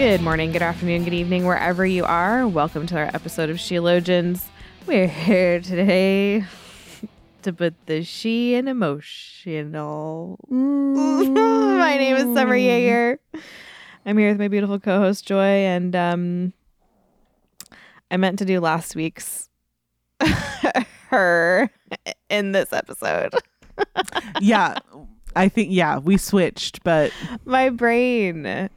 Good 0.00 0.22
morning, 0.22 0.50
good 0.50 0.62
afternoon, 0.62 1.04
good 1.04 1.12
evening, 1.12 1.44
wherever 1.44 1.84
you 1.84 2.06
are. 2.06 2.48
Welcome 2.48 2.86
to 2.86 2.96
our 2.96 3.10
episode 3.12 3.50
of 3.50 3.58
Sheologians. 3.58 4.46
We're 4.86 5.06
here 5.06 5.60
today 5.60 6.46
to 7.42 7.52
put 7.52 7.74
the 7.84 8.02
she 8.02 8.54
in 8.54 8.66
emotional. 8.66 10.38
my 10.48 11.98
name 11.98 12.16
is 12.16 12.34
Summer 12.34 12.56
Jaeger. 12.56 13.20
I'm 14.06 14.16
here 14.16 14.30
with 14.30 14.38
my 14.38 14.48
beautiful 14.48 14.80
co-host 14.80 15.26
Joy, 15.26 15.66
and 15.66 15.94
um, 15.94 16.54
I 18.10 18.16
meant 18.16 18.38
to 18.38 18.46
do 18.46 18.58
last 18.58 18.96
week's 18.96 19.50
her 21.10 21.70
in 22.30 22.52
this 22.52 22.72
episode. 22.72 23.34
yeah, 24.40 24.78
I 25.36 25.50
think 25.50 25.68
yeah, 25.70 25.98
we 25.98 26.16
switched, 26.16 26.82
but 26.84 27.12
my 27.44 27.68
brain. 27.68 28.70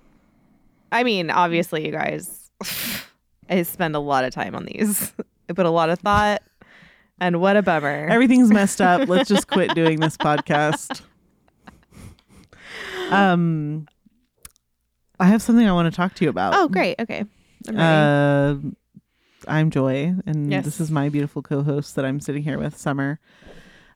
I 0.93 1.03
mean, 1.03 1.29
obviously, 1.31 1.85
you 1.85 1.91
guys, 1.91 2.49
I 3.49 3.63
spend 3.63 3.95
a 3.95 3.99
lot 3.99 4.23
of 4.23 4.33
time 4.33 4.55
on 4.55 4.65
these. 4.65 5.11
I 5.49 5.53
put 5.53 5.65
a 5.65 5.69
lot 5.69 5.89
of 5.89 5.99
thought, 5.99 6.41
and 7.19 7.41
what 7.41 7.57
a 7.57 7.61
bummer. 7.61 8.07
everything's 8.09 8.49
messed 8.51 8.79
up. 8.81 9.07
Let's 9.09 9.27
just 9.27 9.47
quit 9.47 9.73
doing 9.75 9.99
this 9.99 10.15
podcast. 10.17 11.01
Um, 13.11 13.87
I 15.19 15.27
have 15.27 15.41
something 15.41 15.67
I 15.67 15.73
want 15.73 15.91
to 15.91 15.95
talk 15.95 16.13
to 16.15 16.23
you 16.23 16.29
about. 16.29 16.53
oh, 16.55 16.67
great. 16.67 16.95
Okay. 16.99 17.25
I'm 17.67 17.75
ready. 17.75 18.67
Uh, 18.67 18.69
I'm 19.47 19.69
Joy, 19.71 20.13
and 20.25 20.49
Yes. 20.51 20.65
this 20.65 20.79
is 20.79 20.89
my 20.89 21.09
beautiful 21.09 21.41
co-host 21.41 21.95
that 21.95 22.05
I'm 22.05 22.19
sitting 22.19 22.43
here 22.43 22.57
with, 22.57 22.77
Summer. 22.77 23.19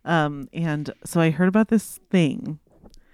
Um, 0.05 0.47
and 0.53 0.89
so 1.05 1.19
I 1.21 1.29
heard 1.31 1.47
about 1.47 1.69
this 1.69 1.99
thing, 2.09 2.59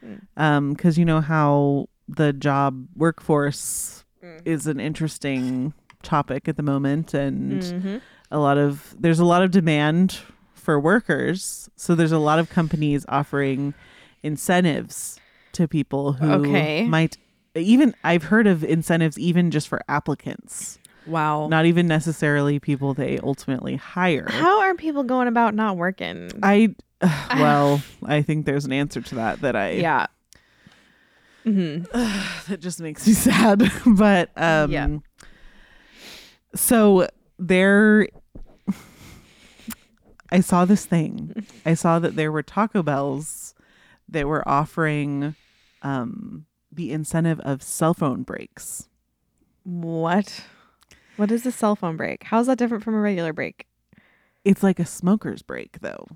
Mm. 0.03 0.21
um, 0.35 0.73
because 0.73 0.97
you 0.97 1.05
know 1.05 1.21
how 1.21 1.87
the 2.07 2.33
job 2.33 2.87
workforce 2.95 4.03
Mm. 4.23 4.41
is 4.45 4.67
an 4.67 4.79
interesting 4.79 5.73
topic 6.01 6.47
at 6.47 6.55
the 6.57 6.63
moment, 6.63 7.13
and 7.13 7.61
Mhm. 7.61 8.01
a 8.31 8.39
lot 8.39 8.57
of 8.57 8.95
there's 8.99 9.19
a 9.19 9.25
lot 9.25 9.43
of 9.43 9.51
demand 9.51 10.19
for 10.53 10.79
workers, 10.79 11.69
so 11.75 11.93
there's 11.93 12.11
a 12.13 12.17
lot 12.19 12.39
of 12.39 12.47
companies 12.49 13.05
offering 13.09 13.73
incentives 14.21 15.19
to 15.51 15.67
people 15.67 16.13
who 16.13 16.27
Okay. 16.47 16.87
might 16.87 17.17
even 17.55 17.93
I've 18.03 18.23
heard 18.23 18.47
of 18.47 18.63
incentives 18.63 19.19
even 19.19 19.51
just 19.51 19.67
for 19.67 19.81
applicants, 19.87 20.79
Wow. 21.05 21.47
not 21.49 21.65
even 21.65 21.85
necessarily 21.87 22.59
people 22.59 22.93
they 22.93 23.19
ultimately 23.19 23.75
hire. 23.75 24.27
How 24.29 24.61
are 24.61 24.73
people 24.73 25.03
going 25.03 25.27
about 25.27 25.53
not 25.53 25.77
working? 25.77 26.31
I 26.41 26.75
well, 27.37 27.83
I 28.05 28.21
think 28.21 28.45
there's 28.45 28.65
an 28.65 28.71
answer 28.71 29.01
to 29.01 29.15
that 29.15 29.41
that 29.41 29.55
I 29.55 29.71
yeah. 29.71 30.07
Hmm 31.43 31.79
that 32.47 32.57
just 32.59 32.79
makes 32.79 33.05
me 33.07 33.13
sad. 33.29 33.71
but 33.85 34.29
um 34.37 34.71
Yeah. 34.71 34.87
so 36.55 37.07
there 37.39 38.07
I 40.31 40.39
saw 40.39 40.65
this 40.65 40.85
thing. 40.85 41.45
I 41.65 41.73
saw 41.75 41.99
that 41.99 42.15
there 42.15 42.31
were 42.31 42.43
Taco 42.43 42.81
Bells 42.81 43.53
that 44.09 44.27
were 44.27 44.47
offering 44.47 45.35
um 45.81 46.45
the 46.71 46.91
incentive 46.91 47.39
of 47.41 47.61
cell 47.61 47.93
phone 47.93 48.23
breaks. 48.23 48.87
What? 49.63 50.43
What 51.17 51.31
is 51.31 51.45
a 51.45 51.51
cell 51.51 51.75
phone 51.75 51.95
break? 51.97 52.23
How's 52.23 52.47
that 52.47 52.57
different 52.57 52.83
from 52.83 52.95
a 52.95 52.99
regular 52.99 53.31
break? 53.33 53.67
It's 54.43 54.63
like 54.63 54.79
a 54.79 54.85
smoker's 54.85 55.41
break 55.41 55.79
though. 55.81 56.07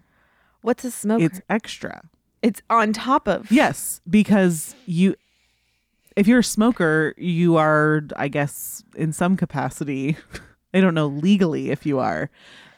What's 0.62 0.84
a 0.84 0.92
smoker? 0.92 1.24
It's 1.24 1.42
extra. 1.50 2.10
It's 2.42 2.62
on 2.70 2.94
top 2.94 3.28
of. 3.28 3.52
Yes, 3.52 4.02
because 4.10 4.76
you 4.86 5.16
if 6.16 6.28
you're 6.28 6.40
a 6.40 6.44
smoker, 6.44 7.14
you 7.18 7.58
are 7.58 8.04
I 8.16 8.28
guess 8.28 8.84
in 8.96 9.14
some 9.14 9.38
capacity, 9.38 10.18
I 10.74 10.82
don't 10.82 10.94
know 10.96 11.08
legally 11.08 11.70
if 11.72 11.86
you 11.86 12.00
are, 12.00 12.30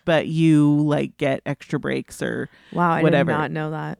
but 0.05 0.27
you 0.27 0.77
like 0.81 1.17
get 1.17 1.41
extra 1.45 1.79
breaks 1.79 2.21
or 2.21 2.49
Wow, 2.71 2.91
I 2.91 3.01
Whatever. 3.03 3.31
did 3.31 3.37
not 3.37 3.51
know 3.51 3.71
that. 3.71 3.99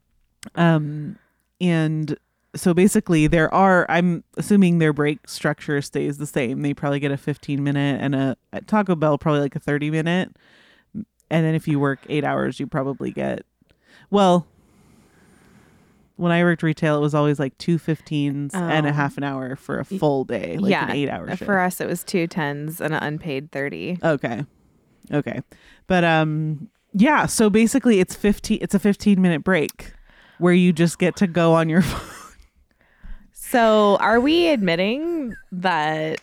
um 0.56 1.18
and 1.62 2.18
so 2.56 2.74
basically 2.74 3.28
there 3.28 3.54
are 3.54 3.86
I'm 3.90 4.24
assuming 4.38 4.80
their 4.80 4.94
break 4.94 5.28
structure 5.28 5.82
stays 5.82 6.18
the 6.18 6.26
same. 6.26 6.62
They 6.62 6.74
probably 6.74 7.00
get 7.00 7.12
a 7.12 7.18
15 7.18 7.64
minute 7.64 8.02
and 8.02 8.16
a 8.16 8.38
Taco 8.66 8.96
Bell 8.96 9.18
probably 9.18 9.42
like 9.42 9.56
a 9.56 9.60
30 9.60 9.92
minute. 9.92 10.36
And 11.32 11.46
then 11.46 11.54
if 11.54 11.68
you 11.68 11.80
work 11.80 12.00
8 12.10 12.24
hours, 12.24 12.60
you 12.60 12.66
probably 12.66 13.12
get 13.12 13.46
well 14.10 14.48
when 16.20 16.32
I 16.34 16.44
worked 16.44 16.64
retail, 16.64 16.98
it 16.98 17.00
was 17.00 17.16
always 17.16 17.40
like 17.40 17.58
two 17.58 17.78
15s 17.80 18.54
and 18.54 18.86
a 18.86 18.90
Oh. 18.90 18.92
half 18.94 19.18
an 19.18 19.24
hour 19.24 19.56
for 19.56 19.80
a 19.80 19.86
full 19.86 20.26
day, 20.26 20.58
like 20.58 20.70
yeah. 20.70 20.86
an 20.90 20.92
eight 20.96 21.10
hour 21.10 21.30
shift. 21.30 21.44
For 21.46 21.60
us, 21.60 21.80
it 21.80 21.88
was 21.88 22.04
two 22.04 22.28
tens 22.28 22.82
and 22.82 22.94
an 22.94 23.02
unpaid 23.02 23.52
30. 23.52 24.00
Okay. 24.04 24.44
Okay. 25.14 25.40
But 25.88 26.04
um 26.04 26.70
yeah, 26.94 27.26
so 27.26 27.50
basically 27.50 28.00
it's 28.00 28.16
15 28.16 28.60
it's 28.62 28.76
a 28.76 28.80
15 28.80 29.22
minute 29.22 29.44
break 29.44 29.94
where 30.40 30.54
you 30.54 30.74
just 30.74 31.00
get 31.00 31.16
to 31.18 31.28
go 31.28 31.54
on 31.54 31.70
your 31.70 31.82
phone. 31.84 32.34
So 33.32 33.96
are 33.98 34.20
we 34.20 34.48
admitting 34.50 35.36
that 35.52 36.20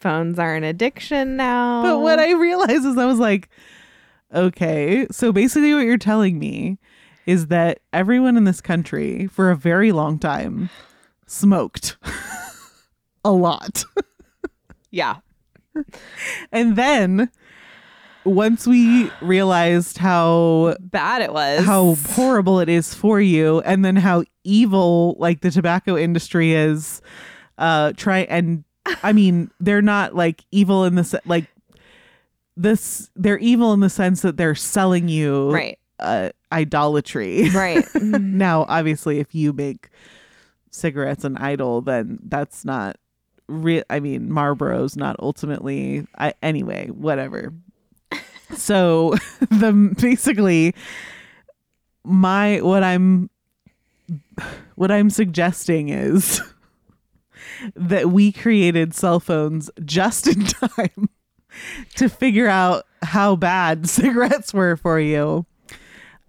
phones 0.00 0.38
are 0.38 0.54
an 0.54 0.64
addiction 0.64 1.36
now? 1.36 1.82
But 1.82 2.00
what 2.00 2.18
I 2.18 2.32
realized 2.32 2.84
is 2.84 2.98
I 2.98 3.06
was 3.06 3.18
like, 3.18 3.48
okay, 4.34 5.06
so 5.10 5.32
basically 5.32 5.74
what 5.74 5.84
you're 5.84 5.96
telling 5.98 6.38
me 6.38 6.78
is 7.26 7.46
that 7.48 7.80
everyone 7.92 8.36
in 8.36 8.44
this 8.44 8.60
country 8.60 9.26
for 9.28 9.50
a 9.50 9.56
very 9.56 9.92
long 9.92 10.18
time 10.18 10.70
smoked 11.26 11.96
a 13.24 13.30
lot. 13.32 13.84
Yeah. 14.90 15.16
And 16.52 16.76
then 16.76 17.30
once 18.24 18.66
we 18.66 19.10
realized 19.22 19.98
how 19.98 20.76
Bad 20.80 21.22
it 21.22 21.32
was. 21.32 21.64
how 21.64 21.94
horrible 22.10 22.60
it 22.60 22.68
is 22.68 22.94
for 22.94 23.20
you 23.20 23.60
and 23.62 23.84
then 23.84 23.96
how 23.96 24.22
evil 24.44 25.16
like 25.18 25.40
the 25.40 25.50
tobacco 25.50 25.96
industry 25.96 26.52
is 26.52 27.00
uh 27.58 27.92
try 27.96 28.20
and 28.20 28.62
i 29.02 29.12
mean 29.12 29.50
they're 29.60 29.82
not 29.82 30.14
like 30.14 30.44
evil 30.52 30.84
in 30.84 30.94
the 30.94 31.02
se- 31.04 31.18
like 31.24 31.46
this 32.56 33.10
they're 33.16 33.38
evil 33.38 33.72
in 33.72 33.80
the 33.80 33.90
sense 33.90 34.20
that 34.22 34.36
they're 34.36 34.54
selling 34.54 35.08
you 35.08 35.50
Right. 35.50 35.78
uh 35.98 36.30
idolatry. 36.52 37.48
Right. 37.50 37.84
Mm-hmm. 38.02 38.36
now 38.38 38.64
obviously 38.68 39.20
if 39.20 39.34
you 39.34 39.52
make 39.52 39.88
cigarettes 40.70 41.24
an 41.24 41.36
idol 41.36 41.80
then 41.82 42.18
that's 42.24 42.64
not 42.64 42.96
real 43.48 43.82
i 43.90 44.00
mean 44.00 44.30
marlboro's 44.32 44.96
not 44.96 45.14
ultimately 45.20 46.06
i 46.18 46.32
anyway 46.42 46.88
whatever. 46.88 47.52
So 48.56 49.14
the 49.50 49.94
basically 49.98 50.74
my 52.04 52.60
what 52.60 52.82
i'm 52.82 53.30
what 54.74 54.90
i'm 54.90 55.08
suggesting 55.08 55.88
is 55.88 56.40
that 57.74 58.10
we 58.10 58.32
created 58.32 58.94
cell 58.94 59.20
phones 59.20 59.70
just 59.84 60.26
in 60.26 60.44
time 60.44 61.08
to 61.94 62.08
figure 62.08 62.48
out 62.48 62.84
how 63.02 63.36
bad 63.36 63.88
cigarettes 63.88 64.52
were 64.52 64.76
for 64.76 64.98
you 65.00 65.46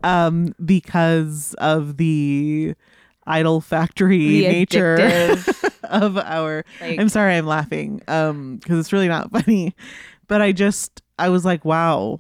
um 0.04 0.54
because 0.64 1.54
of 1.60 1.98
the 1.98 2.76
idol 3.26 3.62
factory 3.62 4.42
The 4.42 4.48
nature 4.50 5.36
of 5.84 6.18
our 6.18 6.66
like- 6.82 7.00
I'm 7.00 7.10
sorry 7.10 7.36
I'm 7.36 7.46
laughing 7.48 8.02
um 8.08 8.58
because 8.58 8.80
it's 8.80 8.92
really 8.94 9.08
not 9.08 9.32
funny 9.46 9.74
but 10.28 10.42
I 10.42 10.52
just 10.52 11.02
I 11.18 11.30
was 11.30 11.46
like 11.46 11.64
wow 11.66 12.20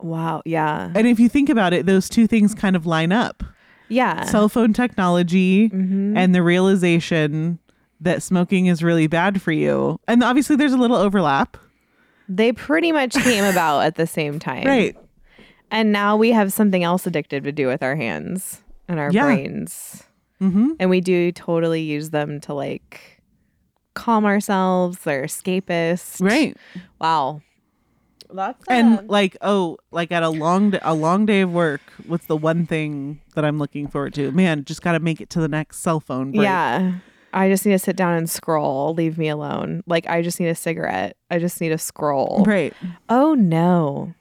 wow. 0.00 0.42
Yeah. 0.44 0.90
and 0.94 1.06
if 1.06 1.18
you 1.18 1.28
think 1.28 1.48
about 1.48 1.72
it 1.72 1.86
those 1.86 2.08
two 2.08 2.26
things 2.26 2.54
kind 2.54 2.76
of 2.76 2.86
line 2.86 3.12
up 3.12 3.42
Yeah. 3.88 4.24
cell 4.24 4.48
phone 4.48 4.72
technology 4.72 5.70
Mhm. 5.70 6.16
and 6.16 6.34
the 6.34 6.42
realization 6.42 7.58
that 8.00 8.22
smoking 8.22 8.66
is 8.66 8.82
really 8.82 9.06
bad 9.06 9.40
for 9.40 9.52
you 9.52 9.98
and 10.06 10.22
obviously 10.22 10.54
there's 10.56 10.74
a 10.74 10.78
little 10.78 10.96
overlap 10.98 11.56
they 12.28 12.52
pretty 12.52 12.90
much 12.92 13.14
came 13.14 13.44
about 13.44 13.80
at 13.84 13.94
the 13.94 14.06
same 14.06 14.38
time. 14.40 14.66
right 14.66 14.96
And 15.70 15.92
now 15.92 16.16
we 16.16 16.30
have 16.32 16.52
something 16.52 16.82
else 16.84 17.04
addictive 17.06 17.44
to 17.44 17.52
do 17.52 17.66
with 17.66 17.82
our 17.82 17.96
hands 17.96 18.62
and 18.88 18.98
our 19.00 19.10
Yeah. 19.10 19.24
brains. 19.24 20.04
mm-hmm 20.40 20.72
And 20.78 20.90
we 20.90 21.00
do 21.00 21.32
totally 21.32 21.80
use 21.82 22.10
them 22.10 22.40
to 22.42 22.54
like 22.54 23.22
calm 23.94 24.24
ourselves. 24.24 24.98
They're 25.00 25.24
escapist. 25.24 26.20
Right. 26.20 26.56
Wow. 27.00 27.40
That's 28.32 28.62
And 28.68 29.08
like, 29.08 29.36
oh, 29.40 29.78
like 29.92 30.10
at 30.12 30.22
a 30.22 30.28
long 30.28 30.74
a 30.82 30.94
long 30.94 31.26
day 31.26 31.42
of 31.42 31.52
work, 31.52 31.80
what's 32.06 32.26
the 32.26 32.36
one 32.36 32.66
thing 32.66 33.20
that 33.34 33.44
I'm 33.44 33.58
looking 33.58 33.86
forward 33.86 34.14
to? 34.14 34.32
Man, 34.32 34.64
just 34.64 34.82
got 34.82 34.92
to 34.92 35.00
make 35.00 35.20
it 35.20 35.30
to 35.30 35.40
the 35.40 35.48
next 35.48 35.78
cell 35.78 36.00
phone 36.00 36.32
break. 36.32 36.42
yeah. 36.44 36.94
I 37.32 37.48
just 37.50 37.64
need 37.66 37.72
to 37.72 37.78
sit 37.78 37.96
down 37.96 38.14
and 38.14 38.28
scroll. 38.30 38.94
Leave 38.94 39.16
me 39.18 39.28
alone. 39.28 39.82
Like 39.86 40.06
I 40.08 40.22
just 40.22 40.40
need 40.40 40.48
a 40.48 40.54
cigarette. 40.54 41.16
I 41.30 41.38
just 41.38 41.60
need 41.60 41.70
a 41.72 41.78
scroll. 41.78 42.44
Right. 42.46 42.72
Oh 43.08 43.34
no. 43.34 44.14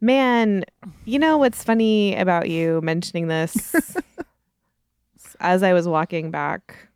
Man, 0.00 0.64
you 1.04 1.18
know 1.18 1.38
what's 1.38 1.64
funny 1.64 2.14
about 2.16 2.48
you 2.50 2.80
mentioning 2.82 3.28
this? 3.28 3.74
As 5.40 5.62
I 5.62 5.72
was 5.72 5.88
walking 5.88 6.30
back 6.30 6.88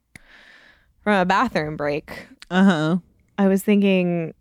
from 1.03 1.15
a 1.21 1.25
bathroom 1.25 1.77
break, 1.77 2.27
Uh-huh. 2.51 2.99
I 3.39 3.49
was 3.49 3.63
thinking 3.63 4.35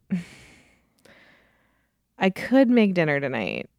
I 2.17 2.29
could 2.29 2.69
make 2.69 2.94
dinner 2.94 3.19
tonight, 3.19 3.69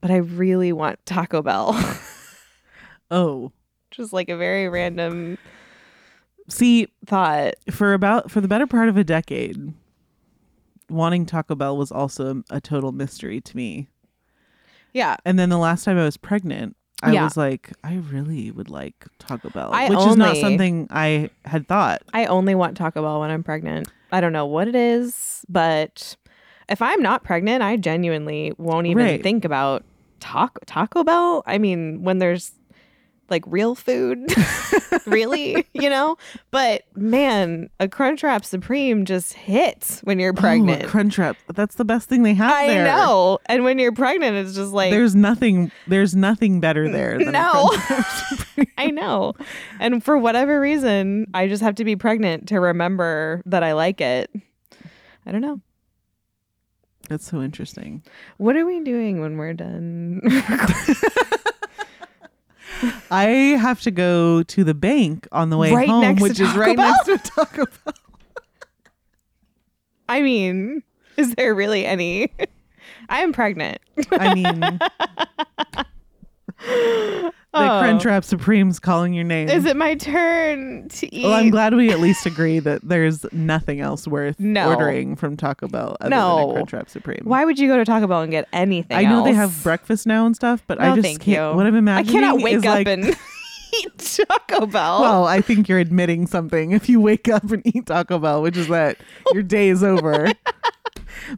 but 0.00 0.10
I 0.12 0.16
really 0.18 0.72
want 0.72 1.04
Taco 1.06 1.42
Bell. 1.42 1.72
Oh. 3.12 3.50
Just 3.90 4.12
like 4.12 4.28
a 4.28 4.36
very 4.36 4.68
random 4.68 5.36
See, 6.48 6.86
thought. 7.06 7.54
for 7.68 7.92
about 7.92 8.30
for 8.30 8.40
the 8.40 8.46
better 8.46 8.68
part 8.68 8.88
of 8.88 8.96
a 8.96 9.02
decade, 9.02 9.74
wanting 10.90 11.26
Taco 11.26 11.54
Bell 11.54 11.76
was 11.76 11.90
also 11.92 12.42
a 12.50 12.60
total 12.60 12.92
mystery 12.92 13.40
to 13.40 13.56
me. 13.56 13.88
Yeah. 14.92 15.16
And 15.24 15.38
then 15.38 15.48
the 15.48 15.58
last 15.58 15.84
time 15.84 15.98
I 15.98 16.04
was 16.04 16.16
pregnant, 16.16 16.76
I 17.02 17.12
Yeah. 17.12 17.24
was 17.24 17.36
like, 17.36 17.72
I 17.84 17.94
really 17.96 18.50
would 18.50 18.68
like 18.68 19.06
Taco 19.18 19.50
Bell, 19.50 19.70
I 19.72 19.88
which 19.88 20.00
is 20.00 20.16
not 20.16 20.36
something 20.36 20.86
I 20.90 21.30
had 21.44 21.68
thought. 21.68 22.02
I 22.12 22.26
only 22.26 22.54
want 22.54 22.76
Taco 22.76 23.02
Bell 23.02 23.20
when 23.20 23.30
I'm 23.30 23.42
pregnant. 23.42 23.88
I 24.12 24.20
don't 24.20 24.32
know 24.32 24.46
what 24.46 24.68
it 24.68 24.74
is, 24.74 25.44
but 25.48 26.16
if 26.68 26.82
I'm 26.82 27.00
not 27.00 27.22
pregnant, 27.24 27.62
I 27.62 27.76
genuinely 27.76 28.52
won't 28.58 28.86
even 28.88 29.04
Right. 29.04 29.22
think 29.22 29.44
about 29.44 29.84
Taco 30.18 30.60
Taco 30.66 31.04
Bell. 31.04 31.42
I 31.46 31.58
mean, 31.58 32.02
when 32.02 32.18
there's 32.18 32.52
like 33.30 33.44
real 33.46 33.74
food, 33.74 34.26
really, 35.06 35.66
you 35.72 35.88
know. 35.88 36.16
But 36.50 36.82
man, 36.94 37.70
a 37.78 37.88
Crunchwrap 37.88 38.44
Supreme 38.44 39.04
just 39.04 39.32
hits 39.34 40.00
when 40.00 40.18
you're 40.18 40.34
pregnant. 40.34 40.82
Oh, 40.82 40.86
a 40.86 40.90
Crunchwrap. 40.90 41.36
That's 41.54 41.76
the 41.76 41.84
best 41.84 42.08
thing 42.08 42.22
they 42.22 42.34
have 42.34 42.52
I 42.52 42.66
there. 42.66 42.84
know, 42.84 43.38
and 43.46 43.64
when 43.64 43.78
you're 43.78 43.92
pregnant, 43.92 44.36
it's 44.36 44.54
just 44.54 44.72
like 44.72 44.90
There's 44.90 45.14
nothing. 45.14 45.70
There's 45.86 46.14
nothing 46.14 46.60
better 46.60 46.88
there. 46.90 47.18
Than 47.18 47.32
No. 47.32 47.70
I 48.78 48.88
know. 48.88 49.34
And 49.78 50.02
for 50.04 50.18
whatever 50.18 50.60
reason, 50.60 51.26
I 51.34 51.48
just 51.48 51.62
have 51.62 51.76
to 51.76 51.84
be 51.84 51.96
pregnant 51.96 52.48
to 52.48 52.60
remember 52.60 53.42
that 53.46 53.62
I 53.62 53.72
like 53.72 54.00
it. 54.00 54.30
I 55.26 55.32
don't 55.32 55.40
know. 55.42 55.60
That's 57.08 57.28
so 57.28 57.42
interesting. 57.42 58.02
What 58.36 58.56
are 58.56 58.64
we 58.64 58.80
doing 58.80 59.20
when 59.20 59.36
we're 59.36 59.52
done? 59.54 60.20
I 63.10 63.24
have 63.60 63.80
to 63.82 63.90
go 63.90 64.42
to 64.42 64.64
the 64.64 64.74
bank 64.74 65.26
on 65.32 65.50
the 65.50 65.56
way 65.56 65.72
Right 65.72 65.88
home, 65.88 66.16
which 66.16 66.40
is 66.40 66.54
right 66.54 66.76
Bell? 66.76 66.90
next 67.06 67.24
to 67.24 67.30
Taco 67.30 67.64
Bell. 67.84 67.94
I 70.08 70.22
mean, 70.22 70.82
is 71.16 71.34
there 71.34 71.54
really 71.54 71.84
any? 71.86 72.32
I 73.08 73.20
am 73.20 73.32
pregnant. 73.32 73.78
I 74.12 74.34
mean, 74.34 74.78
the 77.52 77.58
Oh. 77.58 77.82
Crunchwrap 77.82 78.22
Supreme's 78.24 78.78
calling 78.78 79.12
your 79.12 79.24
name. 79.24 79.48
Is 79.48 79.64
it 79.64 79.76
my 79.76 79.94
turn 79.96 80.88
to 80.88 81.14
eat? 81.14 81.24
Well, 81.24 81.32
I'm 81.34 81.50
glad 81.50 81.74
we 81.74 81.90
at 81.90 81.98
least 82.00 82.24
agree 82.26 82.60
that 82.60 82.80
there's 82.82 83.26
nothing 83.32 83.80
else 83.80 84.06
worth 84.06 84.38
No. 84.38 84.68
ordering 84.68 85.16
from 85.16 85.36
Taco 85.36 85.66
Bell 85.66 85.96
other 86.00 86.10
No. 86.10 86.52
than 86.54 86.62
a 86.62 86.64
Crunchwrap 86.64 86.88
Supreme. 86.88 87.22
Why 87.24 87.44
would 87.44 87.58
you 87.58 87.66
go 87.68 87.76
to 87.76 87.84
Taco 87.84 88.06
Bell 88.06 88.20
and 88.22 88.30
get 88.30 88.46
anything? 88.52 88.96
I 88.96 89.02
know 89.02 89.24
they 89.24 89.32
have 89.34 89.62
breakfast 89.64 90.06
now 90.06 90.26
and 90.26 90.36
stuff, 90.36 90.62
but 90.68 90.80
I 90.80 90.94
just 90.94 91.20
can't. 91.20 91.50
you. 91.50 91.56
What 91.56 91.66
I'm 91.66 91.74
imagining, 91.74 92.16
I 92.16 92.20
cannot 92.20 92.42
wake 92.42 92.54
is 92.54 92.64
up 92.64 92.74
like, 92.76 92.86
and 92.88 93.04
eat 93.74 93.98
Taco 93.98 94.66
Bell. 94.66 95.00
Well, 95.00 95.26
I 95.26 95.40
think 95.40 95.68
you're 95.68 95.78
admitting 95.80 96.28
something 96.28 96.70
if 96.70 96.88
you 96.88 97.00
wake 97.00 97.28
up 97.28 97.50
and 97.50 97.62
eat 97.66 97.86
Taco 97.86 98.18
Bell, 98.20 98.42
which 98.42 98.56
is 98.56 98.68
that 98.68 98.96
your 99.32 99.42
day 99.42 99.70
is 99.70 99.82
over. 99.82 100.28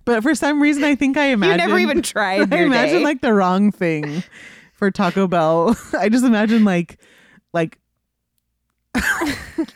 but 0.05 0.23
for 0.23 0.35
some 0.35 0.61
reason, 0.61 0.85
I 0.85 0.95
think 0.95 1.17
I 1.17 1.27
imagine 1.27 1.61
you 1.61 1.67
never 1.69 1.79
even 1.79 2.03
tried. 2.03 2.53
I 2.53 2.59
imagine 2.59 2.99
day. 2.99 3.05
like 3.05 3.23
the 3.23 3.33
wrong 3.33 3.73
thing 3.73 4.23
for 4.83 4.91
Taco 4.91 5.29
Bell. 5.29 5.77
I 5.97 6.09
just 6.09 6.25
imagine 6.25 6.65
like 6.65 6.99
like 7.53 7.79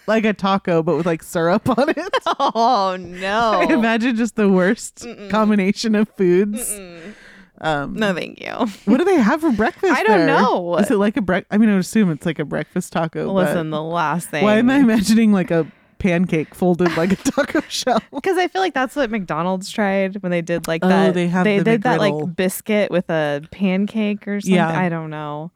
like 0.08 0.24
a 0.24 0.32
taco 0.32 0.82
but 0.82 0.96
with 0.96 1.06
like 1.06 1.22
syrup 1.22 1.68
on 1.78 1.90
it. 1.90 1.96
oh 2.40 2.96
no. 2.98 3.52
I 3.60 3.72
imagine 3.72 4.16
just 4.16 4.34
the 4.34 4.48
worst 4.48 4.96
Mm-mm. 5.04 5.30
combination 5.30 5.94
of 5.94 6.08
foods. 6.16 6.68
Mm-mm. 6.72 7.14
Um, 7.60 7.94
No, 7.94 8.12
thank 8.12 8.40
you. 8.40 8.50
what 8.84 8.96
do 8.98 9.04
they 9.04 9.14
have 9.14 9.42
for 9.42 9.52
breakfast? 9.52 9.92
I 9.92 10.02
don't 10.02 10.18
there? 10.18 10.26
know. 10.26 10.76
Is 10.78 10.90
it 10.90 10.96
like 10.96 11.16
a 11.16 11.22
break? 11.22 11.46
I 11.52 11.56
mean, 11.56 11.68
I 11.70 11.74
would 11.74 11.80
assume 11.82 12.10
it's 12.10 12.26
like 12.26 12.40
a 12.40 12.44
breakfast 12.44 12.92
taco. 12.92 13.26
but- 13.26 13.46
Listen, 13.46 13.70
the 13.70 13.80
last 13.82 14.28
thing. 14.30 14.42
Why 14.42 14.56
am 14.58 14.68
I 14.70 14.78
imagining 14.78 15.32
like 15.32 15.52
a 15.52 15.70
pancake 15.98 16.54
folded 16.54 16.96
like 16.96 17.12
a 17.12 17.16
taco 17.30 17.60
shell? 17.68 18.02
Because 18.12 18.36
I 18.38 18.48
feel 18.48 18.62
like 18.62 18.74
that's 18.74 18.96
what 18.96 19.10
McDonald's 19.10 19.70
tried 19.70 20.22
when 20.22 20.30
they 20.30 20.42
did 20.42 20.66
like 20.66 20.84
Oh, 20.84 20.88
that. 20.88 21.14
they 21.14 21.28
have 21.28 21.44
they 21.44 21.58
the 21.58 21.64
did 21.64 21.82
that 21.82 21.98
like 22.00 22.34
biscuit 22.36 22.90
with 22.90 23.08
a 23.10 23.42
pancake 23.50 24.26
or 24.26 24.40
something. 24.40 24.54
Yeah. 24.54 24.68
I 24.68 24.88
don't 24.88 25.10
know. 25.10 25.50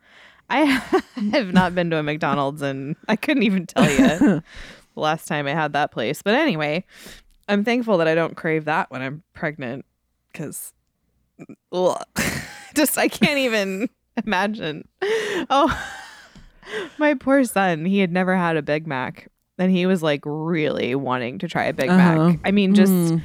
I 0.48 0.64
have 1.32 1.52
not 1.52 1.74
been 1.74 1.90
to 1.90 1.96
a 1.98 2.02
McDonald's 2.02 2.62
and 2.62 2.96
I 3.08 3.16
couldn't 3.16 3.44
even 3.44 3.66
tell 3.66 3.88
you 3.88 3.98
the 3.98 4.42
last 4.96 5.28
time 5.28 5.46
I 5.46 5.52
had 5.52 5.72
that 5.74 5.92
place. 5.92 6.22
But 6.22 6.34
anyway, 6.34 6.84
I'm 7.48 7.64
thankful 7.64 7.98
that 7.98 8.08
I 8.08 8.14
don't 8.14 8.36
crave 8.36 8.64
that 8.64 8.90
when 8.90 9.00
I'm 9.02 9.22
pregnant 9.32 9.84
because 10.32 10.72
just 12.74 12.98
I 12.98 13.08
can't 13.08 13.38
even 13.38 13.88
imagine. 14.24 14.86
Oh, 15.50 15.76
my 16.98 17.14
poor 17.14 17.44
son. 17.44 17.84
He 17.84 18.00
had 18.00 18.12
never 18.12 18.36
had 18.36 18.56
a 18.56 18.62
Big 18.62 18.86
Mac. 18.86 19.28
And 19.60 19.70
he 19.70 19.86
was 19.86 20.02
like 20.02 20.22
really 20.24 20.94
wanting 20.96 21.38
to 21.38 21.46
try 21.48 21.64
a 21.66 21.72
Big 21.72 21.88
Uh-huh. 21.90 22.28
Mac. 22.30 22.38
I 22.44 22.50
mean, 22.50 22.74
just 22.74 22.90
Mm, 22.92 23.22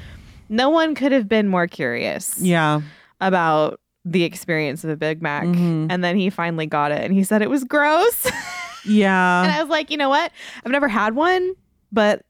no 0.50 0.70
one 0.70 0.94
could 0.94 1.12
have 1.12 1.28
been 1.28 1.48
more 1.48 1.66
curious 1.66 2.38
yeah. 2.40 2.82
about 3.22 3.80
the 4.04 4.24
experience 4.24 4.84
of 4.84 4.92
a 4.92 4.96
Big 4.96 5.22
Mac. 5.24 5.46
Mhm. 5.46 5.88
And 5.90 6.04
then 6.04 6.16
he 6.18 6.30
finally 6.30 6.68
got 6.68 6.92
it 6.92 7.02
and 7.04 7.12
he 7.14 7.24
said 7.24 7.42
it 7.42 7.50
was 7.50 7.64
gross. 7.64 8.28
Yeah. 8.88 9.42
And 9.44 9.52
I 9.52 9.60
was 9.64 9.70
like, 9.72 9.90
you 9.90 9.98
know 9.98 10.10
what? 10.10 10.32
I've 10.64 10.72
never 10.72 10.88
had 10.88 11.16
one, 11.16 11.56
but 11.92 12.24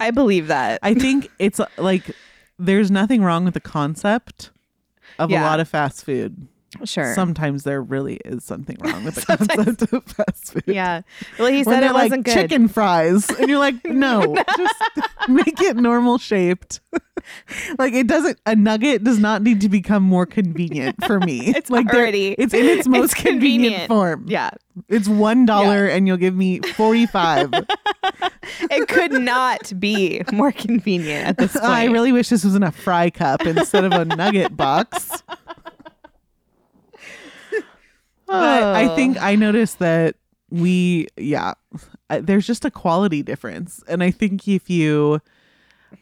I 0.00 0.10
believe 0.10 0.48
that. 0.48 0.80
I 0.82 0.92
think 0.92 1.28
it's 1.38 1.60
like 1.78 2.10
there's 2.58 2.90
nothing 2.90 3.22
wrong 3.22 3.44
with 3.44 3.54
the 3.54 3.60
concept 3.60 4.50
of 5.20 5.30
a 5.30 5.34
lot 5.34 5.60
of 5.60 5.68
fast 5.68 6.04
food. 6.04 6.48
Sure. 6.84 7.14
Sometimes 7.14 7.64
there 7.64 7.80
really 7.82 8.16
is 8.24 8.44
something 8.44 8.76
wrong 8.80 9.04
with 9.04 9.14
the 9.16 9.26
concept 9.36 9.92
of 9.92 10.04
fast 10.04 10.52
food. 10.52 10.64
yeah. 10.66 11.02
Well, 11.38 11.48
he 11.52 11.62
said 11.64 11.82
it 11.82 11.92
like 11.92 12.04
wasn't 12.10 12.24
good. 12.24 12.34
chicken 12.34 12.68
fries, 12.68 13.28
and 13.30 13.48
you're 13.48 13.58
like, 13.58 13.76
no, 13.84 14.34
just 14.56 14.74
make 15.28 15.60
it 15.60 15.76
normal 15.76 16.18
shaped. 16.18 16.80
like 17.78 17.94
it 17.94 18.06
doesn't. 18.06 18.38
A 18.46 18.54
nugget 18.56 19.02
does 19.04 19.18
not 19.18 19.42
need 19.42 19.60
to 19.62 19.68
become 19.68 20.02
more 20.02 20.26
convenient 20.26 21.02
for 21.06 21.20
me. 21.20 21.54
It's 21.54 21.70
like 21.70 21.86
already- 21.92 22.32
it's 22.38 22.52
in 22.54 22.64
its 22.66 22.86
most 22.88 23.12
it's 23.12 23.14
convenient, 23.14 23.40
convenient. 23.40 23.88
form. 23.88 24.24
Yeah. 24.28 24.50
It's 24.88 25.08
one 25.08 25.46
dollar, 25.46 25.86
and 25.86 26.06
you'll 26.06 26.16
give 26.16 26.34
me 26.34 26.60
forty 26.60 27.06
five. 27.06 27.50
It 28.70 28.88
could 28.88 29.12
not 29.12 29.72
be 29.78 30.22
more 30.32 30.50
convenient 30.52 31.26
at 31.28 31.38
this 31.38 31.52
point. 31.52 31.64
I 31.64 31.84
really 31.86 32.10
wish 32.12 32.28
this 32.28 32.44
was 32.44 32.54
in 32.54 32.62
a 32.62 32.72
fry 32.72 33.08
cup 33.10 33.46
instead 33.46 33.84
of 33.84 33.92
a 33.92 34.04
nugget 34.04 34.56
box. 34.56 35.22
But 38.40 38.62
I 38.62 38.88
Oh. 38.88 38.96
think 38.96 39.20
I 39.20 39.34
noticed 39.36 39.78
that 39.80 40.16
we, 40.50 41.08
yeah, 41.16 41.54
there's 42.08 42.46
just 42.46 42.64
a 42.64 42.70
quality 42.70 43.22
difference. 43.22 43.82
And 43.88 44.02
I 44.02 44.10
think 44.10 44.46
if 44.46 44.68
you, 44.70 45.20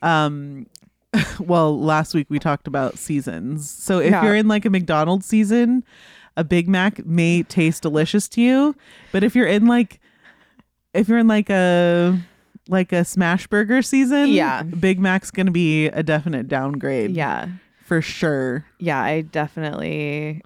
um, 0.03 0.67
well, 1.41 1.79
last 1.81 2.15
week 2.15 2.27
we 2.31 2.39
talked 2.39 2.67
about 2.67 2.99
seasons. 2.99 3.71
So 3.71 3.99
if 3.99 4.11
Yeah. 4.11 4.25
you're 4.25 4.35
in 4.37 4.49
like 4.49 4.65
a 4.65 4.71
McDonald's 4.71 5.27
season, 5.27 5.85
a 6.37 6.45
Big 6.45 6.69
Mac 6.69 7.05
may 7.07 7.43
taste 7.43 7.83
delicious 7.83 8.29
to 8.31 8.41
you. 8.41 8.75
But 9.13 9.23
if 9.25 9.35
you're 9.37 9.47
in 9.47 9.67
like, 9.67 10.01
if 10.95 11.09
you're 11.09 11.19
in 11.19 11.29
like 11.29 11.51
a, 11.51 12.19
like 12.69 12.93
a 12.93 13.05
smash 13.05 13.47
burger 13.47 13.83
season, 13.83 14.29
Yeah. 14.29 14.63
Big 14.63 14.99
Mac's 15.01 15.31
going 15.31 15.47
to 15.47 15.53
be 15.53 15.87
a 15.87 16.03
definite 16.03 16.49
downgrade. 16.49 17.11
Yeah. 17.13 17.49
For 17.85 18.01
sure. 18.01 18.65
Yeah. 18.79 19.01
I 19.03 19.23
definitely. 19.23 20.43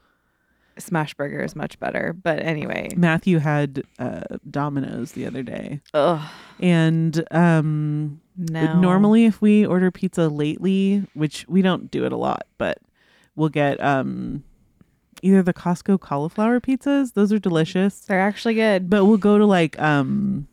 Smash 0.79 1.15
Burger 1.15 1.41
is 1.43 1.57
much 1.57 1.79
better. 1.79 2.13
But 2.13 2.41
anyway. 2.41 2.89
Matthew 2.97 3.39
had 3.39 3.83
uh, 3.99 4.21
Domino's 4.51 5.13
the 5.13 5.27
other 5.27 5.43
day. 5.43 5.81
Ugh. 5.95 6.21
And 6.61 7.25
um 7.31 8.21
No. 8.37 8.79
normally 8.81 9.25
if 9.25 9.41
we 9.41 9.65
order 9.67 9.91
pizza 9.91 10.29
lately, 10.29 11.05
which 11.15 11.47
we 11.49 11.63
don't 11.63 11.91
do 11.91 12.05
it 12.05 12.13
a 12.13 12.17
lot, 12.17 12.47
but 12.59 12.79
we'll 13.35 13.49
get 13.49 13.83
um 13.83 14.45
either 15.23 15.43
the 15.43 15.55
Costco 15.55 15.99
cauliflower 16.01 16.61
pizzas, 16.61 17.15
those 17.15 17.33
are 17.33 17.39
delicious. 17.39 18.01
They're 18.01 18.21
actually 18.21 18.55
good. 18.55 18.91
But 18.91 19.07
we'll 19.07 19.17
go 19.17 19.39
to 19.39 19.47
like 19.47 19.81
um 19.81 20.47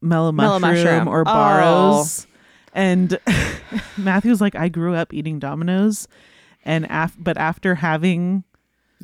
mellow 0.00 0.30
Mellow 0.32 0.58
mushroom, 0.58 0.84
mushroom. 0.84 1.08
or 1.08 1.20
Oh. 1.22 1.24
Barro's. 1.24 2.26
And 2.76 3.18
Matthew's 3.96 4.40
like, 4.40 4.54
I 4.56 4.68
grew 4.68 4.94
up 4.94 5.12
eating 5.14 5.38
Domino's, 5.38 6.08
and 6.64 6.86
af- 6.90 7.16
but 7.18 7.36
after 7.38 7.76
having 7.76 8.42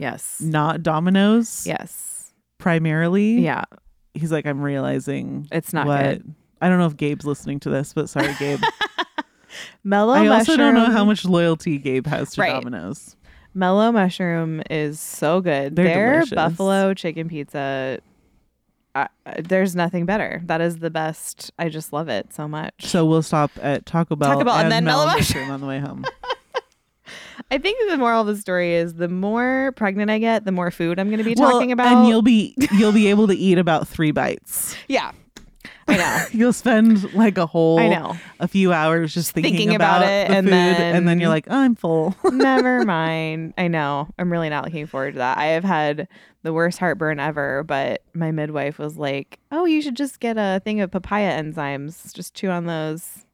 Yes. 0.01 0.41
not 0.41 0.83
Domino's 0.83 1.67
Yes. 1.67 2.33
primarily, 2.59 3.41
Yeah. 3.41 3.65
he's 4.15 4.33
like, 4.33 4.47
I'm 4.47 4.61
realizing 4.63 5.47
It's 5.53 5.73
not 5.73 5.87
what. 5.87 6.03
good. 6.03 6.35
I 6.61 6.69
don't 6.69 6.79
know 6.79 6.87
if 6.87 6.97
Gabe's 6.97 7.25
listening 7.25 7.61
to 7.61 7.71
this, 7.71 7.93
but 7.93 8.09
sorry, 8.09 8.35
Gabe. 8.39 8.61
Mellow 9.85 10.15
Mushroom. 10.15 10.33
I 10.33 10.37
mushroom. 10.39 10.53
also 10.53 10.57
don't 10.57 10.75
know 10.75 10.91
how 10.93 11.05
much 11.05 11.25
loyalty 11.25 11.79
Gabe 11.79 12.07
has 12.07 12.33
to 12.33 12.41
Right. 12.41 12.53
Domino's. 12.53 13.17
Mellow 13.53 13.91
mushroom 13.91 14.63
is 14.71 15.01
so 15.01 15.41
good. 15.41 15.75
They're 15.75 15.85
Their 15.87 16.13
delicious. 16.21 16.35
buffalo 16.37 16.95
chicken 16.95 17.29
pizza. 17.29 17.99
Uh, 18.95 19.07
there's 19.41 19.75
nothing 19.75 20.07
better. 20.07 20.41
That 20.47 20.61
is 20.61 20.79
the 20.79 20.91
best. 20.91 21.51
I 21.59 21.69
just 21.69 21.93
love 21.93 22.09
it 22.09 22.33
so 22.33 22.47
much. 22.47 22.73
So 22.81 23.05
we'll 23.07 23.23
stop 23.23 23.51
at 23.61 23.87
Taco 23.87 24.15
Bell, 24.17 24.31
Taco 24.35 24.45
Bell 24.45 24.55
and 24.55 24.63
and, 24.65 24.73
then 24.73 24.85
mellow 24.85 25.07
mushroom 25.07 25.51
on 25.51 25.61
the 25.61 25.67
way 25.67 25.81
home. 25.81 26.05
I 27.51 27.59
think 27.59 27.79
the 27.91 27.97
moral 27.97 28.23
of 28.23 28.27
the 28.27 28.37
story 28.37 28.75
is 28.75 28.95
the 28.95 29.09
more 29.09 29.73
pregnant 29.77 30.11
I 30.11 30.19
get, 30.19 30.45
the 30.45 30.53
more 30.53 30.71
food 30.71 30.99
I'm 30.99 31.09
going 31.09 31.19
to 31.19 31.25
be 31.25 31.35
Well, 31.37 31.51
talking 31.53 31.73
about. 31.73 31.87
and 31.97 32.09
you'll 32.09 32.23
be 32.23 32.55
you'll 32.73 32.93
be 32.93 33.09
able 33.09 33.27
to 33.29 33.35
eat 33.35 33.59
about 33.59 33.89
three 33.89 34.11
bites. 34.11 34.75
yeah, 34.89 35.13
I 35.89 35.97
know. 35.97 36.25
You'll 36.33 36.53
spend 36.53 37.13
like 37.15 37.37
a 37.37 37.47
whole 37.47 37.81
I 37.81 37.89
know. 37.89 38.17
a 38.39 38.47
few 38.47 38.73
hours 38.73 39.13
just 39.13 39.33
thinking, 39.33 39.55
Thinking 39.57 39.75
about 39.75 40.03
it, 40.03 40.29
the 40.29 40.37
and 40.37 40.47
food, 40.47 40.53
and 40.55 40.95
then 40.95 41.05
then- 41.07 41.21
you're 41.21 41.29
like, 41.29 41.51
I'm 41.51 41.75
full. 41.75 42.15
Never 42.25 42.85
mind. 42.85 43.55
I 43.59 43.67
know. 43.69 44.09
I'm 44.19 44.31
really 44.31 44.49
not 44.51 44.65
looking 44.65 44.87
forward 44.87 45.13
to 45.15 45.19
that. 45.19 45.37
I 45.39 45.47
have 45.47 45.65
had 45.65 46.07
the 46.43 46.53
worst 46.53 46.79
heartburn 46.79 47.19
ever, 47.19 47.65
but 47.65 48.03
my 48.15 48.31
midwife 48.31 48.79
was 48.79 48.97
like, 48.97 49.39
"Oh, 49.53 49.65
you 49.67 49.83
should 49.83 49.97
just 49.97 50.21
get 50.21 50.37
a 50.39 50.61
thing 50.65 50.81
of 50.81 50.91
papaya 50.91 51.43
enzymes. 51.43 52.15
Just 52.15 52.35
chew 52.35 52.49
on 52.51 52.67
those 52.67 53.27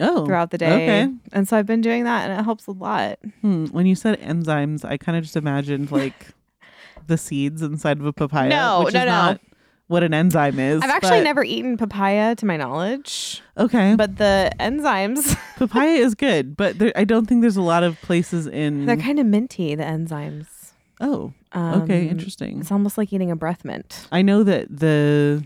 oh, 0.00 0.24
throughout 0.26 0.50
the 0.50 0.58
day." 0.58 0.72
Okay. 1.04 1.14
And 1.32 1.48
so 1.48 1.56
I've 1.56 1.66
been 1.66 1.80
doing 1.80 2.04
that, 2.04 2.28
and 2.30 2.40
it 2.40 2.44
helps 2.44 2.66
a 2.66 2.72
lot. 2.72 3.18
Hmm. 3.40 3.66
When 3.66 3.86
you 3.86 3.94
said 3.94 4.20
enzymes, 4.20 4.84
I 4.84 4.96
kind 4.96 5.16
of 5.18 5.24
just 5.24 5.36
imagined 5.36 5.90
like 5.92 6.28
the 7.06 7.18
seeds 7.18 7.62
inside 7.62 7.98
of 7.98 8.06
a 8.06 8.12
papaya. 8.12 8.48
No, 8.48 8.82
which 8.84 8.94
no, 8.94 9.00
is 9.00 9.06
no. 9.06 9.10
not 9.12 9.40
what 9.88 10.02
an 10.02 10.12
enzyme 10.12 10.58
is. 10.58 10.82
I've 10.82 10.90
actually 10.90 11.20
but- 11.20 11.24
never 11.24 11.42
eaten 11.44 11.76
papaya 11.78 12.34
to 12.36 12.44
my 12.46 12.56
knowledge, 12.58 13.40
Okay, 13.56 13.94
but 13.96 14.16
the 14.18 14.50
enzymes, 14.60 15.34
papaya 15.56 15.92
is 15.96 16.14
good, 16.14 16.56
but 16.58 16.78
there, 16.78 16.92
I 16.94 17.04
don't 17.04 17.26
think 17.26 17.40
there's 17.40 17.56
a 17.56 17.62
lot 17.62 17.82
of 17.82 17.98
places 18.02 18.46
in. 18.46 18.84
they're 18.84 18.98
kind 18.98 19.18
of 19.18 19.24
minty, 19.24 19.74
the 19.74 19.84
enzymes. 19.84 20.46
oh, 21.00 21.32
Um, 21.52 21.82
okay, 21.82 22.06
interesting. 22.06 22.60
It's 22.60 22.70
almost 22.70 22.98
like 22.98 23.12
eating 23.14 23.30
a 23.30 23.36
breath 23.36 23.64
mint. 23.64 24.06
I 24.12 24.20
know 24.20 24.42
that 24.42 24.66
the 24.68 25.42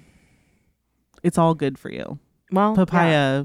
it's 1.23 1.39
all 1.39 1.55
good 1.55 1.79
for 1.79 1.89
you. 1.93 2.19
Well, 2.51 2.75
yeah. 2.93 3.45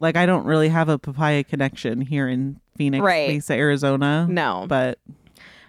Like 0.00 0.16
I 0.16 0.26
don't 0.26 0.44
really 0.44 0.68
have 0.70 0.88
a 0.88 0.98
papaya 0.98 1.44
connection 1.44 2.00
here 2.00 2.26
in 2.28 2.58
Phoenix, 2.76 3.02
Right. 3.02 3.28
Mesa, 3.28 3.52
Arizona. 3.54 4.26
No. 4.28 4.64
but 4.68 4.98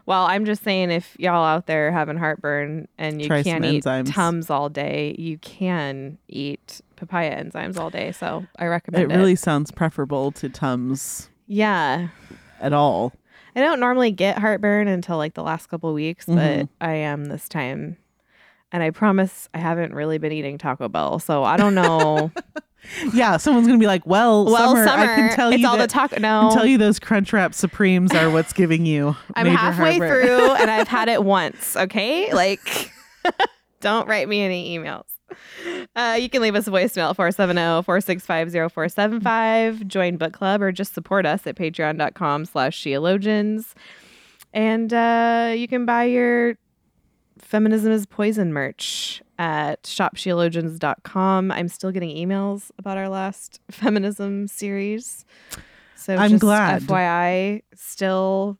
Well, 0.05 0.23
I'm 0.25 0.45
just 0.45 0.63
saying 0.63 0.89
if 0.89 1.15
y'all 1.19 1.43
out 1.45 1.67
there 1.67 1.91
having 1.91 2.17
heartburn 2.17 2.87
and 2.97 3.21
you 3.21 3.27
can't 3.27 3.63
eat 3.65 3.83
enzymes. 3.83 4.11
Tums 4.13 4.49
all 4.49 4.69
day, 4.69 5.15
you 5.19 5.37
can 5.37 6.17
eat 6.27 6.81
papaya 6.95 7.43
enzymes 7.43 7.77
all 7.77 7.89
day. 7.89 8.11
So 8.11 8.45
I 8.57 8.65
recommend 8.67 9.03
it 9.11 9.13
it. 9.13 9.17
really 9.17 9.35
sounds 9.35 9.69
preferable 9.71 10.31
to 10.33 10.49
Tums 10.49 11.29
Yeah. 11.47 12.07
at 12.59 12.73
all. 12.73 13.13
I 13.55 13.59
don't 13.59 13.81
normally 13.81 14.11
get 14.11 14.39
heartburn 14.39 14.87
until 14.87 15.17
like 15.17 15.33
the 15.33 15.43
last 15.43 15.67
couple 15.67 15.93
weeks, 15.93 16.25
but 16.25 16.35
Mhm. 16.37 16.69
I 16.79 16.93
am 16.93 17.25
this 17.25 17.49
time. 17.49 17.97
And 18.71 18.81
I 18.81 18.91
promise 18.91 19.49
I 19.53 19.57
haven't 19.57 19.93
really 19.93 20.17
been 20.17 20.31
eating 20.31 20.57
Taco 20.57 20.87
Bell. 20.87 21.19
So 21.19 21.43
I 21.43 21.57
don't 21.57 21.75
know. 21.75 22.31
Yeah, 23.13 23.37
someone's 23.37 23.67
gonna 23.67 23.79
be 23.79 23.87
like, 23.87 24.05
"Well, 24.05 24.45
well, 24.45 24.69
summer, 24.75 24.85
summer, 24.85 25.03
I 25.03 25.15
can 25.15 25.35
tell 25.35 25.51
it's 25.51 25.61
you 25.61 25.67
all 25.67 25.77
that, 25.77 25.89
the. 25.89 26.15
I 26.15 26.19
No. 26.19 26.49
tell 26.53 26.65
you 26.65 26.77
those 26.77 26.99
Crunchwrap 26.99 27.53
Supremes 27.53 28.11
are 28.13 28.29
what's 28.29 28.53
giving 28.53 28.85
you." 28.85 29.15
I'm 29.35 29.45
major 29.45 29.57
halfway 29.57 29.97
heartburn. 29.97 30.25
through 30.25 30.51
and 30.59 30.69
I've 30.71 30.87
had 30.87 31.07
it 31.09 31.23
once. 31.23 31.75
Okay. 31.77 32.33
Like, 32.33 32.91
don't 33.81 34.07
write 34.07 34.27
me 34.27 34.41
any 34.41 34.77
emails. 34.77 35.05
Uh, 35.95 36.17
you 36.19 36.29
can 36.29 36.41
leave 36.41 36.55
us 36.55 36.67
a 36.67 36.71
voicemail 36.71 37.15
470 37.15 37.83
465 37.83 38.51
0475. 38.51 39.87
Join 39.87 40.17
book 40.17 40.33
club 40.33 40.61
or 40.61 40.71
just 40.73 40.93
support 40.93 41.25
us 41.25 41.47
at 41.47 41.55
patreon.com 41.55 42.45
slash 42.45 42.81
sheologians. 42.83 43.73
And 44.53 44.93
uh, 44.93 45.53
you 45.55 45.67
can 45.69 45.85
buy 45.85 46.05
your 46.05 46.57
Feminism 47.39 47.91
is 47.93 48.05
Poison 48.05 48.51
merch 48.51 49.21
at 49.41 49.81
shopsheologians.com. 49.83 51.51
I'm 51.51 51.67
still 51.67 51.91
getting 51.91 52.15
emails 52.15 52.69
about 52.77 52.99
our 52.99 53.09
last 53.09 53.59
feminism 53.71 54.47
series. 54.47 55.25
So 55.95 56.15
I'm 56.15 56.29
just 56.29 56.41
glad. 56.41 56.83
FYI, 56.83 57.63
still, 57.73 58.59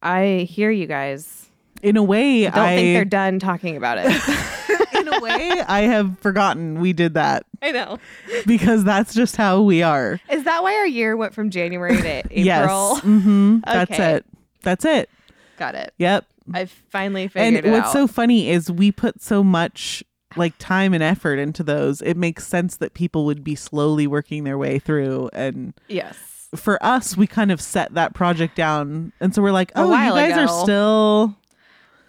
I 0.00 0.46
hear 0.48 0.70
you 0.70 0.86
guys. 0.86 1.46
In 1.82 1.96
a 1.96 2.04
way, 2.04 2.46
I 2.46 2.50
don't 2.50 2.64
I 2.64 2.76
think 2.76 2.94
they're 2.94 3.04
done 3.04 3.40
talking 3.40 3.76
about 3.76 3.98
it. 4.00 4.06
in 4.94 5.08
a 5.08 5.20
way, 5.20 5.50
I 5.66 5.80
have 5.82 6.20
forgotten 6.20 6.80
we 6.80 6.92
did 6.92 7.14
that 7.14 7.44
I 7.60 7.72
know. 7.72 7.98
because 8.46 8.84
that's 8.84 9.12
just 9.12 9.34
how 9.34 9.60
we 9.60 9.82
are. 9.82 10.20
Is 10.30 10.44
that 10.44 10.62
why 10.62 10.76
our 10.76 10.86
year 10.86 11.16
went 11.16 11.34
from 11.34 11.50
January 11.50 11.96
to 11.96 12.08
April? 12.30 12.30
Yes, 12.44 13.00
hmm 13.00 13.58
that's 13.66 13.98
it. 13.98 14.24
That's 14.62 14.84
it. 14.84 15.10
Got 15.58 15.74
it. 15.74 15.92
Yep. 15.98 16.26
I 16.52 16.66
finally 16.66 17.28
figured 17.28 17.54
it 17.54 17.58
out. 17.58 17.64
And 17.64 17.72
what's 17.72 17.88
out. 17.88 17.92
so 17.92 18.06
funny 18.06 18.50
is 18.50 18.70
we 18.70 18.92
put 18.92 19.22
so 19.22 19.42
much 19.42 20.04
like 20.36 20.54
time 20.58 20.92
and 20.92 21.02
effort 21.02 21.38
into 21.38 21.62
those. 21.62 22.02
It 22.02 22.16
makes 22.16 22.46
sense 22.46 22.76
that 22.78 22.94
people 22.94 23.24
would 23.24 23.44
be 23.44 23.54
slowly 23.54 24.06
working 24.06 24.44
their 24.44 24.58
way 24.58 24.78
through 24.78 25.30
and 25.32 25.72
yes. 25.88 26.48
for 26.56 26.84
us 26.84 27.16
we 27.16 27.26
kind 27.26 27.52
of 27.52 27.60
set 27.60 27.94
that 27.94 28.14
project 28.14 28.56
down 28.56 29.12
and 29.20 29.34
so 29.34 29.42
we're 29.42 29.52
like, 29.52 29.70
"Oh, 29.76 29.90
you 29.90 30.10
guys 30.10 30.36
are 30.36 30.48
still 30.62 31.36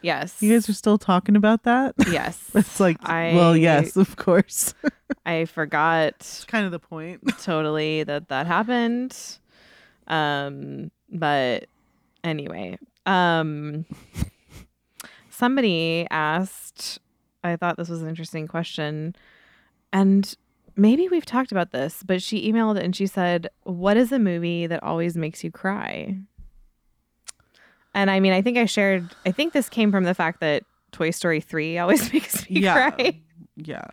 Yes. 0.01 0.41
you 0.41 0.51
guys 0.53 0.67
are 0.69 0.73
still 0.73 0.97
talking 0.97 1.35
about 1.35 1.63
that?" 1.63 1.95
yes. 2.11 2.49
it's 2.53 2.79
like, 2.79 2.97
I- 3.07 3.33
"Well, 3.35 3.55
yes, 3.55 3.95
of 3.95 4.15
course." 4.15 4.73
I 5.25 5.45
forgot 5.45 6.45
kind 6.47 6.65
of 6.65 6.71
the 6.71 6.79
point. 6.79 7.21
totally 7.43 8.03
that 8.03 8.29
that 8.29 8.47
happened. 8.47 9.15
Um, 10.07 10.91
but 11.09 11.65
anyway, 12.23 12.77
um, 13.05 13.85
somebody 15.29 16.07
asked. 16.11 16.99
I 17.43 17.55
thought 17.55 17.77
this 17.77 17.89
was 17.89 18.01
an 18.01 18.09
interesting 18.09 18.47
question, 18.47 19.15
and 19.93 20.35
maybe 20.75 21.07
we've 21.09 21.25
talked 21.25 21.51
about 21.51 21.71
this, 21.71 22.01
but 22.03 22.21
she 22.21 22.51
emailed 22.51 22.77
and 22.79 22.95
she 22.95 23.05
said, 23.07 23.49
"What 23.63 23.97
is 23.97 24.11
a 24.11 24.19
movie 24.19 24.65
that 24.67 24.81
always 24.83 25.15
makes 25.15 25.43
you 25.43 25.51
cry?" 25.51 26.17
And 27.93 28.09
I 28.11 28.19
mean, 28.19 28.33
I 28.33 28.41
think 28.41 28.57
I 28.57 28.65
shared. 28.65 29.15
I 29.25 29.31
think 29.31 29.53
this 29.53 29.69
came 29.69 29.91
from 29.91 30.03
the 30.03 30.13
fact 30.13 30.39
that 30.41 30.63
Toy 30.91 31.11
Story 31.11 31.39
three 31.39 31.77
always 31.79 32.11
makes 32.11 32.49
me 32.49 32.61
Yeah. 32.61 32.89
cry 32.91 33.21
Yeah. 33.55 33.85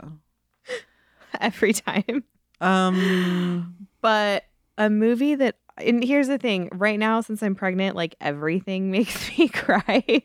every 1.40 1.73
time. 1.73 2.25
Um 2.61 3.87
but 4.00 4.45
a 4.78 4.88
movie 4.90 5.35
that 5.37 5.57
and 5.86 6.02
here's 6.04 6.28
the 6.28 6.38
thing 6.38 6.68
right 6.72 6.98
now 6.98 7.20
since 7.20 7.42
i'm 7.42 7.54
pregnant 7.54 7.94
like 7.96 8.14
everything 8.20 8.90
makes 8.96 9.36
me 9.38 9.48
cry 9.48 10.22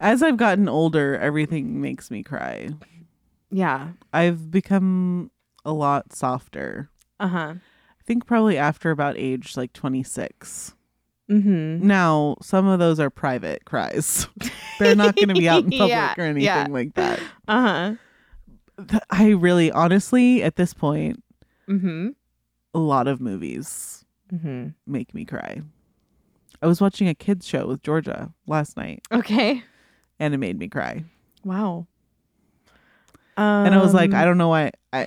as 0.00 0.22
I've 0.22 0.36
gotten 0.36 0.68
older, 0.68 1.18
everything 1.18 1.80
makes 1.80 2.10
me 2.12 2.22
cry. 2.22 2.68
yeah 3.50 3.88
I've 4.12 4.50
become 4.50 5.30
a 5.64 5.72
lot 5.72 6.12
softer. 6.12 6.90
uh-huh 7.18 7.54
I 7.56 8.04
think 8.04 8.24
probably 8.26 8.56
after 8.56 8.90
about 8.90 9.16
age 9.18 9.56
like 9.56 9.72
26. 9.72 10.74
mm-hmm 11.30 11.86
Now, 11.86 12.36
some 12.40 12.66
of 12.66 12.78
those 12.78 12.98
are 13.00 13.10
private 13.10 13.64
cries. 13.64 14.28
They're 14.78 14.94
not 14.96 15.16
going 15.16 15.28
to 15.28 15.34
be 15.34 15.48
out 15.48 15.64
in 15.64 15.70
public 15.70 15.88
Yeah, 15.90 16.14
or 16.16 16.22
anything 16.22 16.44
yeah. 16.44 16.66
like 16.70 16.94
that. 16.94 17.20
uh-huh 17.48 17.94
I 19.10 19.30
really, 19.30 19.70
honestly, 19.70 20.42
at 20.42 20.56
this 20.56 20.72
point, 20.72 21.22
mm-hmm 21.68 22.10
a 22.74 22.78
lot 22.78 23.06
of 23.06 23.20
movies 23.20 24.04
mm-hmm 24.32 24.68
make 24.86 25.14
me 25.14 25.24
cry. 25.24 25.60
I 26.60 26.66
was 26.66 26.80
watching 26.80 27.08
a 27.08 27.14
kids 27.14 27.46
show 27.46 27.66
with 27.66 27.82
Georgia 27.82 28.32
last 28.46 28.76
night 28.76 29.02
okay 29.12 29.62
and 30.20 30.32
it 30.34 30.38
made 30.38 30.58
me 30.58 30.68
cry. 30.68 31.04
wow 31.44 31.86
um, 33.36 33.66
and 33.66 33.74
I 33.74 33.80
was 33.80 33.94
like, 33.94 34.12
I 34.14 34.24
don't 34.24 34.38
know 34.38 34.48
why 34.48 34.72
I 34.92 35.00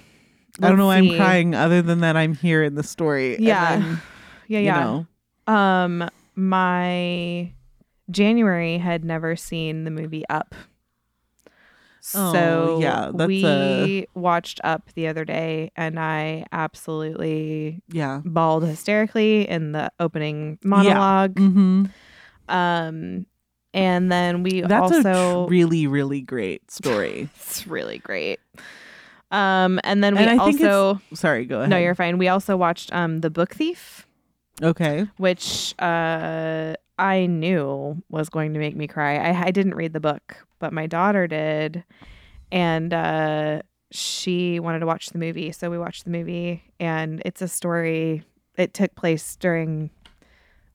I 0.61 0.67
don't 0.67 0.77
know 0.77 0.87
why 0.87 0.95
let's 0.99 1.11
I'm 1.11 1.17
crying 1.17 1.53
other 1.55 1.81
than 1.81 1.99
that 2.01 2.17
I'm 2.17 2.33
here 2.33 2.63
in 2.63 2.75
the 2.75 2.83
story. 2.83 3.35
And 3.35 3.45
Yeah. 3.45 3.79
then, 3.79 4.01
yeah 4.47 4.59
you 4.59 4.65
yeah 4.65 4.83
know, 4.83 5.07
um 5.47 6.09
my 6.35 7.51
january 8.11 8.77
had 8.77 9.03
never 9.05 9.35
seen 9.35 9.83
the 9.83 9.91
movie 9.91 10.23
up 10.29 10.53
Oh, 12.13 12.33
so 12.33 12.79
yeah, 12.81 13.11
that's 13.13 13.27
we 13.27 13.43
a- 13.45 14.07
watched 14.13 14.61
up 14.63 14.91
the 14.93 15.07
other 15.07 15.25
day 15.25 15.71
and 15.75 15.99
i 15.99 16.45
absolutely 16.51 17.81
yeah. 17.89 18.21
bawled 18.23 18.65
hysterically 18.65 19.49
in 19.49 19.71
the 19.71 19.91
opening 19.99 20.59
monologue. 20.63 21.35
Mm-hmm. 21.35 21.85
Um, 22.47 23.25
and 23.73 24.11
then 24.11 24.43
we 24.43 24.61
That's 24.61 24.93
also 24.93 25.43
a 25.43 25.47
tr- 25.47 25.51
really, 25.51 25.87
really 25.87 26.21
great 26.21 26.69
story. 26.71 27.29
it's 27.35 27.65
really 27.67 27.97
great. 27.97 28.39
Um, 29.31 29.79
and 29.83 30.03
then 30.03 30.15
we 30.15 30.21
And 30.21 30.39
I 30.39 30.45
think 30.45 30.61
also 30.61 31.01
Sorry, 31.13 31.45
go 31.45 31.59
ahead. 31.59 31.69
no, 31.69 31.77
you're 31.77 31.95
fine. 31.95 32.17
We 32.17 32.27
also 32.27 32.55
watched 32.55 32.93
um 32.93 33.19
the 33.21 33.29
Book 33.29 33.55
Thief, 33.55 34.07
okay. 34.61 35.07
which 35.17 35.73
uh 35.79 36.75
I 36.97 37.25
knew 37.25 38.01
was 38.09 38.29
going 38.29 38.53
to 38.53 38.59
make 38.59 38.75
me 38.75 38.87
cry. 38.87 39.17
I 39.17 39.47
I 39.47 39.51
didn't 39.51 39.75
read 39.75 39.91
the 39.93 39.99
book, 39.99 40.45
but 40.65 40.73
my 40.73 40.87
daughter 40.87 41.27
did, 41.27 41.83
and 42.51 42.91
uh 42.91 43.61
she 43.91 44.59
wanted 44.59 44.79
to 44.79 44.87
watch 44.87 45.09
the 45.11 45.19
movie, 45.19 45.51
so 45.51 45.69
we 45.69 45.77
watched 45.77 46.05
the 46.05 46.09
movie, 46.09 46.63
and 46.79 47.21
it's 47.23 47.41
a 47.43 47.47
story. 47.47 48.23
It 48.57 48.73
took 48.73 48.95
place 48.95 49.35
during 49.35 49.91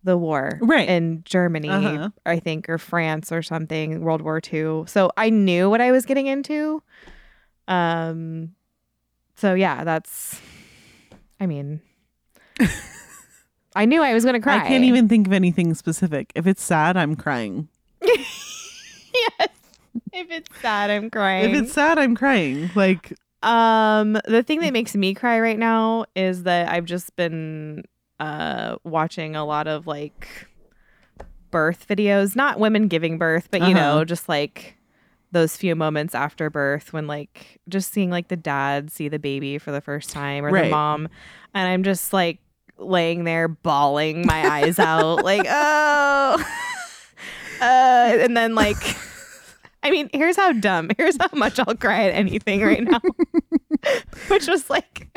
the 0.04 0.16
war, 0.16 0.58
Right. 0.62 0.88
in 0.88 1.22
Germany, 1.24 1.68
Uh-huh. 1.68 2.10
I 2.24 2.38
think, 2.38 2.68
or 2.68 2.78
France 2.78 3.32
or 3.32 3.42
something, 3.42 4.00
World 4.02 4.22
War 4.22 4.40
II. 4.40 4.84
So 4.86 5.10
I 5.16 5.28
knew 5.28 5.68
what 5.68 5.80
I 5.80 5.90
was 5.90 6.06
getting 6.06 6.26
into. 6.28 6.82
Um, 7.66 8.54
so 9.34 9.54
yeah, 9.54 9.82
that's. 9.84 10.40
I 11.40 11.46
mean, 11.46 11.80
I 13.74 13.84
knew 13.86 14.02
I 14.02 14.14
was 14.14 14.22
going 14.24 14.34
to 14.34 14.40
cry. 14.40 14.56
I 14.64 14.68
can't 14.68 14.84
even 14.84 15.08
think 15.08 15.26
of 15.26 15.32
anything 15.32 15.74
specific. 15.74 16.30
If 16.36 16.46
it's 16.46 16.62
sad, 16.62 16.96
I'm 16.96 17.16
crying. 17.16 17.68
yes. 18.02 19.48
If 20.12 20.30
it's 20.30 20.60
sad, 20.60 20.90
I'm 20.90 21.10
crying. 21.10 21.54
If 21.54 21.62
it's 21.62 21.72
sad, 21.72 21.98
I'm 21.98 22.14
crying. 22.16 22.70
Like 22.74 23.12
Um, 23.42 24.18
the 24.26 24.42
thing 24.42 24.60
that 24.60 24.72
makes 24.72 24.94
me 24.94 25.14
cry 25.14 25.40
right 25.40 25.58
now 25.58 26.04
is 26.14 26.42
that 26.44 26.68
I've 26.68 26.84
just 26.84 27.14
been 27.16 27.84
uh 28.18 28.76
watching 28.84 29.34
a 29.36 29.44
lot 29.44 29.66
of 29.66 29.86
like 29.86 30.28
birth 31.50 31.86
videos, 31.88 32.36
not 32.36 32.58
women 32.60 32.86
giving 32.88 33.18
birth, 33.18 33.48
but 33.50 33.62
you 33.62 33.74
Uh-huh. 33.74 33.80
know, 33.80 34.04
just 34.04 34.28
like 34.28 34.76
those 35.32 35.56
few 35.56 35.74
moments 35.76 36.14
after 36.14 36.50
birth 36.50 36.92
when 36.92 37.06
like 37.06 37.60
just 37.68 37.92
seeing 37.92 38.10
like 38.10 38.28
the 38.28 38.36
dad 38.36 38.90
see 38.90 39.08
the 39.08 39.18
baby 39.18 39.58
for 39.58 39.70
the 39.70 39.80
first 39.80 40.10
time 40.10 40.44
or 40.44 40.50
Right. 40.50 40.64
the 40.64 40.70
mom 40.70 41.08
and 41.54 41.68
I'm 41.68 41.84
just 41.84 42.12
like 42.12 42.38
laying 42.78 43.22
there 43.24 43.46
bawling 43.46 44.26
my 44.26 44.44
eyes 44.58 44.78
out 44.80 45.22
like 45.22 45.46
oh 45.48 46.36
uh 47.60 48.16
and 48.20 48.36
then 48.36 48.56
like 48.56 48.96
I 49.82 49.90
mean, 49.90 50.10
here's 50.12 50.36
how 50.36 50.52
dumb. 50.52 50.90
Here's 50.98 51.16
how 51.18 51.28
much 51.32 51.58
I'll 51.58 51.74
cry 51.74 52.04
at 52.04 52.14
anything 52.14 52.62
right 52.62 52.82
now. 52.82 53.00
Which 54.28 54.46
was 54.46 54.68
like, 54.68 55.08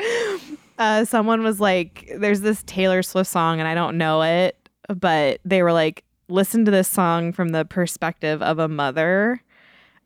uh, 0.78 1.04
someone 1.04 1.42
was 1.42 1.60
like, 1.60 2.10
there's 2.16 2.40
this 2.40 2.62
Taylor 2.64 3.02
Swift 3.02 3.30
song, 3.30 3.58
and 3.60 3.68
I 3.68 3.74
don't 3.74 3.98
know 3.98 4.22
it, 4.22 4.56
but 4.88 5.40
they 5.44 5.62
were 5.62 5.72
like, 5.72 6.02
listen 6.28 6.64
to 6.64 6.70
this 6.70 6.88
song 6.88 7.32
from 7.32 7.50
the 7.50 7.64
perspective 7.66 8.40
of 8.40 8.58
a 8.58 8.66
mother. 8.68 9.40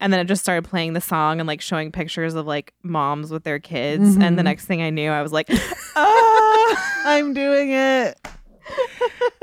And 0.01 0.13
then 0.13 0.19
it 0.21 0.25
just 0.27 0.43
started 0.43 0.69
playing 0.69 0.93
the 0.93 1.01
song 1.01 1.41
and 1.41 1.47
like 1.47 1.61
showing 1.61 1.91
pictures 1.93 2.35
of 2.35 2.47
like 2.47 2.73
moms 2.83 3.31
with 3.31 3.45
their 3.45 3.59
kids. 3.61 4.17
And 4.17 4.37
the 4.39 4.43
Mhm. 4.43 4.47
next 4.47 4.65
thing 4.67 4.83
I 4.83 4.91
knew, 4.91 5.11
I 5.11 5.23
was 5.23 5.33
like, 5.33 5.49
ah. 5.97 7.03
I'm 7.05 7.33
doing 7.35 7.71
it. 7.71 8.19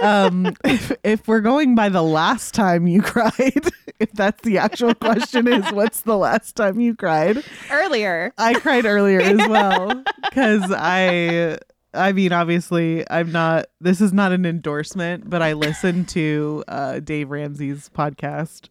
um 0.01 0.55
if, 0.63 0.91
if 1.03 1.27
we're 1.27 1.41
going 1.41 1.73
by 1.75 1.89
the 1.89 2.03
last 2.03 2.53
time 2.53 2.87
you 2.87 3.01
cried, 3.01 3.67
if 3.99 4.11
that's 4.13 4.41
the 4.43 4.57
actual 4.57 4.93
question 4.93 5.47
is 5.47 5.71
what's 5.71 6.01
the 6.01 6.17
last 6.17 6.55
time 6.55 6.79
you 6.79 6.95
cried? 6.95 7.43
earlier. 7.71 8.33
I 8.37 8.53
cried 8.55 8.85
earlier 8.85 9.21
as 9.21 9.37
well 9.49 10.03
cuz 10.31 10.71
I 10.71 11.57
I 11.93 12.11
mean 12.11 12.33
obviously 12.33 13.09
I'm 13.09 13.31
not 13.31 13.65
this 13.79 14.01
is 14.01 14.13
not 14.13 14.31
an 14.31 14.45
endorsement, 14.45 15.29
but 15.29 15.41
I 15.41 15.53
listened 15.53 16.09
to 16.09 16.63
uh 16.67 16.99
Dave 16.99 17.29
Ramsey's 17.29 17.89
podcast. 17.89 18.69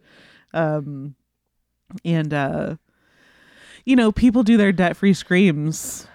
Um 0.53 1.15
and 2.05 2.33
uh 2.33 2.77
you 3.85 3.97
know, 3.97 4.13
people 4.13 4.43
do 4.43 4.57
their 4.57 4.73
debt-free 4.73 5.13
screams. 5.13 6.07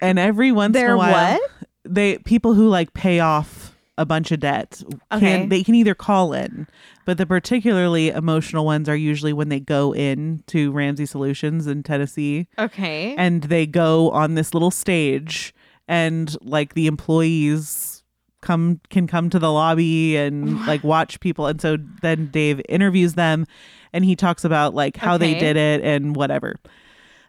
And 0.00 0.18
every 0.18 0.50
once 0.50 0.74
in 0.74 0.86
a 0.86 0.96
while 0.96 1.38
what? 1.38 1.50
they 1.84 2.18
people 2.18 2.54
who 2.54 2.68
like 2.68 2.94
pay 2.94 3.20
off 3.20 3.59
a 4.00 4.06
bunch 4.06 4.32
of 4.32 4.40
debt 4.40 4.82
can 5.10 5.18
Okay. 5.18 5.46
they 5.46 5.62
can 5.62 5.74
either 5.74 5.94
call 5.94 6.32
in 6.32 6.66
but 7.04 7.18
the 7.18 7.26
particularly 7.26 8.08
emotional 8.08 8.64
ones 8.64 8.88
are 8.88 8.96
usually 8.96 9.32
when 9.32 9.48
they 9.50 9.60
go 9.60 9.92
in 9.94 10.42
to 10.46 10.72
Ramsey 10.72 11.04
Solutions 11.06 11.66
in 11.66 11.82
Tennessee. 11.82 12.46
Okay. 12.58 13.14
and 13.18 13.42
they 13.44 13.66
go 13.66 14.10
on 14.10 14.34
this 14.36 14.54
little 14.54 14.70
stage 14.70 15.52
and 15.88 16.36
like 16.40 16.74
the 16.74 16.86
employees 16.86 18.02
come 18.42 18.80
can 18.88 19.06
come 19.06 19.28
to 19.28 19.38
the 19.38 19.52
lobby 19.52 20.16
and 20.16 20.64
like 20.66 20.82
watch 20.82 21.20
people. 21.20 21.46
And 21.46 21.60
so 21.60 21.76
then 22.00 22.28
Dave 22.28 22.60
interviews 22.68 23.14
them 23.14 23.44
and 23.92 24.04
he 24.04 24.16
talks 24.16 24.44
about 24.44 24.72
like 24.74 24.96
how 24.96 25.18
they 25.18 25.34
did 25.34 25.56
it 25.56 25.82
and 25.82 26.16
whatever 26.16 26.56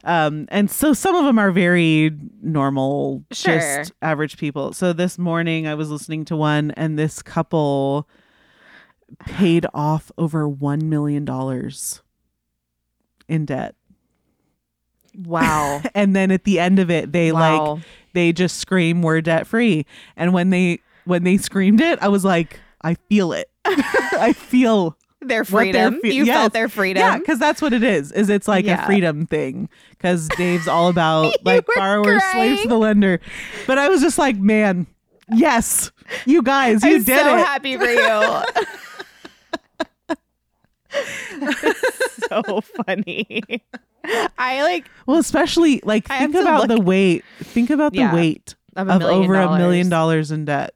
um 0.03 0.47
and 0.49 0.69
so 0.71 0.93
some 0.93 1.15
of 1.15 1.25
them 1.25 1.37
are 1.37 1.51
very 1.51 2.11
normal 2.41 3.23
Sure. 3.31 3.55
just 3.59 3.91
average 4.01 4.37
people. 4.37 4.73
So 4.73 4.93
this 4.93 5.17
morning 5.17 5.67
i 5.67 5.75
was 5.75 5.89
listening 5.89 6.25
to 6.25 6.35
one 6.35 6.71
and 6.71 6.97
this 6.97 7.21
couple 7.21 8.07
paid 9.25 9.65
off 9.73 10.11
over 10.17 10.47
1 10.47 10.87
million 10.89 11.25
dollars 11.25 12.01
in 13.27 13.45
debt. 13.45 13.75
Wow. 15.15 15.81
and 15.93 16.15
then 16.15 16.31
at 16.31 16.45
the 16.45 16.59
end 16.59 16.79
of 16.79 16.89
it 16.89 17.11
they 17.11 17.31
like 17.31 17.83
they 18.13 18.31
just 18.33 18.57
scream 18.57 19.01
we're 19.01 19.21
debt 19.21 19.45
free 19.47 19.85
and 20.15 20.33
when 20.33 20.49
they 20.49 20.79
when 21.05 21.23
they 21.23 21.37
screamed 21.37 21.81
it 21.81 21.97
i 22.01 22.07
was 22.07 22.23
like 22.25 22.59
i 22.81 22.93
feel 23.09 23.33
it. 23.33 23.49
I 23.65 24.33
feel 24.33 24.97
their 25.21 25.45
freedom. 25.45 25.99
fe- 26.01 26.11
you 26.13 26.25
yes. 26.25 26.35
felt 26.35 26.53
their 26.53 26.67
freedom. 26.69 27.01
yeah 27.01 27.17
because 27.17 27.37
that's 27.39 27.61
what 27.61 27.73
it 27.73 27.83
is 27.83 28.11
is 28.11 28.29
it's 28.29 28.47
like 28.47 28.65
Yeah. 28.65 28.83
a 28.83 28.85
freedom 28.85 29.25
thing 29.27 29.69
because 29.91 30.27
dave's 30.29 30.67
all 30.67 30.89
about 30.89 31.33
like 31.45 31.65
borrower 31.75 32.19
slaves 32.31 32.63
to 32.63 32.67
the 32.67 32.77
lender 32.77 33.19
but 33.67 33.77
i 33.77 33.87
was 33.87 34.01
just 34.01 34.17
like 34.17 34.35
man 34.37 34.87
yes 35.31 35.91
you 36.25 36.41
guys 36.41 36.83
you 36.83 36.95
I'm 36.95 37.03
did 37.03 37.19
so 37.19 37.35
it 37.37 37.45
happy 37.45 37.77
for 37.77 37.85
you. 37.85 38.41
so 42.27 42.61
funny. 42.61 43.43
I 44.37 44.63
like 44.63 44.89
well 45.05 45.17
especially 45.19 45.79
like 45.83 46.07
think 46.07 46.35
about 46.35 46.67
the 46.67 46.81
weight 46.81 47.23
think 47.43 47.69
about 47.69 47.93
the 47.93 47.99
Yeah. 47.99 48.13
weight 48.15 48.55
of, 48.75 48.89
a 48.89 48.93
of 48.95 49.01
over 49.03 49.35
a 49.35 49.57
million 49.57 49.89
dollars 49.89 50.31
in 50.31 50.45
debt 50.45 50.73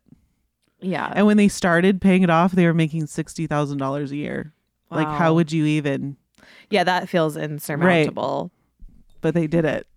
Yeah. 0.85 1.11
and 1.15 1.25
when 1.25 1.37
they 1.37 1.47
started 1.47 1.99
paying 2.01 2.23
it 2.23 2.29
off 2.29 2.51
they 2.51 2.65
were 2.65 2.73
making 2.73 3.03
$60000 3.03 4.11
a 4.11 4.15
year 4.15 4.53
like 4.91 5.07
how 5.07 5.33
would 5.33 5.51
you 5.51 5.65
even 5.65 6.15
yeah, 6.69 6.83
that 6.83 7.09
feels 7.09 7.37
insurmountable. 7.37 8.51
but 9.21 9.33
they 9.33 9.47
did 9.47 9.65
it. 9.65 9.87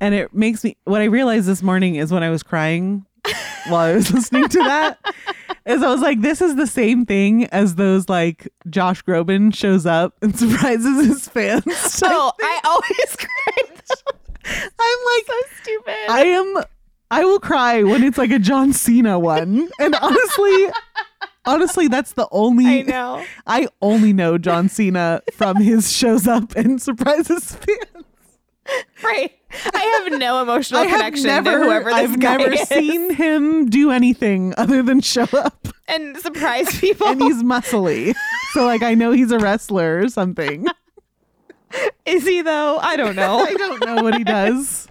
And 0.00 0.14
it 0.14 0.32
makes 0.32 0.62
me 0.62 0.76
what 0.84 1.00
I 1.00 1.04
realized 1.04 1.46
this 1.46 1.62
morning 1.62 1.96
is 1.96 2.12
when 2.12 2.22
I 2.22 2.30
was 2.30 2.42
crying 2.42 3.04
while 3.68 3.86
I 3.90 3.94
was 3.94 4.12
listening 4.12 4.48
to 4.48 4.58
that 4.60 4.98
is 5.66 5.82
I 5.82 5.88
was 5.88 6.00
like, 6.00 6.20
this 6.20 6.40
is 6.40 6.54
the 6.54 6.66
same 6.68 7.04
thing 7.04 7.46
as 7.46 7.74
those 7.74 8.08
like 8.08 8.48
Josh 8.70 9.02
Groban 9.04 9.54
shows 9.54 9.86
up 9.86 10.14
and 10.22 10.36
surprises 10.38 11.06
his 11.06 11.28
fans. 11.28 11.64
Oh. 12.04 12.32
I 12.40 12.60
always 12.64 13.16
cry. 13.16 13.34
I'm 14.78 14.98
like 15.16 15.26
so 15.26 15.62
stupid. 15.62 15.94
I 16.08 16.24
am 16.26 16.62
I 17.10 17.24
will 17.24 17.40
cry 17.40 17.82
when 17.82 18.02
it's 18.02 18.18
like 18.18 18.30
a 18.30 18.38
John 18.38 18.72
Cena 18.72 19.18
one. 19.18 19.68
And 19.78 19.94
honestly 19.94 20.66
honestly 21.46 21.88
that's 21.88 22.12
the 22.12 22.28
only 22.30 22.66
I 22.66 22.82
know. 22.82 23.24
I 23.46 23.68
only 23.80 24.12
know 24.12 24.38
John 24.38 24.68
Cena 24.68 25.22
from 25.32 25.56
his 25.56 25.90
shows 25.92 26.26
up 26.26 26.54
and 26.56 26.80
surprises 26.80 27.54
fans. 27.56 28.04
Right. 29.02 29.32
I 29.72 30.02
have 30.10 30.18
no 30.18 30.42
emotional 30.42 30.82
I 30.82 30.86
connection 30.86 31.24
never, 31.26 31.52
to 31.58 31.64
whoever 31.64 31.90
this 31.90 31.94
I've 31.94 32.20
guy 32.20 32.36
never 32.36 32.52
is 32.52 32.68
seen 32.68 33.14
him 33.14 33.70
do 33.70 33.90
anything 33.90 34.52
other 34.58 34.82
than 34.82 35.00
show 35.00 35.26
up, 35.32 35.68
and 35.86 36.18
surprise 36.18 36.78
people. 36.78 37.06
and 37.06 37.22
he's 37.22 37.42
muscly. 37.42 38.14
so 38.52 38.66
like 38.66 38.82
I 38.82 38.92
know 38.92 39.12
he's 39.12 39.30
a 39.30 39.38
wrestler 39.38 40.00
or 40.00 40.08
something. 40.10 40.66
is 42.04 42.26
he 42.26 42.42
though? 42.42 42.76
I 42.76 42.96
don't 42.96 43.16
know. 43.16 43.38
I 43.46 43.54
don't 43.54 43.86
know 43.86 44.02
what 44.02 44.14
he 44.18 44.24
does. 44.24 44.88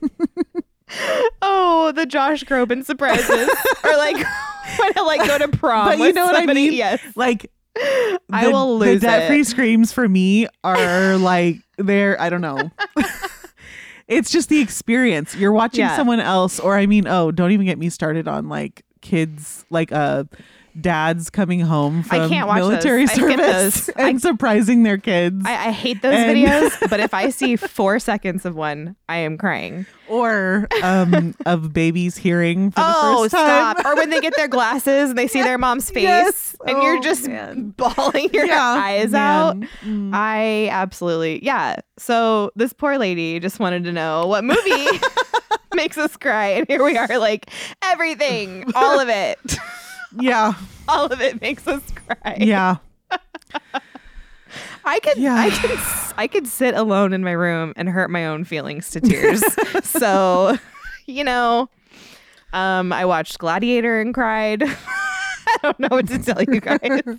oh, 1.42 1.92
the 1.94 2.06
Josh 2.06 2.44
Groban 2.44 2.84
surprises, 2.84 3.48
or 3.84 3.96
like 3.96 4.16
when 4.78 4.92
I 4.96 5.00
like 5.06 5.26
go 5.26 5.38
to 5.38 5.48
prom. 5.48 5.86
But 5.86 5.98
you 5.98 6.12
know 6.12 6.24
what 6.26 6.34
I 6.34 6.38
somebody- 6.40 6.68
mean? 6.70 6.72
Yes. 6.74 7.00
Like 7.16 7.50
I 8.30 8.48
will 8.48 8.52
will 8.52 8.78
The 8.80 8.86
lose 8.86 9.00
debt 9.02 9.28
free 9.28 9.44
screams 9.44 9.92
for 9.92 10.08
me 10.08 10.46
are 10.64 11.16
like 11.18 11.56
they're 11.76 12.20
I 12.20 12.28
don't 12.30 12.40
know. 12.40 12.70
it's 14.08 14.30
just 14.30 14.48
the 14.48 14.60
experience. 14.60 15.36
You're 15.36 15.52
watching 15.52 15.80
Yeah. 15.80 15.96
someone 15.96 16.20
else, 16.20 16.58
or 16.58 16.76
I 16.76 16.86
mean, 16.86 17.06
oh, 17.06 17.30
don't 17.30 17.52
even 17.52 17.66
get 17.66 17.78
me 17.78 17.88
started 17.90 18.26
on 18.26 18.48
like 18.48 18.82
kids, 19.00 19.64
like 19.70 19.92
uh 19.92 20.24
dads 20.80 21.30
coming 21.30 21.60
home 21.60 22.00
I 22.10 22.18
from 22.20 22.28
can't 22.28 22.46
watch 22.48 22.60
those. 22.60 22.68
military 22.70 23.02
I 23.02 23.06
service 23.06 23.86
those. 23.86 23.88
and 23.96 24.20
surprising 24.20 24.82
their 24.82 24.98
kids. 24.98 25.42
I, 25.46 25.68
I 25.68 25.70
hate 25.72 26.02
those 26.02 26.14
And- 26.14 26.36
videos, 26.36 26.72
but 26.90 27.00
if 27.00 27.12
I 27.14 27.30
see 27.30 27.56
four 27.56 27.98
seconds 27.98 28.44
of 28.44 28.54
one, 28.54 28.96
I 29.08 29.18
am 29.18 29.38
crying. 29.38 29.86
or 30.08 30.68
um, 30.82 31.34
of 31.46 31.72
babies 31.72 32.16
hearing 32.16 32.70
for 32.70 32.80
Oh, 32.84 33.22
the 33.24 33.30
first 33.30 33.34
time. 33.34 33.76
Oh, 33.76 33.80
stop! 33.80 33.86
Or 33.86 33.96
when 33.96 34.10
they 34.10 34.20
get 34.20 34.34
their 34.36 34.48
glasses 34.48 35.10
and 35.10 35.18
they 35.18 35.26
see 35.28 35.42
their 35.42 35.58
mom's 35.58 35.90
face, 35.90 36.02
Yes. 36.04 36.56
and 36.66 36.82
you're 36.82 36.96
Oh, 36.98 37.02
just 37.02 37.26
man. 37.28 37.70
bawling 37.76 38.30
your 38.32 38.46
Yeah, 38.46 38.62
eyes 38.62 39.14
out. 39.14 39.56
Mm. 39.84 40.10
I 40.14 40.68
absolutely, 40.70 41.44
yeah. 41.44 41.76
So 41.98 42.50
this 42.56 42.72
poor 42.72 42.96
lady 42.98 43.38
just 43.40 43.58
wanted 43.60 43.84
to 43.84 43.92
know 43.92 44.26
what 44.26 44.44
movie 44.44 44.86
makes 45.74 45.98
us 45.98 46.16
cry, 46.16 46.46
and 46.48 46.66
here 46.68 46.82
we 46.84 46.96
are, 46.96 47.18
like 47.18 47.50
everything, 47.82 48.64
all 48.74 48.98
of 49.00 49.08
it, 49.08 49.38
Yeah, 50.16 50.54
all 50.88 51.06
of 51.06 51.20
it 51.20 51.40
makes 51.40 51.66
us 51.66 51.82
cry. 52.06 52.36
yeah. 52.40 52.76
I 54.84 55.00
could, 55.00 55.18
Yeah. 55.18 55.34
I 55.34 55.50
could, 55.50 55.78
I 56.16 56.26
could 56.26 56.46
sit 56.46 56.74
alone 56.74 57.12
in 57.12 57.22
my 57.22 57.32
room 57.32 57.72
and 57.76 57.88
hurt 57.88 58.10
my 58.10 58.26
own 58.26 58.44
feelings 58.44 58.90
to 58.90 59.00
tears. 59.00 59.42
so, 59.84 60.56
you 61.06 61.24
know, 61.24 61.68
um, 62.54 62.92
I 62.92 63.04
watched 63.04 63.38
Gladiator 63.38 64.00
and 64.00 64.14
cried. 64.14 64.62
I 64.66 65.56
don't 65.62 65.78
know 65.80 65.88
what 65.90 66.08
to 66.08 66.18
tell 66.18 66.42
you 66.42 66.60
guys. 66.60 67.18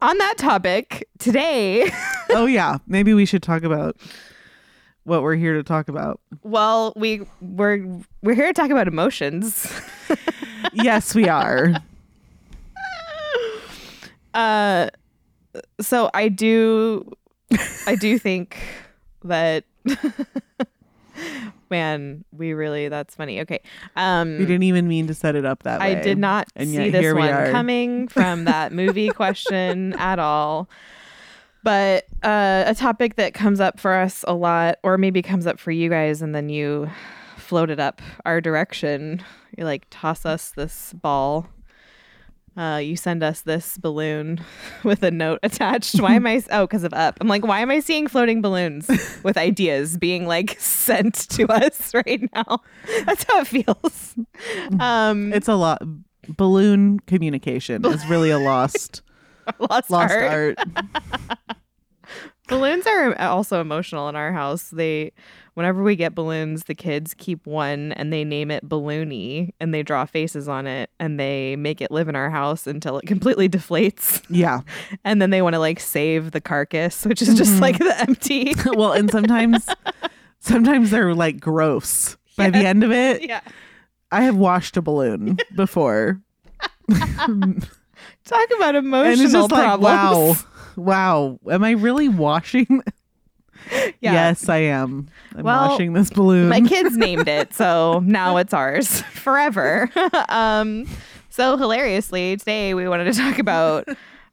On 0.00 0.18
that 0.18 0.34
topic, 0.38 1.08
today, 1.18 1.90
Oh 2.30 2.46
yeah, 2.46 2.78
maybe 2.86 3.14
we 3.14 3.24
should 3.24 3.42
talk 3.42 3.62
about 3.62 3.96
what 5.08 5.22
we're 5.22 5.34
here 5.36 5.54
to 5.54 5.62
talk 5.62 5.88
about. 5.88 6.20
well, 6.42 6.92
we 6.94 7.22
we're 7.40 7.84
we're 8.22 8.34
here 8.34 8.46
to 8.46 8.52
talk 8.52 8.70
about 8.70 8.86
emotions. 8.86 9.72
yes, 10.72 11.14
we 11.14 11.28
are. 11.28 11.74
Uh, 14.34 14.88
so 15.80 16.10
I 16.14 16.28
do, 16.28 17.10
I 17.86 17.96
do 17.96 18.18
think 18.18 18.56
that, 19.24 19.64
man, 21.70 22.24
we 22.36 22.52
really 22.52 22.88
that's 22.88 23.16
funny. 23.16 23.40
Okay, 23.40 23.60
um, 23.96 24.38
We 24.38 24.46
didn't 24.46 24.62
even 24.64 24.86
mean 24.86 25.06
to 25.08 25.14
set 25.14 25.34
it 25.34 25.44
up 25.44 25.64
that 25.64 25.80
way. 25.80 25.96
I 25.96 26.02
did 26.02 26.18
not 26.18 26.46
and 26.54 26.68
see 26.68 26.90
this 26.90 27.14
one 27.14 27.50
coming 27.50 28.06
from 28.08 28.44
that 28.44 28.72
movie 28.72 29.08
question 29.08 29.94
at 29.94 30.18
all. 30.18 30.68
But 31.68 32.06
uh, 32.22 32.64
a 32.66 32.74
topic 32.74 33.16
that 33.16 33.34
comes 33.34 33.60
up 33.60 33.78
for 33.78 33.92
us 33.92 34.24
a 34.26 34.32
lot, 34.32 34.78
or 34.82 34.96
maybe 34.96 35.20
comes 35.20 35.46
up 35.46 35.60
for 35.60 35.70
you 35.70 35.90
guys, 35.90 36.22
and 36.22 36.34
then 36.34 36.48
you 36.48 36.88
float 37.36 37.68
it 37.68 37.78
up 37.78 38.00
our 38.24 38.40
direction. 38.40 39.22
You 39.54 39.64
like 39.66 39.84
toss 39.90 40.24
us 40.24 40.50
this 40.52 40.94
ball. 40.94 41.46
Uh, 42.56 42.78
you 42.78 42.96
send 42.96 43.22
us 43.22 43.42
this 43.42 43.76
balloon 43.76 44.40
with 44.82 45.02
a 45.02 45.10
note 45.10 45.40
attached. 45.42 46.00
Why 46.00 46.14
am 46.14 46.26
I? 46.26 46.42
Oh, 46.50 46.66
because 46.66 46.84
of 46.84 46.94
up. 46.94 47.18
I'm 47.20 47.28
like, 47.28 47.46
why 47.46 47.60
am 47.60 47.70
I 47.70 47.80
seeing 47.80 48.06
floating 48.06 48.40
balloons 48.40 48.88
with 49.22 49.36
ideas 49.36 49.98
being 49.98 50.26
like 50.26 50.58
sent 50.58 51.28
to 51.32 51.52
us 51.52 51.92
right 52.06 52.30
now? 52.34 52.62
That's 53.04 53.26
how 53.28 53.40
it 53.40 53.46
feels. 53.46 54.14
Um, 54.80 55.34
It's 55.34 55.48
a 55.48 55.54
lot. 55.54 55.82
Balloon 56.34 57.00
communication 57.00 57.84
is 57.84 58.06
really 58.06 58.30
a 58.30 58.38
lost 58.38 59.02
lost, 59.58 59.90
lost 59.90 60.14
art. 60.14 60.58
art. 60.58 61.56
Balloons 62.48 62.86
are 62.86 63.18
also 63.20 63.60
emotional 63.60 64.08
in 64.08 64.16
our 64.16 64.32
house. 64.32 64.70
They, 64.70 65.12
whenever 65.54 65.82
we 65.82 65.96
get 65.96 66.14
balloons, 66.14 66.64
the 66.64 66.74
kids 66.74 67.14
keep 67.14 67.46
one 67.46 67.92
and 67.92 68.12
they 68.12 68.24
name 68.24 68.50
it 68.50 68.68
Balloony 68.68 69.50
and 69.60 69.74
they 69.74 69.82
draw 69.82 70.06
faces 70.06 70.48
on 70.48 70.66
it 70.66 70.90
and 70.98 71.20
they 71.20 71.56
make 71.56 71.80
it 71.80 71.90
live 71.90 72.08
in 72.08 72.16
our 72.16 72.30
house 72.30 72.66
until 72.66 72.98
it 72.98 73.06
completely 73.06 73.48
deflates. 73.48 74.24
Yeah. 74.28 74.60
And 75.04 75.22
then 75.22 75.30
they 75.30 75.42
want 75.42 75.54
to 75.54 75.58
like 75.58 75.80
save 75.80 76.32
the 76.32 76.40
carcass, 76.40 77.06
which 77.06 77.22
is 77.22 77.34
just 77.34 77.60
like 77.60 77.76
mm-hmm. 77.76 77.84
the 77.84 78.00
empty. 78.00 78.54
well, 78.76 78.92
and 78.92 79.10
sometimes 79.10 79.66
sometimes 80.40 80.90
they're 80.90 81.14
like 81.14 81.40
gross. 81.40 82.16
By 82.36 82.50
the 82.50 82.58
end 82.58 82.84
of 82.84 82.92
it, 82.92 83.22
yeah. 83.22 83.40
I 84.12 84.22
have 84.22 84.36
washed 84.36 84.76
a 84.76 84.82
balloon 84.82 85.38
before. 85.54 86.20
Talk 86.88 88.50
about 88.56 88.76
emotional 88.76 89.12
and 89.12 89.20
it's 89.20 89.32
just 89.32 89.50
like, 89.50 89.64
problems. 89.64 90.44
wow. 90.44 90.47
Wow. 90.78 91.38
Am 91.50 91.62
I 91.64 91.72
really 91.72 92.08
washing? 92.08 92.82
Yeah. 94.00 94.12
Yes, 94.12 94.48
I 94.48 94.58
am. 94.58 95.08
I'm 95.36 95.42
Well, 95.44 95.70
washing 95.70 95.92
this 95.92 96.10
balloon. 96.10 96.48
My 96.48 96.60
kids 96.60 96.96
named 96.96 97.26
it, 97.28 97.52
so 97.52 98.00
now 98.06 98.36
it's 98.36 98.54
ours 98.54 99.00
forever. 99.12 99.90
um, 100.28 100.86
so 101.28 101.56
hilariously, 101.56 102.36
today 102.36 102.72
we 102.72 102.88
wanted 102.88 103.12
to 103.12 103.18
talk 103.18 103.38
about 103.40 103.86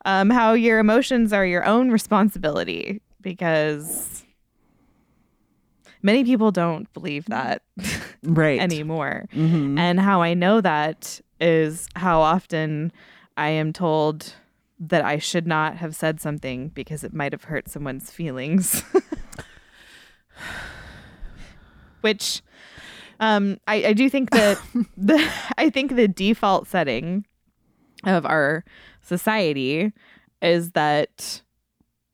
um, 0.06 0.30
how 0.30 0.54
your 0.54 0.78
emotions 0.78 1.34
are 1.34 1.46
your 1.46 1.66
own 1.66 1.90
responsibility 1.90 3.02
because 3.22 4.24
many 6.04 6.24
people 6.24 6.52
don't 6.52 6.92
believe 6.94 7.26
that 7.26 7.64
right. 8.24 8.60
anymore. 8.62 9.26
Mhm. 9.34 9.78
And 9.80 10.00
how 10.00 10.22
I 10.22 10.36
know 10.36 10.62
that 10.62 11.20
is 11.42 11.88
how 11.96 12.22
often 12.22 12.92
I 13.36 13.50
am 13.50 13.74
told 13.74 14.34
that 14.80 15.04
I 15.06 15.18
should 15.20 15.48
not 15.48 15.78
have 15.78 15.96
said 15.96 16.20
something 16.20 16.70
because 16.70 17.04
it 17.04 17.14
might 17.14 17.32
have 17.32 17.46
hurt 17.46 17.70
someone's 17.70 18.12
feelings. 18.12 18.84
Which 22.02 22.42
um, 23.20 23.58
I, 23.68 23.86
I 23.88 23.94
do 23.94 24.10
think 24.10 24.30
that 24.32 24.60
the 24.98 25.28
I 25.58 25.70
think 25.70 25.96
the 25.96 26.08
default 26.08 26.68
setting 26.68 27.26
of 28.04 28.26
our 28.26 28.64
society 29.02 29.92
is 30.42 30.72
that 30.72 31.42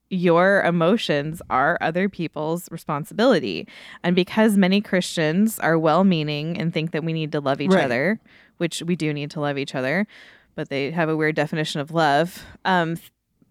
your 0.09 0.61
emotions 0.63 1.41
are 1.49 1.77
other 1.81 2.09
people's 2.09 2.69
responsibility. 2.71 3.67
And 4.03 4.15
because 4.15 4.57
many 4.57 4.81
Christians 4.81 5.57
are 5.59 5.79
well 5.79 6.03
meaning 6.03 6.57
and 6.59 6.73
think 6.73 6.91
that 6.91 7.03
we 7.03 7.13
need 7.13 7.31
to 7.31 7.39
love 7.39 7.61
each 7.61 7.71
Right. 7.71 7.85
other, 7.85 8.19
which 8.57 8.81
we 8.83 8.95
do 8.97 9.13
need 9.13 9.31
to 9.31 9.39
love 9.39 9.57
each 9.57 9.73
other, 9.73 10.05
but 10.55 10.69
they 10.69 10.91
have 10.91 11.09
a 11.09 11.17
weird 11.17 11.35
definition 11.35 11.81
of 11.81 11.91
love, 11.91 12.43
um, 12.65 12.97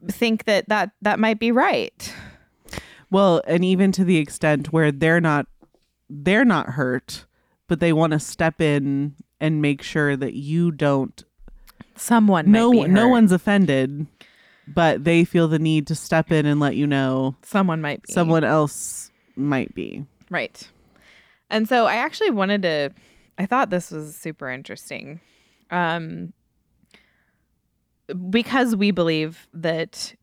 think 0.09 0.45
that, 0.45 0.69
that 0.69 0.91
that 1.03 1.19
might 1.19 1.39
be 1.39 1.53
right. 1.53 2.15
Well, 3.11 3.43
and 3.47 3.65
even 3.65 3.93
to 3.93 4.05
the 4.05 4.19
extent 4.19 4.73
where 4.73 4.93
they're 4.93 5.21
not 5.21 5.47
they're 6.09 6.45
not 6.45 6.71
hurt, 6.71 7.25
but 7.69 7.81
they 7.81 7.93
want 7.93 8.13
to 8.13 8.19
step 8.19 8.61
in 8.61 9.15
and 9.41 9.63
make 9.63 9.83
sure 9.83 10.17
that 10.17 10.35
you 10.35 10.71
don't 10.71 11.25
Someone 11.97 12.51
no 12.51 12.73
might 12.73 12.87
be 12.87 12.89
no 12.91 13.09
one's 13.09 13.33
offended, 13.33 14.07
but 14.67 15.05
they 15.05 15.25
feel 15.25 15.49
the 15.49 15.59
need 15.59 15.87
to 15.89 15.95
step 15.95 16.33
in 16.33 16.47
and 16.47 16.59
let 16.59 16.77
you 16.77 16.87
know 16.87 17.37
someone 17.43 17.81
might 17.81 18.03
be 18.03 18.13
someone 18.13 18.45
else 18.45 19.11
might 19.37 19.75
be. 19.75 20.05
Right. 20.31 20.69
And 21.51 21.69
so 21.69 21.87
I 21.87 21.97
actually 21.97 22.31
wanted 22.31 22.63
to 22.63 22.91
I 23.39 23.47
thought 23.47 23.71
this 23.71 23.91
was 23.91 24.15
super 24.17 24.49
interesting. 24.51 25.21
Um 25.71 26.33
because 28.15 28.75
we 28.77 28.91
believe 28.91 29.49
that 29.55 30.15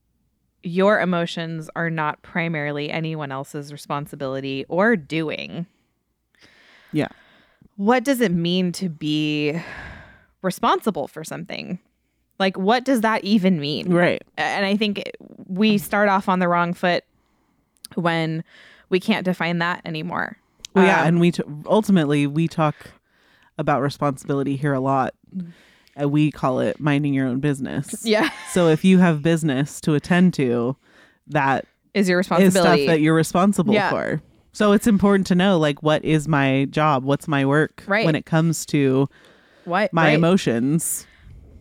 your 0.63 0.99
emotions 0.99 1.69
are 1.75 1.89
not 1.89 2.21
primarily 2.23 2.89
anyone 2.89 3.31
else's 3.31 3.71
responsibility 3.71 4.65
or 4.67 4.95
doing. 4.95 5.65
Yeah. 6.91 7.07
What 7.75 8.03
does 8.03 8.21
it 8.21 8.31
mean 8.31 8.71
to 8.73 8.89
be 8.89 9.61
responsible 10.41 11.07
for 11.07 11.23
something? 11.23 11.79
Like 12.39 12.57
what 12.57 12.83
does 12.83 13.01
that 13.01 13.23
even 13.23 13.59
mean? 13.59 13.93
Right. 13.93 14.23
and 14.37 14.65
I 14.65 14.75
think 14.77 15.03
we 15.47 15.77
start 15.77 16.09
off 16.09 16.27
on 16.27 16.39
the 16.39 16.47
wrong 16.47 16.73
foot 16.73 17.03
when 17.95 18.43
we 18.89 18.99
can't 18.99 19.25
define 19.25 19.59
that 19.59 19.81
anymore. 19.85 20.37
Well, 20.73 20.85
yeah, 20.85 21.01
Um, 21.01 21.07
and 21.07 21.19
we 21.19 21.31
t- 21.31 21.43
ultimately 21.65 22.27
we 22.27 22.47
talk 22.47 22.75
about 23.57 23.81
responsibility 23.81 24.55
here 24.55 24.73
a 24.73 24.79
lot. 24.79 25.13
Uh, 26.01 26.07
we 26.07 26.31
call 26.31 26.59
it 26.59 26.79
minding 26.79 27.13
your 27.13 27.27
own 27.27 27.39
business. 27.39 28.01
yeah, 28.05 28.29
So 28.51 28.67
if 28.69 28.83
you 28.83 28.99
have 28.99 29.21
business 29.21 29.81
to 29.81 29.93
attend 29.95 30.33
to, 30.35 30.75
that 31.27 31.65
is 31.93 32.07
your 32.07 32.17
responsibility. 32.19 32.57
is 32.57 32.85
stuff 32.85 32.93
that 32.93 33.01
you're 33.01 33.15
responsible 33.15 33.73
Yeah. 33.73 33.89
for. 33.89 34.21
So 34.53 34.71
it's 34.71 34.87
important 34.87 35.27
to 35.27 35.35
know 35.35 35.57
like 35.59 35.83
what 35.83 36.03
is 36.05 36.27
my 36.27 36.65
job, 36.65 37.03
what's 37.03 37.27
my 37.27 37.45
work 37.45 37.83
Right. 37.87 38.05
when 38.05 38.15
it 38.15 38.25
comes 38.25 38.65
to 38.67 39.07
what 39.65 39.91
my 39.93 40.05
right. 40.07 40.15
emotions. 40.15 41.05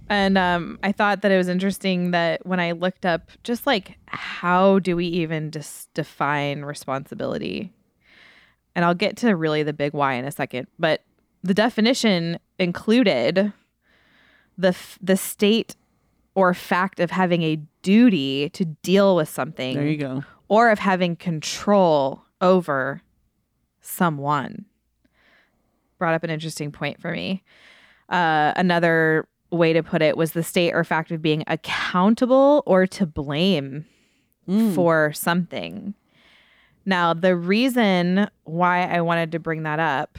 And 0.08 0.38
um, 0.38 0.78
I 0.84 0.92
thought 0.92 1.22
that 1.22 1.32
it 1.32 1.36
was 1.36 1.48
interesting 1.48 2.12
that 2.12 2.46
when 2.46 2.60
I 2.60 2.72
looked 2.72 3.04
up 3.04 3.30
just 3.42 3.66
like 3.66 3.98
how 4.06 4.78
do 4.78 4.94
we 4.96 5.06
even 5.06 5.50
just 5.50 5.92
define 5.94 6.62
responsibility, 6.62 7.72
and 8.74 8.84
I'll 8.84 8.94
get 8.94 9.16
to 9.18 9.34
really 9.34 9.62
the 9.64 9.72
big 9.72 9.92
why 9.94 10.14
in 10.14 10.24
a 10.24 10.30
second, 10.30 10.68
but 10.78 11.02
the 11.42 11.54
definition 11.54 12.38
included 12.58 13.52
the 14.58 14.68
f- 14.68 14.98
the 15.02 15.16
state 15.16 15.76
or 16.34 16.52
fact 16.54 17.00
of 17.00 17.10
having 17.10 17.42
a 17.42 17.56
duty 17.82 18.48
to 18.50 18.64
deal 18.64 19.16
with 19.16 19.28
something 19.28 19.74
There 19.76 19.86
you 19.86 19.96
go. 19.96 20.24
or 20.48 20.70
of 20.70 20.78
having 20.78 21.16
control 21.16 22.22
over 22.40 23.00
someone. 23.80 24.66
Brought 25.98 26.14
up 26.14 26.24
an 26.24 26.30
interesting 26.30 26.70
point 26.72 27.00
for 27.00 27.10
me. 27.12 27.42
Uh, 28.08 28.52
another 28.56 29.26
way 29.50 29.72
to 29.72 29.82
put 29.82 30.02
it 30.02 30.16
was 30.16 30.32
the 30.32 30.42
state 30.42 30.72
or 30.72 30.84
fact 30.84 31.10
of 31.10 31.22
being 31.22 31.42
accountable 31.46 32.62
or 32.66 32.86
to 32.86 33.06
blame 33.06 33.86
for 34.74 35.12
something. 35.12 35.94
Now, 36.84 37.14
the 37.14 37.34
reason 37.34 38.28
why 38.44 38.82
I 38.84 39.00
wanted 39.00 39.32
to 39.32 39.40
bring 39.40 39.64
that 39.64 39.80
up 39.80 40.18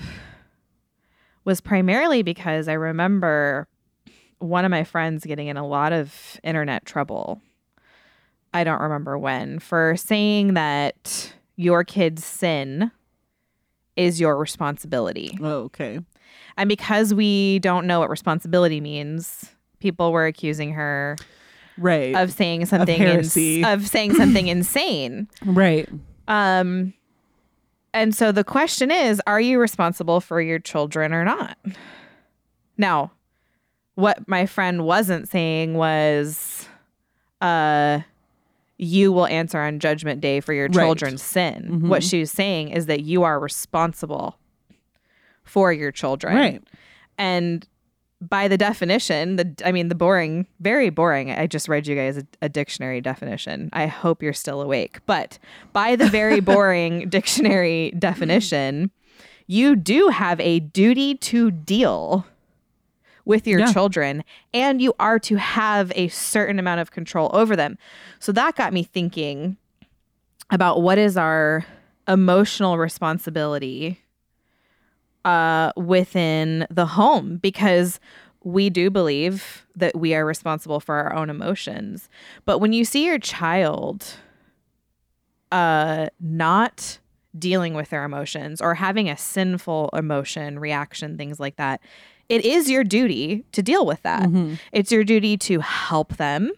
was 1.46 1.62
primarily 1.62 2.24
because 2.24 2.68
I 2.68 2.74
remember 2.74 3.68
one 4.40 4.66
of 4.66 4.72
my 4.72 4.84
friends 4.84 5.26
getting 5.26 5.48
in 5.48 5.58
a 5.58 5.66
lot 5.68 5.94
of 5.94 6.40
internet 6.44 6.86
trouble. 6.86 7.42
I 8.54 8.64
don't 8.64 8.82
remember 8.82 9.18
when 9.18 9.60
for 9.60 9.96
saying 9.98 10.54
that 10.54 11.34
your 11.56 11.84
kid's 11.84 12.24
sin 12.24 12.92
is 13.96 14.20
your 14.20 14.38
responsibility. 14.38 15.38
Oh, 15.42 15.64
okay. 15.66 16.00
And 16.56 16.68
because 16.70 17.14
we 17.14 17.60
don't 17.60 17.88
know 17.88 18.00
what 18.00 18.10
responsibility 18.10 18.80
means, 18.80 19.52
people 19.80 20.12
were 20.12 20.26
accusing 20.26 20.74
her 20.74 21.16
Right. 21.80 22.16
of 22.16 22.32
saying 22.32 22.66
something 22.68 23.02
ins- 23.02 23.38
of 23.66 23.88
saying 23.88 24.14
something 24.16 24.48
insane. 24.48 25.28
right. 25.46 25.88
Um 26.28 26.94
and 27.94 28.14
so 28.14 28.32
the 28.32 28.44
question 28.44 28.92
is, 28.92 29.22
are 29.26 29.42
you 29.42 29.60
responsible 29.60 30.20
for 30.22 30.40
your 30.42 30.60
children 30.60 31.14
or 31.14 31.24
not? 31.26 31.58
Now, 32.78 33.12
what 33.98 34.28
my 34.28 34.46
friend 34.46 34.86
wasn't 34.86 35.28
saying 35.28 35.74
was 35.74 36.68
uh 37.42 38.00
you 38.78 39.12
will 39.12 39.26
answer 39.28 39.60
on 39.60 39.80
judgment 39.80 40.22
day 40.22 40.40
for 40.40 40.54
your 40.54 40.68
Right. 40.68 40.76
children's 40.86 41.24
sin. 41.24 41.90
What 41.90 42.04
she 42.04 42.20
was 42.20 42.30
saying 42.32 42.70
is 42.70 42.86
that 42.86 43.02
you 43.02 43.24
are 43.24 43.40
responsible 43.40 44.38
for 45.44 45.74
your 45.74 45.92
children. 45.92 46.36
Right. 46.36 46.64
And 47.18 47.68
by 48.22 48.48
the 48.48 48.58
definition, 48.58 49.36
the 49.38 49.56
I 49.66 49.72
mean 49.72 49.88
the 49.90 49.96
boring, 49.96 50.46
very 50.60 50.90
boring. 50.92 51.32
I 51.32 51.48
just 51.48 51.68
read 51.68 51.88
you 51.88 51.96
guys 51.96 52.18
a, 52.18 52.24
a 52.44 52.50
dictionary 52.50 53.02
definition. 53.02 53.70
I 53.74 53.88
hope 53.88 54.22
you're 54.22 54.34
still 54.34 54.62
awake. 54.62 55.00
But 55.08 55.40
by 55.74 55.96
the 55.96 56.08
very 56.08 56.40
boring 56.54 57.10
dictionary 57.10 57.92
definition, 57.98 58.92
you 59.48 59.76
do 59.76 60.10
have 60.10 60.40
a 60.40 60.60
duty 60.60 61.16
to 61.16 61.50
deal 61.52 62.26
with 63.28 63.46
your 63.46 63.60
Yeah. 63.60 63.74
children 63.74 64.24
and 64.54 64.82
you 64.82 64.94
are 65.00 65.20
to 65.20 65.36
have 65.36 65.92
a 65.96 66.08
certain 66.08 66.60
amount 66.60 66.80
of 66.82 66.92
control 66.92 67.30
over 67.34 67.56
them. 67.56 67.78
So 68.20 68.32
that 68.32 68.56
got 68.56 68.74
me 68.74 68.84
thinking 68.84 69.58
about 70.50 70.82
what 70.82 70.98
is 70.98 71.18
our 71.18 71.66
emotional 72.08 72.78
responsibility 72.78 74.00
uh, 75.26 75.74
within 75.76 76.66
the 76.70 76.86
home 76.86 77.38
because 77.38 78.00
we 78.44 78.70
do 78.70 78.90
believe 78.90 79.68
that 79.76 79.94
we 79.94 80.16
are 80.16 80.26
responsible 80.26 80.80
for 80.80 80.96
our 80.96 81.14
own 81.14 81.30
emotions. 81.30 82.08
But 82.46 82.60
when 82.60 82.72
you 82.72 82.86
see 82.86 83.06
your 83.06 83.20
child 83.20 84.06
uh, 85.52 86.08
not 86.22 87.00
dealing 87.38 87.74
with 87.74 87.90
their 87.90 88.06
emotions 88.06 88.62
or 88.62 88.74
having 88.76 89.10
a 89.10 89.18
sinful 89.18 89.90
emotion, 89.94 90.60
reaction, 90.60 91.18
things 91.18 91.40
like 91.42 91.58
that, 91.58 91.82
it 92.30 92.44
is 92.46 92.70
your 92.70 92.84
duty 92.84 93.46
to 93.54 93.62
deal 93.64 93.86
with 93.86 94.02
that. 94.04 94.28
It's 94.72 94.92
your 94.92 95.04
duty 95.04 95.38
to 95.38 95.60
help 95.60 96.18
them 96.18 96.52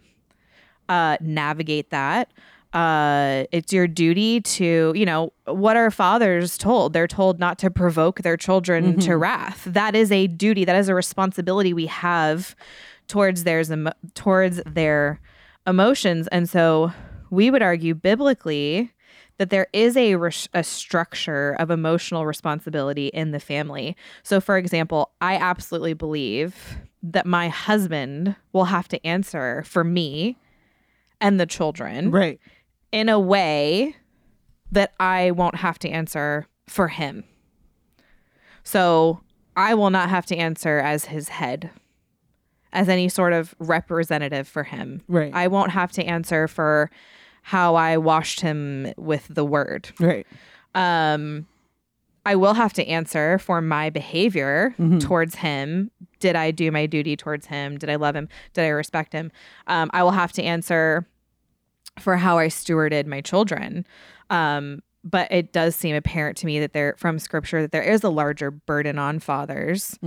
uh, 0.87 1.17
navigate 1.21 1.89
that. 1.91 2.31
Uh, 2.73 3.45
it's 3.51 3.73
your 3.73 3.87
duty 3.87 4.41
to, 4.41 4.93
you 4.95 5.05
know, 5.05 5.33
what 5.45 5.75
are 5.75 5.89
fathers 5.89 6.57
told? 6.57 6.93
They're 6.93 7.07
told 7.07 7.39
not 7.39 7.57
to 7.59 7.71
provoke 7.71 8.21
their 8.21 8.37
children 8.37 8.99
to 8.99 9.17
wrath. 9.17 9.63
That 9.65 9.95
is 9.95 10.11
a 10.11 10.27
duty. 10.27 10.65
That 10.65 10.75
is 10.75 10.87
a 10.89 10.93
responsibility 10.95 11.73
we 11.73 11.87
have 11.87 12.55
towards 13.07 13.43
theirs 13.43 13.71
towards 14.13 14.61
their 14.67 15.19
emotions. 15.65 16.27
And 16.27 16.47
so 16.47 16.91
we 17.31 17.49
would 17.49 17.63
argue 17.63 17.95
biblically 17.95 18.91
that 19.39 19.49
there 19.49 19.67
is 19.73 19.97
a, 19.97 20.15
res- 20.15 20.47
a 20.53 20.63
structure 20.63 21.55
of 21.57 21.71
emotional 21.71 22.25
responsibility 22.27 23.07
in 23.07 23.31
the 23.31 23.39
family. 23.39 23.95
So, 24.21 24.39
for 24.39 24.57
example, 24.57 25.11
I 25.21 25.35
absolutely 25.37 25.93
believe 25.93 26.77
that 27.01 27.25
my 27.25 27.47
husband 27.47 28.35
will 28.53 28.65
have 28.65 28.87
to 28.89 29.03
answer 29.07 29.63
for 29.65 29.83
me 29.83 30.37
and 31.21 31.39
the 31.39 31.45
children 31.47 32.11
Right. 32.11 32.39
in 32.91 33.09
a 33.09 33.19
way 33.19 33.95
that 34.71 34.93
I 34.99 35.31
won't 35.31 35.55
have 35.55 35.79
to 35.79 35.89
answer 35.89 36.45
for 36.67 36.89
him. 36.89 37.23
So 38.63 39.21
I 39.55 39.73
will 39.73 39.89
not 39.89 40.09
have 40.09 40.25
to 40.27 40.35
answer 40.35 40.79
as 40.79 41.05
his 41.05 41.29
head, 41.29 41.71
as 42.71 42.87
any 42.89 43.09
sort 43.09 43.33
of 43.33 43.55
representative 43.59 44.47
for 44.47 44.63
him. 44.63 45.01
Right. 45.07 45.33
I 45.33 45.47
won't 45.47 45.71
have 45.71 45.91
to 45.93 46.03
answer 46.03 46.47
for 46.47 46.91
how 47.49 47.73
I 47.73 47.97
washed 47.97 48.41
him 48.41 48.93
with 48.95 49.25
the 49.27 49.43
word. 49.43 49.89
Right. 49.99 50.27
Um, 50.75 51.47
I 52.23 52.35
will 52.35 52.53
have 52.53 52.73
to 52.73 52.85
answer 52.87 53.39
for 53.39 53.59
my 53.59 53.89
behavior 53.89 54.75
towards 54.99 55.33
him. 55.33 55.89
Did 56.19 56.35
I 56.35 56.51
do 56.51 56.69
my 56.71 56.85
duty 56.85 57.15
towards 57.15 57.47
him? 57.47 57.79
Did 57.79 57.89
I 57.89 57.95
love 57.95 58.15
him? 58.15 58.29
Did 58.53 58.65
I 58.65 58.67
respect 58.67 59.13
him? 59.13 59.31
Um, 59.65 59.89
I 59.93 60.03
will 60.03 60.11
have 60.11 60.31
to 60.33 60.43
answer 60.43 61.07
for 61.97 62.17
how 62.17 62.37
I 62.37 62.49
stewarded 62.49 63.07
my 63.07 63.21
children. 63.21 63.83
Um, 64.29 64.83
but 65.03 65.31
it 65.31 65.51
does 65.51 65.75
seem 65.75 65.95
apparent 65.95 66.37
to 66.37 66.45
me 66.45 66.59
that 66.59 66.73
there, 66.73 66.93
from 66.99 67.17
scripture, 67.17 67.63
that 67.63 67.71
there 67.71 67.81
is 67.81 68.03
a 68.03 68.09
larger 68.09 68.51
burden 68.51 68.99
on 68.99 69.17
fathers 69.17 69.97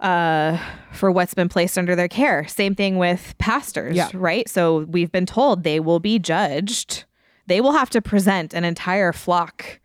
uh, 0.00 0.58
for 0.92 1.10
what's 1.10 1.34
been 1.34 1.48
placed 1.48 1.76
under 1.78 1.94
their 1.94 2.08
care. 2.08 2.46
Same 2.48 2.74
thing 2.74 2.96
with 2.98 3.34
pastors, 3.38 3.96
Yeah. 3.96 4.08
right? 4.14 4.48
So 4.48 4.80
we've 4.88 5.12
been 5.12 5.26
told 5.26 5.62
they 5.62 5.78
will 5.80 6.00
be 6.00 6.18
judged. 6.18 7.04
They 7.46 7.60
will 7.60 7.72
have 7.72 7.90
to 7.90 8.00
present 8.02 8.54
an 8.54 8.64
entire 8.64 9.12
flock 9.12 9.80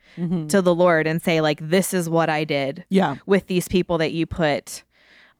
to 0.48 0.62
the 0.62 0.74
Lord 0.74 1.08
and 1.08 1.22
say, 1.22 1.42
like, 1.42 1.60
this 1.62 1.94
is 1.94 2.10
what 2.10 2.30
I 2.30 2.46
did 2.46 2.86
Yeah. 2.88 3.18
with 3.26 3.48
these 3.48 3.68
people 3.68 3.98
that 3.98 4.14
you 4.14 4.26
put 4.26 4.84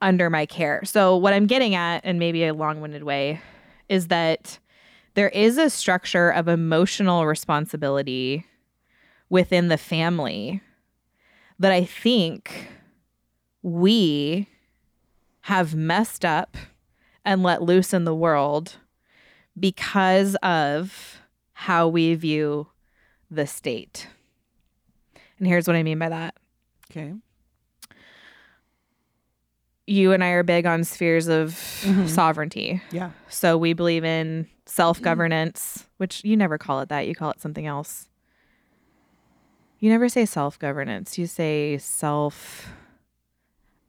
under 0.02 0.30
my 0.30 0.46
care. 0.46 0.82
So, 0.84 1.16
what 1.16 1.32
I'm 1.32 1.48
getting 1.48 1.76
at, 1.76 2.02
and 2.04 2.20
maybe 2.20 2.44
a 2.44 2.54
long 2.54 2.82
winded 2.82 3.04
way, 3.04 3.40
is 3.88 4.08
that 4.08 4.60
there 5.14 5.30
is 5.30 5.58
a 5.58 5.70
structure 5.70 6.30
of 6.30 6.50
emotional 6.50 7.26
responsibility 7.26 8.46
within 9.30 9.70
the 9.70 9.78
family 9.78 10.60
that 11.58 11.72
I 11.72 11.86
think 11.86 12.68
we 13.62 14.50
have 15.46 15.76
messed 15.76 16.26
up 16.26 16.58
and 17.24 17.44
let 17.44 17.62
loose 17.62 17.94
in 17.94 18.04
the 18.04 18.16
world 18.16 18.78
because 19.60 20.34
of 20.42 21.20
how 21.54 21.88
we 21.88 22.16
view 22.16 22.68
the 23.30 23.46
state. 23.46 24.08
And 25.38 25.48
here's 25.48 25.68
what 25.68 25.76
I 25.76 25.84
mean 25.84 26.00
by 26.00 26.10
that. 26.10 26.36
Okay. 26.90 27.14
You 29.86 30.14
and 30.14 30.24
I 30.24 30.30
are 30.30 30.42
big 30.42 30.66
on 30.66 30.84
spheres 30.84 31.28
of 31.28 31.52
mm-hmm. 31.82 32.08
sovereignty. 32.08 32.82
Yeah. 32.90 33.12
So 33.30 33.56
we 33.56 33.74
believe 33.74 34.04
in 34.04 34.48
self 34.66 35.00
governance, 35.00 35.86
which 35.98 36.24
you 36.24 36.36
never 36.36 36.58
call 36.58 36.80
it 36.80 36.90
that. 36.90 37.08
You 37.08 37.14
call 37.14 37.30
it 37.30 37.40
something 37.40 37.68
else. 37.68 38.10
You 39.78 39.92
never 39.92 40.10
say 40.10 40.26
self 40.26 40.58
governance. 40.58 41.20
You 41.20 41.28
say 41.28 41.78
self. 41.78 42.68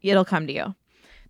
It'll 0.02 0.26
come 0.26 0.46
to 0.48 0.52
you. 0.52 0.74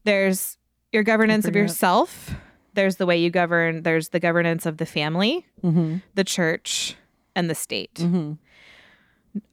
There's 0.07 0.57
your 0.93 1.03
governance 1.03 1.45
of 1.45 1.51
figure 1.51 1.63
it 1.63 1.65
out. 1.65 1.69
yourself. 1.71 2.35
There's 2.75 2.97
the 2.97 3.07
way 3.07 3.19
you 3.19 3.29
govern. 3.31 3.83
There's 3.83 4.11
the 4.11 4.21
governance 4.21 4.65
of 4.67 4.79
the 4.79 4.87
family, 4.87 5.45
Mm-hmm. 5.63 5.97
the 6.15 6.25
church, 6.25 6.97
and 7.35 7.51
the 7.51 7.55
state. 7.55 7.95
Mm-hmm. 7.95 8.33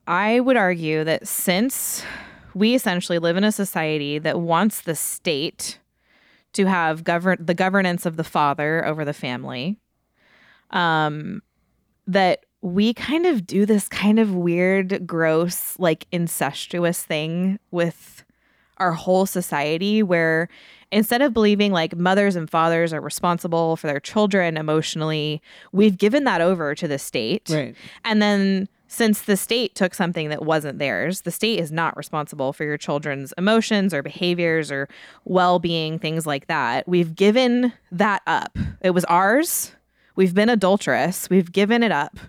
I 0.08 0.40
would 0.40 0.56
argue 0.58 1.04
that 1.04 1.28
since 1.28 2.04
we 2.54 2.76
essentially 2.76 3.20
live 3.20 3.36
in 3.36 3.44
a 3.44 3.52
society 3.52 4.20
that 4.20 4.40
wants 4.40 4.82
the 4.82 4.96
state 4.96 5.80
to 6.54 6.66
have 6.66 7.04
govern 7.04 7.38
the 7.44 7.54
governance 7.56 8.06
of 8.06 8.16
the 8.16 8.24
father 8.24 8.86
over 8.86 9.04
the 9.04 9.14
family, 9.14 9.78
um, 10.72 11.42
that 12.08 12.46
we 12.62 12.94
kind 12.94 13.26
of 13.26 13.46
do 13.48 13.66
this 13.66 13.88
kind 13.90 14.20
of 14.20 14.36
weird, 14.36 15.06
gross, 15.08 15.78
like 15.80 16.06
incestuous 16.12 17.04
thing 17.04 17.60
with 17.72 18.23
our 18.84 18.92
whole 18.92 19.26
society 19.26 20.04
where 20.04 20.50
instead 20.92 21.22
of 21.22 21.34
believing 21.34 21.72
like 21.72 21.96
mothers 21.96 22.36
and 22.36 22.50
fathers 22.50 22.92
are 22.92 23.02
responsible 23.02 23.78
for 23.78 23.88
their 23.88 24.02
children 24.02 24.58
emotionally, 24.58 25.42
we've 25.72 25.98
given 25.98 26.26
that 26.26 26.42
over 26.42 26.76
to 26.76 26.88
the 26.88 27.00
state. 27.00 27.50
Right. 27.50 27.76
And 28.04 28.22
then 28.22 28.68
since 28.88 29.22
the 29.22 29.38
state 29.38 29.74
took 29.74 29.96
something 29.96 30.30
that 30.30 30.44
wasn't 30.44 30.80
theirs, 30.80 31.22
the 31.22 31.32
state 31.32 31.60
is 31.60 31.72
not 31.72 31.96
responsible 31.96 32.52
for 32.52 32.66
your 32.66 32.78
children's 32.78 33.34
emotions 33.38 33.94
or 33.94 34.04
behaviors 34.04 34.70
or 34.70 34.88
well 35.24 35.58
being, 35.60 35.98
things 35.98 36.28
like 36.28 36.48
that. 36.48 36.88
We've 36.88 37.16
given 37.16 37.72
that 37.92 38.22
up. 38.28 38.58
It 38.82 38.92
was 38.92 39.06
ours. 39.06 39.72
We've 40.16 40.36
been 40.36 40.50
adulterous. 40.50 41.30
We've 41.30 41.52
given 41.52 41.82
it 41.82 41.92
up 41.92 42.20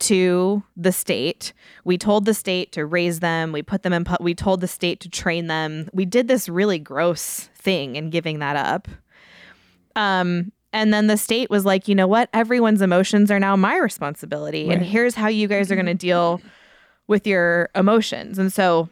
to 0.00 0.62
the 0.76 0.92
state. 0.92 1.52
We 1.84 1.98
told 1.98 2.24
the 2.24 2.34
state 2.34 2.72
to 2.72 2.84
raise 2.86 3.20
them. 3.20 3.52
We 3.52 3.62
put 3.62 3.82
them 3.82 3.92
in. 3.92 4.04
pu- 4.04 4.16
We 4.20 4.34
told 4.34 4.60
the 4.60 4.68
state 4.68 5.00
to 5.00 5.08
train 5.08 5.46
them. 5.46 5.88
We 5.92 6.04
did 6.04 6.28
this 6.28 6.48
really 6.48 6.78
gross 6.78 7.48
thing 7.54 7.96
in 7.96 8.10
giving 8.10 8.38
that 8.38 8.56
up. 8.56 8.88
Um, 9.96 10.52
and 10.72 10.92
then 10.92 11.06
the 11.06 11.16
state 11.16 11.50
was 11.50 11.64
like, 11.64 11.88
you 11.88 11.94
know 11.94 12.06
what? 12.06 12.28
Everyone's 12.32 12.82
emotions 12.82 13.30
are 13.30 13.40
now 13.40 13.56
my 13.56 13.76
responsibility, 13.78 14.68
and 14.70 14.82
here's 14.82 15.14
how 15.14 15.28
you 15.28 15.48
guys 15.48 15.72
are 15.72 15.74
going 15.74 15.86
to 15.86 15.94
deal 15.94 16.40
with 17.06 17.26
your 17.26 17.70
emotions. 17.74 18.38
And 18.38 18.52
so, 18.52 18.88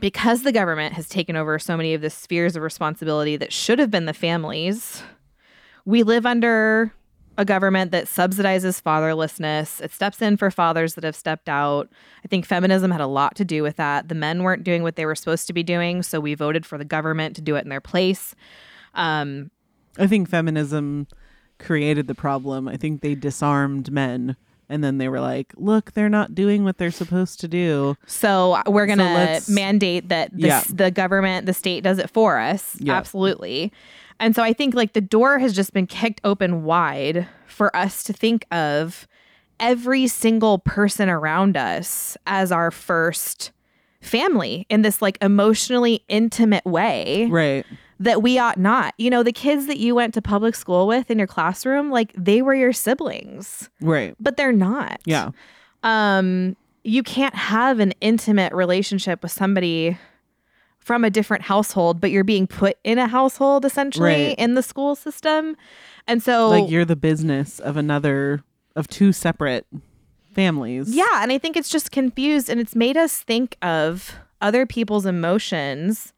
because 0.00 0.42
the 0.42 0.52
government 0.52 0.94
has 0.94 1.08
taken 1.08 1.36
over 1.36 1.58
so 1.58 1.76
many 1.76 1.92
of 1.92 2.00
the 2.00 2.08
spheres 2.08 2.56
of 2.56 2.62
responsibility 2.62 3.36
that 3.36 3.52
should 3.52 3.78
have 3.78 3.90
been 3.90 4.06
the 4.06 4.14
families, 4.14 5.02
we 5.84 6.02
live 6.04 6.24
under 6.24 6.94
a 7.38 7.44
government 7.44 7.90
that 7.92 8.04
subsidizes 8.04 8.82
fatherlessness. 8.82 9.80
It 9.80 9.90
steps 9.92 10.20
in 10.20 10.36
for 10.36 10.50
fathers 10.50 10.94
that 10.94 11.04
have 11.04 11.16
stepped 11.16 11.48
out. 11.48 11.88
I 12.24 12.28
think 12.28 12.44
feminism 12.44 12.90
had 12.90 13.00
a 13.00 13.06
lot 13.06 13.36
to 13.36 13.44
do 13.44 13.62
with 13.62 13.76
that. 13.76 14.08
The 14.08 14.14
men 14.14 14.42
weren't 14.42 14.64
doing 14.64 14.82
what 14.82 14.96
they 14.96 15.06
were 15.06 15.14
supposed 15.14 15.46
to 15.46 15.52
be 15.52 15.62
doing, 15.62 16.02
so 16.02 16.20
we 16.20 16.34
voted 16.34 16.66
for 16.66 16.76
the 16.78 16.84
government 16.84 17.34
to 17.36 17.42
do 17.42 17.56
it 17.56 17.64
in 17.64 17.70
their 17.70 17.80
place. 17.80 18.34
Um, 18.94 19.50
I 19.98 20.06
think 20.06 20.28
feminism 20.28 21.06
created 21.58 22.06
the 22.06 22.14
problem. 22.14 22.68
I 22.68 22.76
think 22.76 23.00
they 23.00 23.14
disarmed 23.14 23.90
men 23.90 24.36
and 24.68 24.82
then 24.82 24.96
they 24.96 25.08
were 25.08 25.20
like, 25.20 25.52
look, 25.56 25.92
they're 25.92 26.08
not 26.08 26.34
doing 26.34 26.64
what 26.64 26.78
they're 26.78 26.90
supposed 26.90 27.40
to 27.40 27.48
do. 27.48 27.94
So 28.06 28.60
we're 28.66 28.86
gonna 28.86 29.04
let's- 29.04 29.48
mandate 29.48 30.08
that 30.08 30.30
this, 30.32 30.46
Yeah. 30.46 30.62
the 30.72 30.90
government, 30.90 31.44
the 31.46 31.52
state 31.52 31.82
does 31.84 31.98
it 31.98 32.08
for 32.08 32.38
us. 32.38 32.76
Yeah. 32.80 32.94
Absolutely. 32.96 33.70
And 34.20 34.34
so 34.34 34.42
I 34.42 34.52
think 34.52 34.74
like 34.74 34.92
the 34.92 35.00
door 35.00 35.38
has 35.38 35.54
just 35.54 35.72
been 35.72 35.86
kicked 35.86 36.20
open 36.24 36.62
wide 36.64 37.26
for 37.46 37.74
us 37.76 38.02
to 38.04 38.12
think 38.12 38.46
of 38.52 39.06
every 39.60 40.06
single 40.06 40.58
person 40.58 41.08
around 41.08 41.56
us 41.56 42.16
as 42.26 42.50
our 42.52 42.70
first 42.70 43.52
family 44.00 44.66
in 44.68 44.82
this 44.82 45.00
like 45.00 45.16
emotionally 45.22 46.02
intimate 46.08 46.64
way 46.64 47.28
Right. 47.30 47.64
that 48.00 48.22
we 48.22 48.38
ought 48.38 48.58
not. 48.58 48.94
You 48.98 49.10
know, 49.10 49.22
the 49.22 49.32
kids 49.32 49.66
that 49.68 49.78
you 49.78 49.94
went 49.94 50.14
to 50.14 50.22
public 50.22 50.56
school 50.56 50.86
with 50.88 51.10
in 51.10 51.18
your 51.18 51.28
classroom, 51.28 51.90
like 51.90 52.12
they 52.16 52.42
were 52.42 52.54
your 52.54 52.72
siblings, 52.72 53.70
Right. 53.80 54.16
but 54.18 54.36
they're 54.36 54.50
not 54.52 55.00
Yeah. 55.06 55.30
um 55.84 56.56
you 56.84 57.04
can't 57.04 57.36
have 57.36 57.78
an 57.78 57.92
intimate 58.00 58.52
relationship 58.52 59.22
with 59.22 59.30
somebody 59.30 59.96
from 60.82 61.04
a 61.04 61.10
different 61.10 61.44
household 61.44 62.00
but 62.00 62.10
you're 62.10 62.24
being 62.24 62.46
put 62.46 62.76
in 62.84 62.98
a 62.98 63.06
household 63.06 63.64
essentially 63.64 64.26
Right. 64.28 64.34
in 64.38 64.54
the 64.54 64.62
school 64.62 64.94
system 64.96 65.56
and 66.06 66.22
so 66.22 66.48
Like 66.50 66.68
you're 66.70 66.84
the 66.84 66.96
business 66.96 67.58
of 67.60 67.76
another 67.76 68.42
of 68.74 68.88
two 68.88 69.12
separate 69.12 69.66
families. 70.34 70.94
yeah 70.94 71.22
and 71.22 71.30
i 71.32 71.38
think 71.38 71.56
it's 71.56 71.68
just 71.68 71.90
confused 71.92 72.48
and 72.48 72.58
it's 72.60 72.74
made 72.74 72.96
us 72.96 73.18
think 73.22 73.56
of 73.62 74.14
other 74.40 74.66
people's 74.66 75.06
emotions 75.06 76.12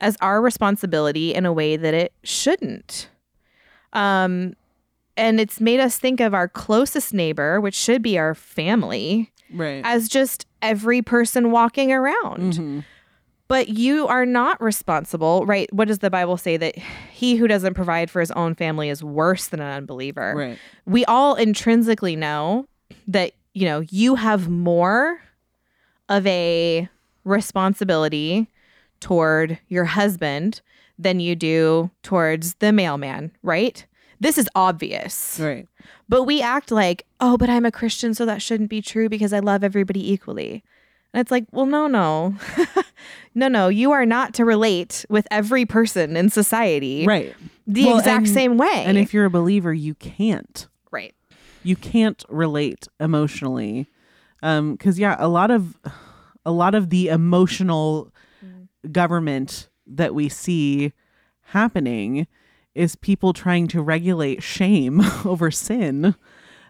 as 0.00 0.16
our 0.20 0.40
responsibility 0.40 1.34
in 1.34 1.44
a 1.44 1.52
way 1.52 1.76
that 1.76 1.94
it 1.94 2.12
shouldn't 2.22 3.08
um 3.92 4.54
and 5.16 5.40
it's 5.40 5.60
made 5.60 5.80
us 5.80 5.98
think 5.98 6.20
of 6.20 6.34
our 6.34 6.46
closest 6.46 7.12
neighbor 7.12 7.60
which 7.60 7.74
should 7.74 8.02
be 8.02 8.16
our 8.18 8.34
family 8.34 9.32
Right. 9.52 9.80
as 9.84 10.08
just 10.10 10.46
every 10.60 11.00
person 11.00 11.50
walking 11.50 11.90
around. 11.90 12.52
Mhm. 12.52 12.84
But 13.48 13.70
you 13.70 14.06
are 14.06 14.26
not 14.26 14.60
responsible, 14.60 15.46
right? 15.46 15.72
What 15.72 15.88
does 15.88 16.00
the 16.00 16.10
Bible 16.10 16.36
say 16.36 16.58
that 16.58 16.76
he 16.76 17.36
who 17.36 17.48
doesn't 17.48 17.74
provide 17.74 18.10
for 18.10 18.20
his 18.20 18.30
own 18.32 18.54
family 18.54 18.90
is 18.90 19.02
worse 19.02 19.48
than 19.48 19.60
an 19.60 19.72
unbeliever? 19.72 20.34
Right. 20.36 20.58
We 20.84 21.04
all 21.06 21.34
intrinsically 21.34 22.14
know 22.14 22.66
that, 23.06 23.32
you 23.54 23.64
know, 23.64 23.80
you 23.80 24.16
have 24.16 24.50
more 24.50 25.20
of 26.10 26.26
a 26.26 26.88
responsibility 27.24 28.48
toward 29.00 29.58
your 29.68 29.84
husband 29.86 30.60
than 30.98 31.20
you 31.20 31.34
do 31.36 31.90
towards 32.02 32.54
the 32.54 32.72
mailman, 32.72 33.32
right? 33.42 33.86
This 34.20 34.36
is 34.36 34.48
obvious. 34.54 35.38
Right. 35.40 35.66
But 36.08 36.24
we 36.24 36.42
act 36.42 36.70
like, 36.70 37.06
oh, 37.20 37.36
but 37.36 37.48
I'm 37.48 37.64
a 37.64 37.70
Christian, 37.70 38.14
so 38.14 38.26
that 38.26 38.42
shouldn't 38.42 38.70
be 38.70 38.82
true 38.82 39.08
because 39.08 39.32
I 39.32 39.38
love 39.38 39.62
everybody 39.62 40.12
equally. 40.12 40.64
And 41.18 41.24
it's 41.24 41.32
like, 41.32 41.46
well, 41.50 41.66
no, 41.66 41.88
no. 41.88 42.36
no, 43.34 43.48
no. 43.48 43.66
You 43.66 43.90
are 43.90 44.06
not 44.06 44.34
to 44.34 44.44
relate 44.44 45.04
with 45.10 45.26
every 45.32 45.66
person 45.66 46.16
in 46.16 46.30
society 46.30 47.06
Right. 47.06 47.34
the 47.66 47.86
Well, 47.86 47.98
exact 47.98 48.26
and- 48.26 48.34
same 48.34 48.56
way. 48.56 48.84
And 48.86 48.96
if 48.96 49.12
you're 49.12 49.24
a 49.24 49.30
believer, 49.30 49.74
you 49.74 49.94
can't. 49.96 50.68
right. 50.92 51.12
You 51.64 51.74
can't 51.74 52.24
relate 52.28 52.86
emotionally. 53.00 53.88
Um 54.44 54.76
cuz 54.76 54.96
yeah, 54.96 55.16
a 55.18 55.26
lot 55.26 55.50
of 55.50 55.76
a 56.46 56.52
lot 56.52 56.76
of 56.76 56.88
the 56.90 57.08
emotional 57.08 58.12
government 58.92 59.68
that 59.86 60.14
we 60.14 60.28
see 60.28 60.92
happening 61.46 62.28
is 62.76 62.94
people 62.94 63.32
trying 63.32 63.66
to 63.68 63.82
regulate 63.82 64.40
shame 64.40 65.00
over 65.24 65.50
sin. 65.50 66.14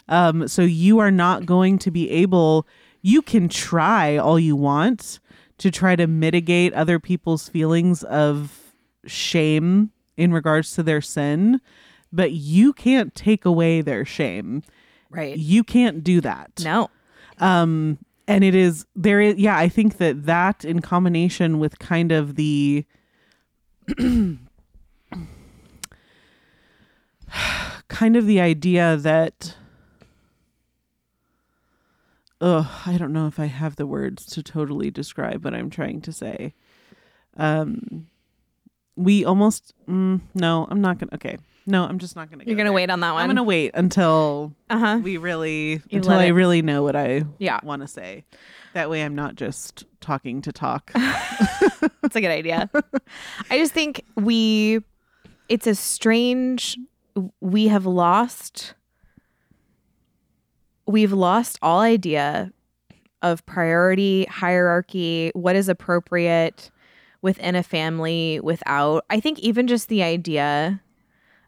Um, 0.09 0.49
so 0.49 0.63
you 0.63 0.99
are 1.01 1.11
not 1.11 1.45
going 1.45 1.77
to 1.81 1.91
be 1.91 2.09
able, 2.09 2.67
you 3.03 3.23
can 3.23 3.49
try 3.49 4.17
all 4.17 4.39
you 4.39 4.57
want 4.57 5.21
to 5.59 5.71
try 5.71 5.97
to 5.97 6.07
mitigate 6.07 6.73
other 6.75 6.99
people's 6.99 7.49
feelings 7.49 8.03
of 8.05 8.73
shame 9.07 9.91
in 10.17 10.33
regards 10.33 10.73
to 10.75 10.83
their 10.83 11.01
sin, 11.01 11.61
but 12.13 12.33
you 12.33 12.73
can't 12.73 13.15
take 13.15 13.45
away 13.45 13.81
their 13.81 14.05
shame. 14.05 14.63
Right. 15.11 15.37
You 15.37 15.65
can't 15.65 16.05
do 16.05 16.21
that 16.21 16.51
No. 16.63 16.91
um 17.39 17.99
and 18.27 18.45
it 18.45 18.55
is 18.55 18.85
there 18.95 19.21
is 19.23 19.37
yeah 19.37 19.57
i 19.57 19.69
think 19.71 19.97
that 19.97 20.27
that 20.27 20.65
in 20.67 20.81
combination 20.83 21.59
with 21.59 21.79
kind 21.79 22.13
of 22.13 22.35
the 22.35 22.85
kind 27.89 28.17
of 28.17 28.27
the 28.27 28.41
idea 28.41 28.97
that 28.97 29.57
oh 32.41 32.83
i 32.87 32.97
don't 32.97 33.13
know 33.13 33.27
if 33.27 33.39
i 33.41 33.47
have 33.47 33.77
the 33.77 33.87
words 33.87 34.25
to 34.27 34.43
totally 34.43 34.91
describe 34.91 35.45
what 35.45 35.55
i'm 35.55 35.71
trying 35.71 36.01
to 36.01 36.13
say 36.13 36.55
um 37.37 38.07
we 38.97 39.25
almost 39.25 39.75
mm, 39.89 40.21
no 40.35 40.67
i'm 40.71 40.81
not 40.81 40.99
gonna 40.99 41.11
okay 41.15 41.37
no 41.67 41.85
i'm 41.85 41.99
just 41.99 42.17
not 42.17 42.31
gonna 42.31 42.45
You're 42.45 42.55
go 42.55 42.59
going 42.59 42.67
to 42.67 42.71
there. 42.71 42.75
wait 42.75 42.91
on 42.91 43.01
that 43.01 43.13
one. 43.13 43.23
i'm 43.23 43.29
gonna 43.29 43.43
wait 43.43 43.73
until 43.75 44.53
uh 44.71 44.79
huh. 44.79 45.01
we 45.03 45.17
really 45.17 45.83
You 45.89 45.99
until 45.99 46.13
I 46.13 46.25
it- 46.27 46.31
really 46.33 46.63
know 46.63 46.83
what 46.83 46.97
I 46.97 47.25
Yeah. 47.39 47.61
want 47.63 47.83
to 47.83 47.89
say. 47.89 48.25
That 48.75 48.91
way, 48.91 49.03
I'm 49.03 49.15
not 49.15 49.35
just 49.35 49.85
talking 50.01 50.43
to 50.43 50.53
talk. 50.53 50.93
That's 50.95 52.15
a 52.17 52.21
good 52.21 52.31
idea. 52.31 52.71
I 53.51 53.57
just 53.59 53.73
think 53.73 54.05
we, 54.15 54.81
it's 55.49 55.67
a 55.67 55.75
strange, 55.75 56.77
we 57.41 57.69
have 57.69 57.87
lost, 57.87 58.75
we've 60.89 61.13
lost 61.13 61.59
all 61.63 61.81
idea 61.81 62.51
of 63.23 63.45
priority, 63.47 64.25
hierarchy, 64.25 65.31
what 65.35 65.55
is 65.55 65.69
appropriate 65.69 66.71
within 67.21 67.55
a 67.55 67.63
family 67.63 68.41
without. 68.43 69.05
I 69.11 69.21
think 69.21 69.39
even 69.41 69.67
just 69.67 69.89
the 69.89 70.03
idea 70.03 70.81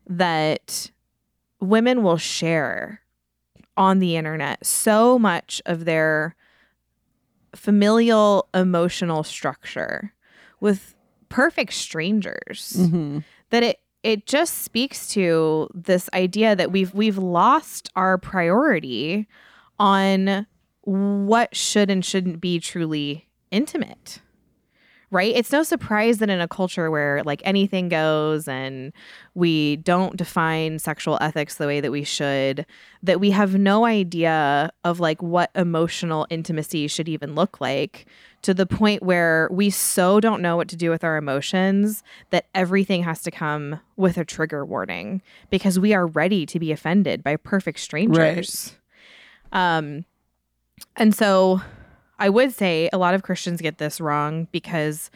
that 0.07 0.91
women 1.61 2.03
will 2.03 2.19
share 2.19 3.01
on 3.77 3.99
the 3.99 4.17
internet 4.17 4.65
so 4.67 5.19
much 5.19 5.63
of 5.65 5.85
their 5.85 6.35
familial 7.55 8.49
emotional 8.55 9.23
structure 9.25 10.13
with 10.61 10.95
perfect 11.29 11.73
strangers 11.73 12.75
Mhm. 12.77 13.25
that 13.51 13.63
it 13.63 13.81
it 14.03 14.27
just 14.27 14.59
speaks 14.59 15.09
to 15.09 15.69
this 15.75 16.09
idea 16.15 16.57
that 16.57 16.73
we've 16.73 16.95
we've 16.95 17.19
lost 17.19 17.91
our 17.97 18.19
priority 18.19 19.27
on 19.79 20.47
what 20.83 21.55
should 21.55 21.91
and 21.91 22.05
shouldn't 22.05 22.41
be 22.41 22.59
truly 22.59 23.29
intimate 23.51 24.21
right 25.11 25.35
it's 25.35 25.53
no 25.53 25.63
surprise 25.63 26.19
that 26.19 26.31
in 26.31 26.41
a 26.41 26.49
culture 26.49 26.91
where 26.91 27.23
like 27.25 27.43
anything 27.45 27.89
goes 27.89 28.47
and 28.47 28.93
we 29.35 29.77
don't 29.77 30.17
define 30.17 30.79
sexual 30.79 31.19
ethics 31.21 31.57
the 31.57 31.67
way 31.67 31.81
that 31.81 31.91
we 31.91 32.05
should 32.05 32.65
that 33.03 33.21
we 33.21 33.31
have 33.31 33.55
no 33.55 33.85
idea 33.85 34.71
of 34.85 35.01
like 35.01 35.21
what 35.23 35.51
emotional 35.55 36.27
intimacy 36.31 36.87
should 36.87 37.09
even 37.09 37.35
look 37.35 37.61
like 37.61 38.07
to 38.43 38.55
the 38.55 38.67
point 38.67 39.03
where 39.03 39.49
we 39.51 39.69
so 39.69 40.21
don't 40.21 40.41
know 40.41 40.57
what 40.57 40.69
to 40.69 40.77
do 40.77 40.91
with 40.91 41.05
our 41.05 41.17
emotions 41.17 42.03
that 42.31 42.47
everything 42.55 43.03
has 43.03 43.23
to 43.23 43.31
come 43.31 43.81
with 43.97 44.17
a 44.17 44.25
trigger 44.25 44.65
warning 44.65 45.21
because 45.51 45.79
we 45.79 45.93
are 45.93 46.07
ready 46.07 46.47
to 46.47 46.59
be 46.59 46.73
offended 46.73 47.23
by 47.23 47.37
perfect 47.37 47.81
strangers. 47.81 48.77
Um 49.53 50.05
and 50.97 51.15
so 51.15 51.61
I 52.21 52.29
would 52.29 52.53
say 52.53 52.89
a 52.93 52.99
lot 52.99 53.15
of 53.15 53.23
Christians 53.23 53.61
get 53.61 53.79
this 53.79 54.01
wrong 54.01 54.47
because 54.53 55.11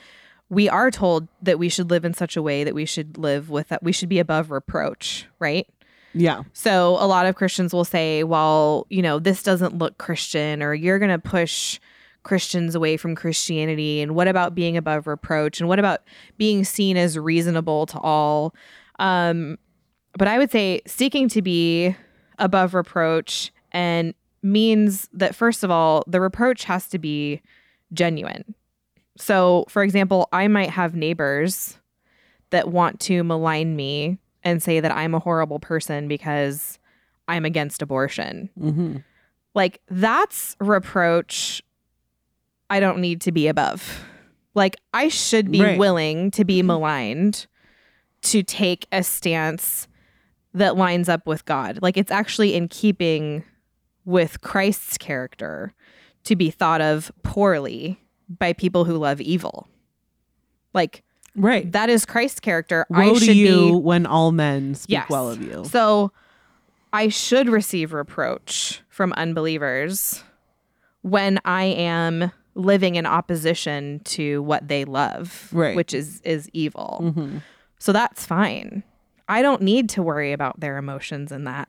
we 0.49 0.69
are 0.69 0.91
told 0.91 1.29
that 1.43 1.59
we 1.59 1.69
should 1.69 1.91
live 1.91 2.05
in 2.05 2.15
such 2.15 2.37
a 2.37 2.43
way 2.43 2.65
that 2.65 2.75
we 2.75 2.87
should 2.87 3.19
live 3.19 3.51
with 3.51 3.69
that 3.69 3.83
we 3.83 3.93
should 3.93 4.09
be 4.09 4.19
above 4.19 4.51
reproach, 4.51 5.27
right? 5.39 5.69
Yeah. 6.15 6.43
So 6.53 6.97
a 7.01 7.07
lot 7.07 7.27
of 7.27 7.35
Christians 7.35 7.73
will 7.73 7.85
say, 7.85 8.25
well, 8.25 8.87
you 8.89 9.03
know, 9.03 9.19
this 9.19 9.43
doesn't 9.43 9.77
look 9.77 9.99
Christian, 9.99 10.63
or 10.63 10.73
you're 10.73 10.99
going 10.99 11.11
to 11.11 11.19
push 11.19 11.81
Christians 12.23 12.75
away 12.75 12.97
from 12.97 13.15
Christianity. 13.15 14.01
And 14.01 14.15
what 14.15 14.29
about 14.29 14.55
being 14.55 14.77
above 14.77 15.07
reproach? 15.07 15.61
And 15.61 15.69
what 15.69 15.79
about 15.79 16.03
being 16.39 16.65
seen 16.65 16.97
as 16.97 17.19
reasonable 17.19 17.87
to 17.87 17.99
all? 17.99 18.55
Um, 18.99 19.59
but 20.17 20.29
I 20.29 20.39
would 20.39 20.51
say 20.51 20.81
seeking 20.87 21.29
to 21.31 21.43
be 21.43 21.97
above 22.39 22.75
reproach 22.75 23.53
and 23.73 24.15
means 24.45 25.09
that, 25.13 25.35
first 25.35 25.65
of 25.65 25.71
all, 25.71 26.05
the 26.07 26.21
reproach 26.21 26.65
has 26.65 26.87
to 26.91 26.99
be 26.99 27.41
genuine. 27.93 28.55
So, 29.17 29.65
for 29.69 29.83
example, 29.83 30.29
I 30.33 30.47
might 30.49 30.71
have 30.71 30.95
neighbors 30.95 31.79
that 32.51 32.71
want 32.71 33.01
to 33.01 33.25
malign 33.25 33.75
me 33.75 34.19
and 34.43 34.63
say 34.63 34.81
that 34.81 34.93
I'm 34.93 35.15
a 35.15 35.19
horrible 35.19 35.59
person 35.59 36.07
because 36.07 36.79
I'm 37.27 37.45
against 37.45 37.81
abortion. 37.81 38.51
Mm-hmm. 38.61 38.97
Like, 39.55 39.81
that's 39.89 40.57
reproach 40.61 41.63
I 42.71 42.81
don't 42.81 42.99
need 42.99 43.21
to 43.23 43.33
be 43.33 43.47
above. 43.47 44.01
Like, 44.55 44.77
I 44.93 45.09
should 45.09 45.51
be 45.51 45.61
Right. 45.63 45.79
willing 45.79 46.31
to 46.33 46.45
be 46.45 46.63
maligned 46.63 47.47
to 48.23 48.43
take 48.43 48.87
a 48.91 49.03
stance 49.03 49.87
that 50.55 50.77
lines 50.77 51.09
up 51.09 51.27
with 51.27 51.45
God. 51.45 51.81
Like, 51.83 51.97
it's 51.97 52.11
actually 52.11 52.55
in 52.55 52.69
keeping 52.69 53.45
with 54.05 54.41
Christ's 54.41 54.99
character 54.99 55.73
to 56.25 56.37
be 56.37 56.51
thought 56.51 56.81
of 56.81 57.11
poorly 57.23 58.01
by 58.29 58.53
people 58.53 58.85
who 58.85 58.97
love 58.97 59.21
evil. 59.21 59.69
Like, 60.73 61.03
Right. 61.37 61.71
that 61.73 61.89
is 61.91 62.05
Christ's 62.07 62.41
character. 62.41 62.87
I 62.93 63.09
Woe 63.09 63.15
should 63.19 63.27
to 63.27 63.35
you 63.35 63.57
be 63.67 63.73
when 63.73 64.07
all 64.07 64.33
men 64.33 64.75
speak 64.75 64.93
Yes. 64.95 65.11
well 65.11 65.31
of 65.31 65.43
you. 65.43 65.65
So 65.67 66.13
I 66.93 67.09
should 67.09 67.49
receive 67.49 67.93
reproach 67.93 68.83
from 68.89 69.13
unbelievers 69.15 70.23
when 71.03 71.41
I 71.45 71.65
am 71.65 72.31
living 72.55 72.95
in 72.95 73.05
opposition 73.05 74.01
to 74.05 74.43
what 74.45 74.69
they 74.69 74.85
love, 74.85 75.49
Right. 75.53 75.75
which 75.75 75.93
is 75.93 76.21
is 76.23 76.49
evil. 76.53 77.01
Mhm. 77.17 77.43
So 77.81 77.93
that's 77.93 78.25
fine. 78.25 78.85
I 79.29 79.43
don't 79.43 79.61
need 79.63 79.89
to 79.91 80.03
worry 80.03 80.33
about 80.33 80.61
their 80.61 80.79
emotions 80.79 81.33
in 81.33 81.45
that. 81.45 81.69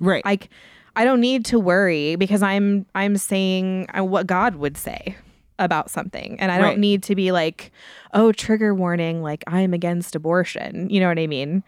Right. 0.00 0.24
Like 0.24 0.48
I 0.96 1.04
don't 1.04 1.20
need 1.20 1.44
to 1.46 1.58
worry 1.58 2.16
because 2.16 2.42
I'm 2.42 2.86
I'm 2.94 3.16
saying 3.16 3.88
uh, 3.96 4.04
what 4.04 4.26
God 4.26 4.56
would 4.56 4.76
say 4.76 5.16
about 5.58 5.88
something 5.90 6.38
and 6.40 6.50
I 6.50 6.58
Right. 6.58 6.70
don't 6.70 6.78
need 6.80 7.02
to 7.04 7.14
be 7.14 7.30
like, 7.32 7.70
"Oh, 8.12 8.32
trigger 8.32 8.74
warning, 8.74 9.22
like 9.22 9.44
I'm 9.46 9.72
against 9.74 10.14
abortion." 10.16 10.88
You 10.90 11.00
know 11.00 11.08
what 11.08 11.18
I 11.18 11.26
mean? 11.26 11.62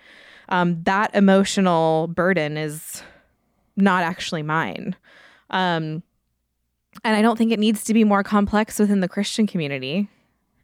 Um 0.49 0.83
that 0.85 1.15
emotional 1.15 2.07
burden 2.09 2.57
is 2.57 3.03
not 3.77 4.03
actually 4.05 4.43
mine. 4.43 4.95
Um 5.51 6.03
and 7.05 7.15
I 7.15 7.23
don't 7.23 7.37
think 7.37 7.53
it 7.53 7.59
needs 7.59 7.85
to 7.85 7.95
be 7.95 8.05
more 8.05 8.23
complex 8.23 8.79
within 8.79 9.01
the 9.01 9.09
Christian 9.09 9.47
community. 9.47 10.09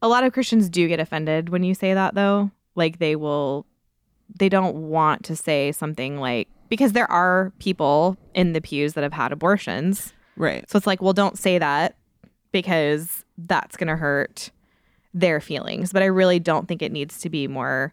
A 0.00 0.08
lot 0.08 0.24
of 0.24 0.32
Christians 0.32 0.68
do 0.70 0.88
get 0.88 0.98
offended 0.98 1.50
when 1.50 1.62
you 1.62 1.74
say 1.74 1.94
that 1.94 2.14
though. 2.14 2.50
Like 2.74 2.98
they 2.98 3.16
will 3.16 3.66
they 4.38 4.48
don't 4.48 4.74
want 4.88 5.24
to 5.24 5.36
say 5.36 5.72
something 5.72 6.16
like 6.18 6.48
because 6.72 6.92
there 6.92 7.10
are 7.12 7.52
people 7.58 8.16
in 8.32 8.54
the 8.54 8.60
pews 8.62 8.94
that 8.94 9.02
have 9.02 9.12
had 9.12 9.30
abortions. 9.30 10.14
right. 10.36 10.64
So 10.70 10.78
it's 10.78 10.86
like, 10.86 11.02
well, 11.02 11.12
don't 11.12 11.36
say 11.36 11.58
that 11.58 11.96
because 12.50 13.26
that's 13.36 13.76
going 13.76 13.88
to 13.88 13.96
hurt 13.96 14.50
their 15.12 15.38
feelings. 15.38 15.92
But 15.92 16.02
I 16.02 16.06
really 16.06 16.38
don't 16.38 16.66
think 16.66 16.80
it 16.80 16.90
needs 16.90 17.20
to 17.20 17.28
be 17.28 17.46
more 17.46 17.92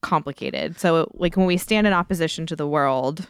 complicated. 0.00 0.80
So 0.80 1.08
like 1.14 1.36
when 1.36 1.46
we 1.46 1.56
stand 1.56 1.86
in 1.86 1.92
opposition 1.92 2.44
to 2.46 2.56
the 2.56 2.66
world, 2.66 3.28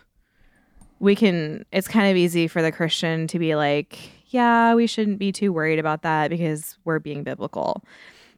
we 1.00 1.14
can 1.14 1.66
it's 1.70 1.86
kind 1.86 2.10
of 2.10 2.16
easy 2.16 2.48
for 2.48 2.62
the 2.62 2.72
Christian 2.72 3.26
to 3.26 3.38
be 3.38 3.56
like, 3.56 3.98
yeah, 4.28 4.74
we 4.74 4.86
shouldn't 4.86 5.18
be 5.18 5.32
too 5.32 5.52
worried 5.52 5.78
about 5.78 6.00
that 6.00 6.30
because 6.30 6.78
we're 6.86 6.98
being 6.98 7.24
biblical. 7.24 7.84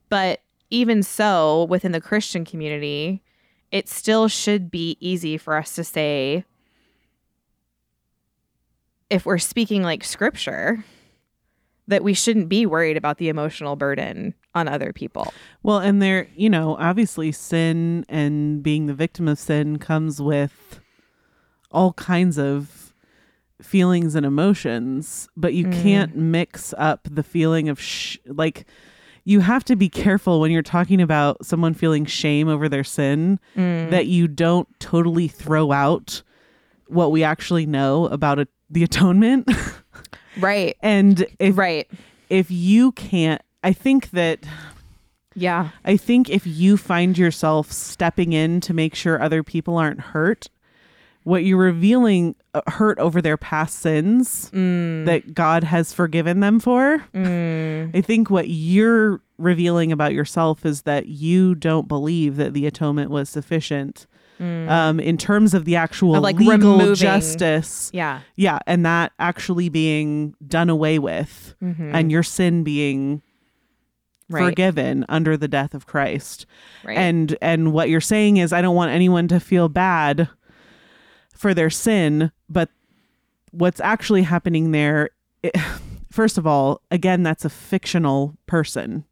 But 0.08 0.40
even 0.70 1.04
so, 1.04 1.66
within 1.66 1.92
the 1.92 2.00
Christian 2.00 2.44
community, 2.44 3.22
it 3.72 3.88
still 3.88 4.28
should 4.28 4.70
be 4.70 4.96
easy 5.00 5.36
for 5.36 5.56
us 5.56 5.74
to 5.74 5.84
say 5.84 6.44
if 9.08 9.26
we're 9.26 9.38
speaking 9.38 9.82
like 9.82 10.04
scripture 10.04 10.84
that 11.88 12.04
we 12.04 12.14
shouldn't 12.14 12.48
be 12.48 12.66
worried 12.66 12.96
about 12.96 13.18
the 13.18 13.28
emotional 13.28 13.74
burden 13.74 14.32
on 14.54 14.68
other 14.68 14.92
people. 14.92 15.32
Well, 15.62 15.78
and 15.78 16.00
there, 16.00 16.28
you 16.36 16.48
know, 16.48 16.76
obviously 16.78 17.32
sin 17.32 18.06
and 18.08 18.62
being 18.62 18.86
the 18.86 18.94
victim 18.94 19.26
of 19.26 19.38
sin 19.38 19.78
comes 19.78 20.22
with 20.22 20.80
all 21.72 21.92
kinds 21.94 22.38
of 22.38 22.92
feelings 23.60 24.14
and 24.14 24.24
emotions, 24.24 25.28
but 25.36 25.52
you 25.52 25.66
mm. 25.66 25.82
can't 25.82 26.16
mix 26.16 26.72
up 26.78 27.08
the 27.10 27.24
feeling 27.24 27.68
of 27.68 27.80
sh- 27.80 28.18
like 28.26 28.66
you 29.24 29.40
have 29.40 29.64
to 29.64 29.76
be 29.76 29.88
careful 29.88 30.40
when 30.40 30.50
you're 30.50 30.62
talking 30.62 31.00
about 31.00 31.44
someone 31.44 31.74
feeling 31.74 32.04
shame 32.06 32.48
over 32.48 32.68
their 32.68 32.84
sin 32.84 33.38
mm. 33.56 33.90
that 33.90 34.06
you 34.06 34.28
don't 34.28 34.68
totally 34.80 35.28
throw 35.28 35.72
out 35.72 36.22
what 36.88 37.12
we 37.12 37.22
actually 37.22 37.66
know 37.66 38.06
about 38.06 38.38
it, 38.38 38.48
the 38.68 38.82
atonement. 38.82 39.50
Right. 40.38 40.76
and 40.80 41.26
if 41.40 41.58
Right. 41.58 41.90
if 42.28 42.52
you 42.52 42.92
can't 42.92 43.42
I 43.64 43.72
think 43.72 44.10
that 44.10 44.44
Yeah. 45.34 45.70
I 45.84 45.96
think 45.96 46.30
if 46.30 46.46
you 46.46 46.76
find 46.76 47.18
yourself 47.18 47.72
stepping 47.72 48.32
in 48.32 48.60
to 48.62 48.72
make 48.72 48.94
sure 48.94 49.20
other 49.20 49.42
people 49.42 49.76
aren't 49.76 50.00
hurt, 50.00 50.48
what 51.24 51.44
you're 51.44 51.58
revealing 51.58 52.34
uh, 52.54 52.62
hurt 52.66 52.98
over 52.98 53.20
their 53.20 53.36
past 53.36 53.78
sins 53.80 54.50
that 54.52 55.32
God 55.34 55.64
has 55.64 55.92
forgiven 55.92 56.40
them 56.40 56.58
for. 56.60 57.04
I 57.14 58.00
think 58.04 58.30
what 58.30 58.48
you're 58.48 59.20
revealing 59.38 59.92
about 59.92 60.12
yourself 60.12 60.64
is 60.66 60.82
that 60.82 61.06
you 61.06 61.54
don't 61.54 61.88
believe 61.88 62.36
that 62.36 62.52
the 62.54 62.66
atonement 62.66 63.10
was 63.10 63.28
sufficient 63.28 64.06
um, 64.40 64.98
in 64.98 65.18
terms 65.18 65.52
of 65.52 65.66
the 65.66 65.76
actual 65.76 66.16
Of, 66.16 66.22
like, 66.22 66.36
legal 66.38 66.78
removing- 66.78 66.94
justice. 66.94 67.90
Yeah. 67.92 68.20
Yeah, 68.36 68.58
and 68.66 68.86
that 68.86 69.12
actually 69.18 69.68
being 69.68 70.34
done 70.48 70.70
away 70.70 70.98
with, 70.98 71.54
and 71.60 72.10
your 72.10 72.22
sin 72.22 72.64
being 72.64 73.22
Right. 74.32 74.44
forgiven 74.50 75.04
under 75.08 75.36
the 75.36 75.48
death 75.48 75.74
of 75.74 75.86
Christ. 75.86 76.46
Right. 76.84 76.96
And 76.96 77.36
and 77.42 77.72
what 77.72 77.88
you're 77.88 78.00
saying 78.00 78.36
is 78.36 78.52
I 78.52 78.62
don't 78.62 78.76
want 78.76 78.92
anyone 78.92 79.26
to 79.26 79.40
feel 79.40 79.68
bad 79.68 80.28
for 81.40 81.54
their 81.54 81.70
sin, 81.70 82.30
but 82.50 82.68
what's 83.50 83.80
actually 83.80 84.22
happening 84.22 84.72
there 84.72 85.08
it, 85.42 85.56
first 86.12 86.36
of 86.36 86.46
all, 86.46 86.82
again 86.90 87.22
that's 87.22 87.46
a 87.46 87.50
fictional 87.50 88.36
person 88.46 89.04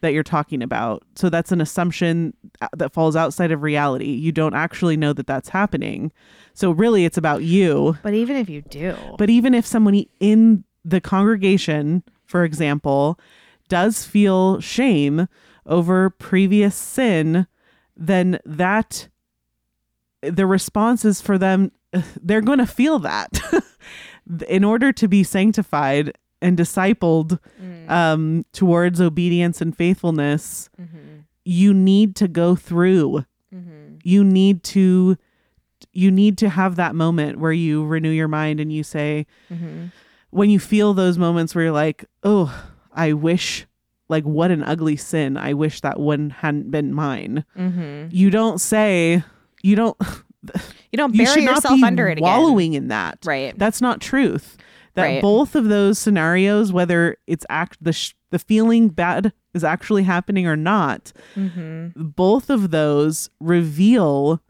that 0.00 0.14
you're 0.14 0.22
talking 0.22 0.62
about. 0.62 1.04
So 1.16 1.28
that's 1.28 1.52
an 1.52 1.60
assumption 1.60 2.32
uh, 2.62 2.68
that 2.78 2.94
falls 2.94 3.14
outside 3.14 3.52
of 3.52 3.60
reality. 3.62 4.10
You 4.10 4.32
don't 4.32 4.54
actually 4.54 4.96
know 4.96 5.12
that 5.12 5.26
that's 5.26 5.50
happening. 5.50 6.10
So 6.54 6.70
really 6.70 7.04
it's 7.04 7.18
about 7.18 7.42
you. 7.42 7.98
But 8.02 8.14
even 8.14 8.36
if 8.36 8.48
you 8.48 8.62
do. 8.62 8.96
But 9.18 9.28
even 9.28 9.52
if 9.52 9.66
somebody 9.66 10.08
in 10.18 10.64
the 10.82 11.02
congregation, 11.02 12.02
for 12.24 12.42
example, 12.42 13.20
does 13.68 14.06
feel 14.06 14.60
shame 14.60 15.28
over 15.66 16.08
previous 16.08 16.74
sin, 16.74 17.46
then 17.94 18.38
that 18.46 19.10
the 20.22 20.46
response 20.46 21.04
is 21.04 21.20
for 21.20 21.38
them, 21.38 21.72
they're 22.22 22.40
going 22.40 22.58
to 22.58 22.66
feel 22.66 22.98
that 23.00 23.40
in 24.48 24.64
order 24.64 24.92
to 24.92 25.08
be 25.08 25.22
sanctified 25.22 26.12
and 26.42 26.56
discipled 26.56 27.38
um, 27.88 28.44
towards 28.52 29.00
obedience 29.00 29.60
and 29.60 29.76
faithfulness. 29.76 30.70
You 31.44 31.74
need 31.74 32.16
to 32.16 32.28
go 32.28 32.54
through. 32.56 33.24
You 34.04 34.24
need 34.24 34.62
to 34.64 35.16
you 35.92 36.10
need 36.10 36.38
to 36.38 36.48
have 36.48 36.76
that 36.76 36.94
moment 36.94 37.38
where 37.38 37.52
you 37.52 37.84
renew 37.84 38.10
your 38.10 38.28
mind 38.28 38.60
and 38.60 38.72
you 38.72 38.82
say 38.82 39.26
when 40.30 40.50
you 40.50 40.58
feel 40.58 40.94
those 40.94 41.18
moments 41.18 41.54
where 41.54 41.64
you're 41.64 41.72
like 41.72 42.04
oh 42.22 42.64
i 42.92 43.12
wish 43.14 43.66
like 44.08 44.24
what 44.24 44.50
an 44.50 44.62
ugly 44.62 44.94
sin 44.94 45.36
i 45.38 45.54
wish 45.54 45.80
that 45.80 45.98
one 45.98 46.30
hadn't 46.30 46.70
been 46.70 46.92
mine 46.92 47.44
mm-hmm. 47.56 48.06
you 48.10 48.30
don't 48.30 48.60
say 48.60 49.24
you 49.62 49.76
don't 49.76 49.96
You 50.92 50.96
don't 50.96 51.14
you 51.14 51.24
bury 51.24 51.42
not 51.44 51.56
yourself 51.56 51.82
under 51.82 52.08
it 52.08 52.12
again. 52.18 52.22
wallowing 52.22 52.74
in 52.74 52.88
that 52.88 53.18
Right. 53.24 53.56
that's 53.58 53.80
not 53.80 54.00
truth 54.00 54.56
that 54.94 55.04
Right. 55.04 55.22
both 55.22 55.54
of 55.54 55.68
those 55.68 55.98
scenarios 55.98 56.72
whether 56.72 57.16
it's 57.26 57.46
act 57.48 57.78
the 57.80 57.92
sh- 57.92 58.14
the 58.30 58.38
feeling 58.38 58.88
bad 58.88 59.32
is 59.54 59.62
actually 59.64 60.02
happening 60.04 60.46
or 60.46 60.56
not 60.56 61.12
Mm-hmm. 61.36 62.02
both 62.10 62.50
of 62.50 62.70
those 62.70 63.30
reveal 63.40 64.42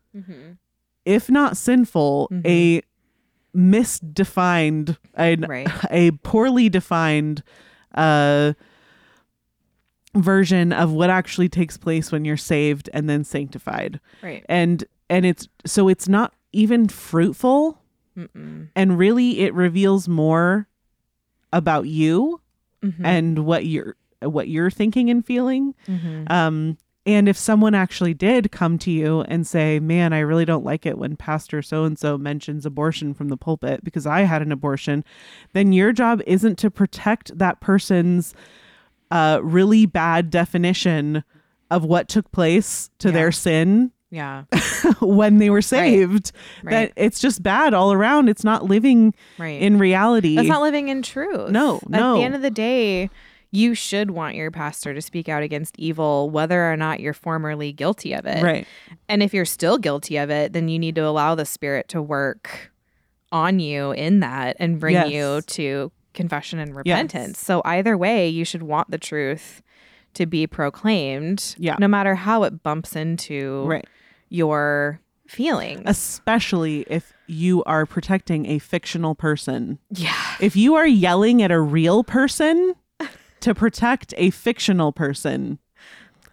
if 1.04 1.30
not 1.30 1.56
sinful 1.56 2.30
a 2.46 2.82
misdefined 3.56 4.96
a, 5.18 5.36
Right. 5.36 5.68
a 5.90 6.10
poorly 6.22 6.68
defined 6.68 7.42
uh 7.94 8.52
version 10.14 10.72
of 10.72 10.92
what 10.92 11.08
actually 11.10 11.48
takes 11.48 11.76
place 11.76 12.10
when 12.10 12.24
you're 12.24 12.36
saved 12.36 12.90
and 12.92 13.08
then 13.08 13.22
sanctified 13.24 14.00
Right. 14.22 14.44
and 14.48 14.84
and 15.10 15.26
it's 15.26 15.46
so 15.66 15.88
it's 15.88 16.08
not 16.08 16.32
even 16.52 16.88
fruitful. 16.88 17.78
Mm-mm. 18.16 18.68
And 18.74 18.98
really 18.98 19.40
it 19.40 19.52
reveals 19.54 20.08
more 20.08 20.66
about 21.52 21.86
you 21.86 22.40
Mhm. 22.82 23.04
and 23.04 23.38
what 23.44 23.66
you're 23.66 23.96
what 24.22 24.48
you're 24.48 24.70
thinking 24.70 25.10
and 25.10 25.24
feeling. 25.24 25.74
Mhm. 25.88 26.30
Um 26.30 26.78
and 27.06 27.28
if 27.30 27.36
someone 27.36 27.74
actually 27.74 28.12
did 28.12 28.52
come 28.52 28.76
to 28.78 28.90
you 28.90 29.22
and 29.22 29.46
say, 29.46 29.80
"Man, 29.80 30.12
I 30.12 30.18
really 30.20 30.44
don't 30.44 30.64
like 30.66 30.84
it 30.84 30.98
when 30.98 31.16
pastor 31.16 31.62
so 31.62 31.84
and 31.84 31.98
so 31.98 32.18
mentions 32.18 32.66
abortion 32.66 33.14
from 33.14 33.28
the 33.28 33.38
pulpit 33.38 33.82
because 33.82 34.06
I 34.06 34.20
had 34.22 34.42
an 34.42 34.52
abortion," 34.52 35.02
then 35.54 35.72
your 35.72 35.92
job 35.92 36.20
isn't 36.26 36.58
to 36.58 36.70
protect 36.70 37.36
that 37.38 37.60
person's 37.60 38.34
uh 39.10 39.40
really 39.42 39.86
bad 39.86 40.30
definition 40.30 41.24
of 41.70 41.84
what 41.84 42.06
took 42.08 42.30
place 42.32 42.90
to 42.98 43.08
Yeah. 43.08 43.14
their 43.14 43.32
sin 43.32 43.92
yeah. 44.10 44.44
when 45.00 45.38
they 45.38 45.50
were 45.50 45.62
saved. 45.62 46.32
Right. 46.62 46.70
That 46.72 46.92
it's 46.96 47.20
just 47.20 47.42
bad 47.42 47.74
all 47.74 47.92
around. 47.92 48.28
It's 48.28 48.44
not 48.44 48.64
living 48.64 49.14
Right. 49.38 49.60
in 49.62 49.78
reality. 49.78 50.36
it's 50.38 50.48
not 50.48 50.62
living 50.62 50.88
in 50.88 51.02
truth. 51.02 51.50
No, 51.50 51.80
no. 51.88 51.96
At 51.96 52.00
no. 52.00 52.14
the 52.16 52.22
end 52.24 52.34
of 52.34 52.42
the 52.42 52.50
day, 52.50 53.08
you 53.52 53.74
should 53.74 54.12
want 54.12 54.36
your 54.36 54.50
pastor 54.50 54.94
to 54.94 55.00
speak 55.00 55.28
out 55.28 55.42
against 55.42 55.76
evil, 55.78 56.30
whether 56.30 56.70
or 56.72 56.76
not 56.76 57.00
you're 57.00 57.12
formerly 57.14 57.72
guilty 57.72 58.12
of 58.12 58.24
it. 58.26 58.42
right. 58.42 58.66
And 59.08 59.22
if 59.22 59.34
you're 59.34 59.44
still 59.44 59.76
guilty 59.78 60.16
of 60.18 60.30
it, 60.30 60.52
then 60.52 60.68
you 60.68 60.78
need 60.78 60.94
to 60.96 61.04
allow 61.06 61.34
the 61.34 61.44
Spirit 61.44 61.88
to 61.88 62.00
work 62.00 62.70
on 63.32 63.58
you 63.58 63.92
in 63.92 64.20
that 64.20 64.56
and 64.60 64.78
bring 64.80 64.94
Yes. 64.94 65.10
you 65.10 65.40
to 65.56 65.92
confession 66.14 66.58
and 66.58 66.74
repentance. 66.74 67.38
So 67.38 67.62
either 67.64 67.96
way, 67.96 68.28
you 68.28 68.44
should 68.44 68.62
want 68.62 68.90
the 68.90 68.98
truth 68.98 69.62
to 70.14 70.26
be 70.26 70.46
proclaimed, 70.48 71.54
Yeah. 71.58 71.76
no 71.78 71.86
matter 71.86 72.16
how 72.16 72.42
it 72.42 72.62
bumps 72.64 72.96
into 72.96 73.64
Right. 73.66 73.86
Your 74.30 75.00
feelings. 75.28 75.82
Especially 75.84 76.84
if 76.88 77.12
you 77.26 77.62
are 77.64 77.84
protecting 77.86 78.46
a 78.46 78.58
fictional 78.58 79.14
person. 79.14 79.78
yeah. 79.90 80.14
If 80.40 80.56
you 80.56 80.74
are 80.76 80.86
yelling 80.86 81.42
at 81.42 81.50
a 81.50 81.60
real 81.60 82.02
person 82.02 82.74
to 83.40 83.54
protect 83.54 84.14
a 84.16 84.30
fictional 84.30 84.90
person, 84.92 85.58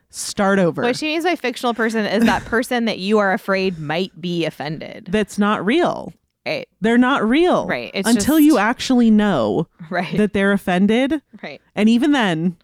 start 0.09 0.59
over. 0.59 0.81
What 0.81 0.95
she 0.95 1.07
means 1.07 1.25
by 1.25 1.35
fictional 1.35 1.73
person 1.73 2.05
is 2.05 2.23
that 2.25 2.45
person 2.45 2.85
that 2.85 2.99
you 2.99 3.19
are 3.19 3.33
afraid 3.33 3.77
might 3.77 4.19
be 4.19 4.45
offended. 4.45 5.07
That's 5.11 5.37
not 5.37 5.65
real. 5.65 6.13
Right. 6.45 6.67
They're 6.79 6.97
not 6.97 7.27
real. 7.27 7.67
Right. 7.67 7.91
It's 7.93 8.07
Until 8.07 8.37
just- 8.37 8.45
you 8.45 8.57
actually 8.57 9.11
know 9.11 9.67
Right. 9.89 10.15
that 10.17 10.31
they're 10.33 10.53
offended. 10.53 11.21
right. 11.43 11.61
And 11.75 11.89
even 11.89 12.13
then, 12.13 12.55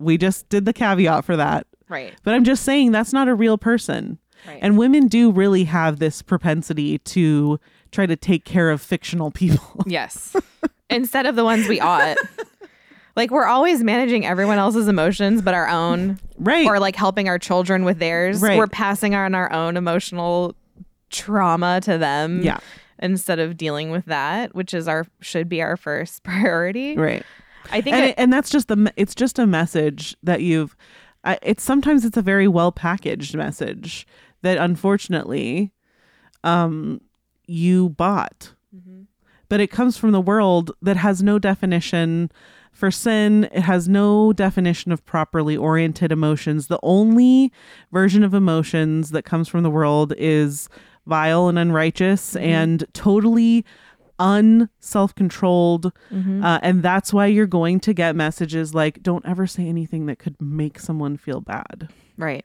we 0.00 0.18
just 0.18 0.48
did 0.48 0.64
the 0.64 0.72
caveat 0.72 1.24
for 1.24 1.36
that. 1.36 1.66
Right. 1.88 2.14
But 2.24 2.34
I'm 2.34 2.44
just 2.44 2.64
saying 2.64 2.90
that's 2.92 3.12
not 3.12 3.28
a 3.28 3.34
real 3.34 3.56
person. 3.56 4.18
Right. 4.46 4.58
And 4.62 4.78
women 4.78 5.08
do 5.08 5.30
really 5.30 5.64
have 5.64 5.98
this 5.98 6.22
propensity 6.22 6.98
to 6.98 7.58
try 7.90 8.06
to 8.06 8.16
take 8.16 8.44
care 8.44 8.70
of 8.70 8.80
fictional 8.80 9.30
people. 9.30 9.64
Yes. 9.86 10.36
Instead 10.90 11.26
of 11.26 11.36
the 11.36 11.44
ones 11.44 11.68
we 11.68 11.80
ought. 11.80 12.16
Like 13.16 13.30
we're 13.30 13.46
always 13.46 13.82
managing 13.82 14.24
everyone 14.24 14.58
else's 14.58 14.86
emotions 14.86 15.42
but 15.42 15.52
our 15.52 15.68
own 15.68 16.18
right. 16.38 16.66
or 16.66 16.78
like 16.78 16.94
helping 16.94 17.28
our 17.28 17.38
children 17.38 17.84
with 17.84 17.98
theirs. 17.98 18.40
Right. 18.40 18.56
We're 18.56 18.68
passing 18.68 19.14
on 19.14 19.34
our 19.34 19.52
own 19.52 19.76
emotional 19.76 20.54
trauma 21.10 21.80
to 21.82 21.98
them. 21.98 22.42
Yeah. 22.42 22.58
Instead 23.00 23.38
of 23.38 23.56
dealing 23.56 23.90
with 23.90 24.04
that, 24.06 24.54
which 24.54 24.72
is 24.74 24.88
our 24.88 25.06
should 25.20 25.48
be 25.48 25.60
our 25.62 25.76
first 25.76 26.22
priority. 26.24 26.96
right. 26.96 27.24
I 27.70 27.80
think 27.80 27.96
And, 27.96 28.14
and 28.16 28.32
that's 28.32 28.50
just 28.50 28.68
the 28.68 28.92
it's 28.96 29.14
just 29.14 29.38
a 29.38 29.46
message 29.46 30.16
that 30.22 30.42
you've 30.42 30.76
I 31.24 31.38
it's 31.42 31.62
sometimes 31.62 32.04
it's 32.04 32.16
a 32.16 32.22
very 32.22 32.48
well 32.48 32.72
packaged 32.72 33.36
message 33.36 34.06
that 34.42 34.58
unfortunately 34.58 35.72
um 36.44 37.00
you 37.46 37.88
bought. 37.90 38.52
Mm-hmm. 38.74 39.02
But 39.48 39.60
it 39.60 39.68
comes 39.70 39.96
from 39.96 40.12
the 40.12 40.20
world 40.20 40.72
that 40.82 40.96
has 40.98 41.22
no 41.22 41.38
definition 41.38 42.30
for 42.72 42.90
sin. 42.90 43.44
It 43.50 43.62
has 43.62 43.88
no 43.88 44.32
definition 44.34 44.92
of 44.92 45.04
properly 45.06 45.56
oriented 45.56 46.12
emotions. 46.12 46.66
The 46.66 46.78
only 46.82 47.50
version 47.90 48.22
of 48.22 48.34
emotions 48.34 49.10
that 49.10 49.24
comes 49.24 49.48
from 49.48 49.62
the 49.62 49.70
world 49.70 50.12
is 50.18 50.68
vile 51.06 51.48
and 51.48 51.58
unrighteous 51.58 52.34
Mm-hmm. 52.34 52.44
and 52.44 52.84
totally 52.92 53.64
unself 54.18 55.14
controlled. 55.14 55.92
Mm-hmm. 56.12 56.44
Uh, 56.44 56.58
and 56.62 56.82
that's 56.82 57.12
why 57.12 57.26
you're 57.26 57.46
going 57.46 57.80
to 57.80 57.94
get 57.94 58.14
messages 58.16 58.74
like, 58.74 59.02
don't 59.02 59.24
ever 59.26 59.46
say 59.46 59.66
anything 59.66 60.06
that 60.06 60.18
could 60.18 60.36
make 60.40 60.78
someone 60.78 61.16
feel 61.16 61.40
bad. 61.40 61.88
right. 62.16 62.44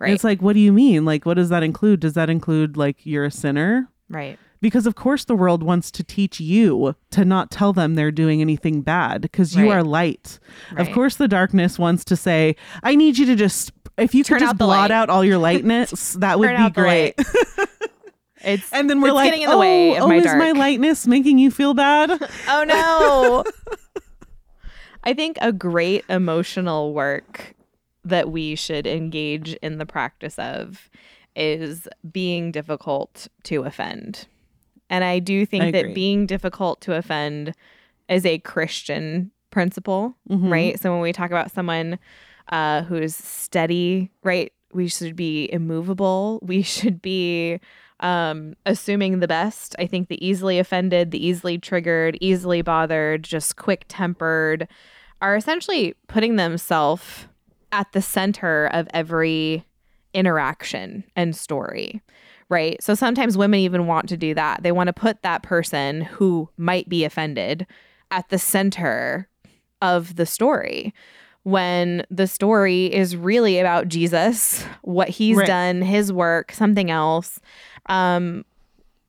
Right. 0.00 0.12
It's 0.14 0.24
like, 0.24 0.40
what 0.42 0.54
do 0.54 0.60
you 0.60 0.72
mean? 0.72 1.04
Like, 1.04 1.26
what 1.26 1.34
does 1.34 1.50
that 1.50 1.62
include? 1.62 2.00
Does 2.00 2.14
that 2.14 2.28
include 2.30 2.76
like 2.76 3.04
you're 3.04 3.26
a 3.26 3.30
sinner? 3.30 3.88
right. 4.08 4.38
Because 4.62 4.86
of 4.86 4.94
course 4.94 5.24
the 5.24 5.34
world 5.34 5.62
wants 5.62 5.90
to 5.92 6.04
teach 6.04 6.38
you 6.38 6.94
to 7.12 7.24
not 7.24 7.50
tell 7.50 7.72
them 7.72 7.94
they're 7.94 8.10
doing 8.10 8.42
anything 8.42 8.82
bad 8.82 9.22
because 9.22 9.56
you 9.56 9.70
Right. 9.70 9.78
are 9.78 9.82
light. 9.82 10.38
Right. 10.72 10.86
Of 10.86 10.92
course 10.92 11.16
the 11.16 11.28
darkness 11.28 11.78
wants 11.78 12.04
to 12.04 12.14
say, 12.16 12.56
I 12.82 12.94
need 12.94 13.16
you 13.16 13.24
to 13.24 13.36
just 13.36 13.72
if 13.96 14.14
you 14.14 14.22
Turn 14.22 14.36
could 14.36 14.42
just 14.44 14.50
out 14.50 14.58
the 14.58 14.64
blot 14.66 14.90
light. 14.90 14.90
out 14.90 15.08
all 15.08 15.24
your 15.24 15.38
lightness, 15.48 16.12
that 16.20 16.38
would 16.38 16.48
Turn 16.48 16.64
be 16.66 16.70
great. 16.72 17.14
It's 18.42 18.70
And 18.72 18.88
then 18.88 19.00
we're 19.02 19.12
like, 19.12 19.26
getting 19.30 19.42
in 19.42 19.50
the 19.50 19.56
oh, 19.56 19.60
way 19.60 19.96
of 19.96 20.04
oh, 20.04 20.08
my 20.08 20.16
is 20.16 20.24
dark. 20.24 20.38
my 20.38 20.52
lightness 20.52 21.06
making 21.06 21.38
you 21.38 21.50
feel 21.50 21.72
bad? 21.74 22.10
Oh 22.48 22.64
no. 22.64 23.44
I 25.04 25.14
think 25.14 25.38
a 25.40 25.52
great 25.52 26.04
emotional 26.10 26.92
work 26.92 27.54
that 28.10 28.30
we 28.30 28.54
should 28.54 28.86
engage 28.86 29.54
in 29.54 29.78
the 29.78 29.86
practice 29.86 30.38
of 30.38 30.88
is 31.34 31.88
being 32.12 32.52
difficult 32.52 33.28
to 33.44 33.62
offend. 33.62 34.26
And 34.88 35.04
I 35.04 35.18
do 35.20 35.46
think 35.46 35.64
I 35.64 35.70
that 35.70 35.94
being 35.94 36.26
difficult 36.26 36.80
to 36.82 36.94
offend 36.94 37.54
is 38.08 38.26
a 38.26 38.38
Christian 38.38 39.30
principle, 39.50 40.16
Mhm. 40.28 40.50
right? 40.50 40.80
So 40.80 40.92
when 40.92 41.00
we 41.00 41.12
talk 41.12 41.30
about 41.30 41.50
someone 41.50 41.98
uh, 42.52 42.82
who's 42.82 43.14
steady, 43.14 44.10
right, 44.24 44.52
we 44.72 44.88
should 44.88 45.14
be 45.14 45.48
immovable. 45.52 46.40
We 46.42 46.62
should 46.76 47.00
be 47.00 47.60
um, 48.00 48.54
assuming 48.66 49.20
the 49.20 49.28
best. 49.28 49.76
I 49.78 49.86
think 49.86 50.08
the 50.08 50.26
easily 50.26 50.58
offended, 50.58 51.10
the 51.12 51.24
easily 51.24 51.58
triggered, 51.58 52.16
easily 52.20 52.62
bothered, 52.62 53.22
just 53.22 53.54
quick 53.56 53.84
tempered 53.88 54.66
are 55.22 55.36
essentially 55.36 55.94
putting 56.08 56.36
themselves 56.36 57.26
at 57.72 57.92
the 57.92 58.02
center 58.02 58.66
of 58.72 58.88
every 58.92 59.64
interaction 60.14 61.04
and 61.16 61.34
story. 61.36 62.00
Right. 62.48 62.82
So 62.82 62.94
sometimes 62.94 63.38
women 63.38 63.60
even 63.60 63.86
want 63.86 64.08
to 64.08 64.16
do 64.16 64.34
that. 64.34 64.62
They 64.64 64.72
want 64.72 64.88
to 64.88 64.92
put 64.92 65.22
that 65.22 65.42
person 65.44 66.00
who 66.02 66.48
might 66.56 66.88
be 66.88 67.04
offended 67.04 67.66
at 68.10 68.28
the 68.28 68.38
center 68.38 69.28
of 69.80 70.16
the 70.16 70.26
story 70.26 70.92
when 71.44 72.04
the 72.10 72.26
story 72.26 72.92
is 72.92 73.16
really 73.16 73.58
about 73.60 73.88
Jesus, 73.88 74.64
what 74.82 75.08
he's 75.08 75.36
Right. 75.38 75.46
done, 75.46 75.80
his 75.80 76.12
work, 76.12 76.52
something 76.52 76.90
else. 76.90 77.40
Um, 77.86 78.44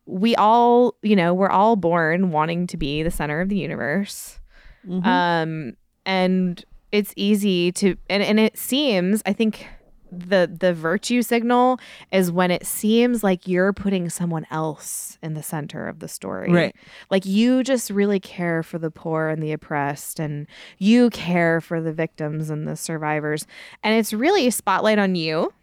we 0.06 0.36
all, 0.36 0.96
you 1.02 1.16
know, 1.16 1.34
we're 1.34 1.50
all 1.50 1.76
born 1.76 2.32
wanting 2.32 2.68
to 2.68 2.78
be 2.78 3.02
the 3.04 3.12
center 3.12 3.42
of 3.42 3.50
the 3.50 3.58
universe. 3.58 4.40
Mhm. 4.88 5.06
Um, 5.06 5.74
and 6.06 6.64
it's 6.92 7.14
easy 7.16 7.72
to, 7.74 7.96
and, 8.10 8.22
and 8.24 8.40
it 8.40 8.58
seems, 8.58 9.22
I 9.26 9.34
think 9.34 9.68
the 10.14 10.54
the 10.60 10.74
virtue 10.74 11.22
signal 11.22 11.80
is 12.12 12.30
when 12.34 12.52
it 12.52 12.66
seems 12.66 13.24
like 13.24 13.48
you're 13.48 13.72
putting 13.72 14.10
someone 14.10 14.46
else 14.52 15.18
in 15.24 15.36
the 15.36 15.42
center 15.42 15.88
of 15.88 16.00
the 16.00 16.08
story 16.10 16.52
Right. 16.52 16.76
like 17.10 17.26
you 17.26 17.64
just 17.64 17.90
really 17.90 18.20
care 18.20 18.62
for 18.62 18.78
the 18.78 18.92
poor 18.92 19.30
and 19.30 19.42
the 19.42 19.54
oppressed 19.54 20.20
and 20.20 20.48
you 20.80 21.10
care 21.12 21.62
for 21.62 21.80
the 21.80 21.94
victims 21.94 22.50
and 22.50 22.68
the 22.68 22.76
survivors 22.76 23.48
and 23.84 23.96
it's 23.98 24.12
really 24.12 24.48
a 24.48 24.52
spotlight 24.52 25.00
on 25.00 25.16
you 25.16 25.54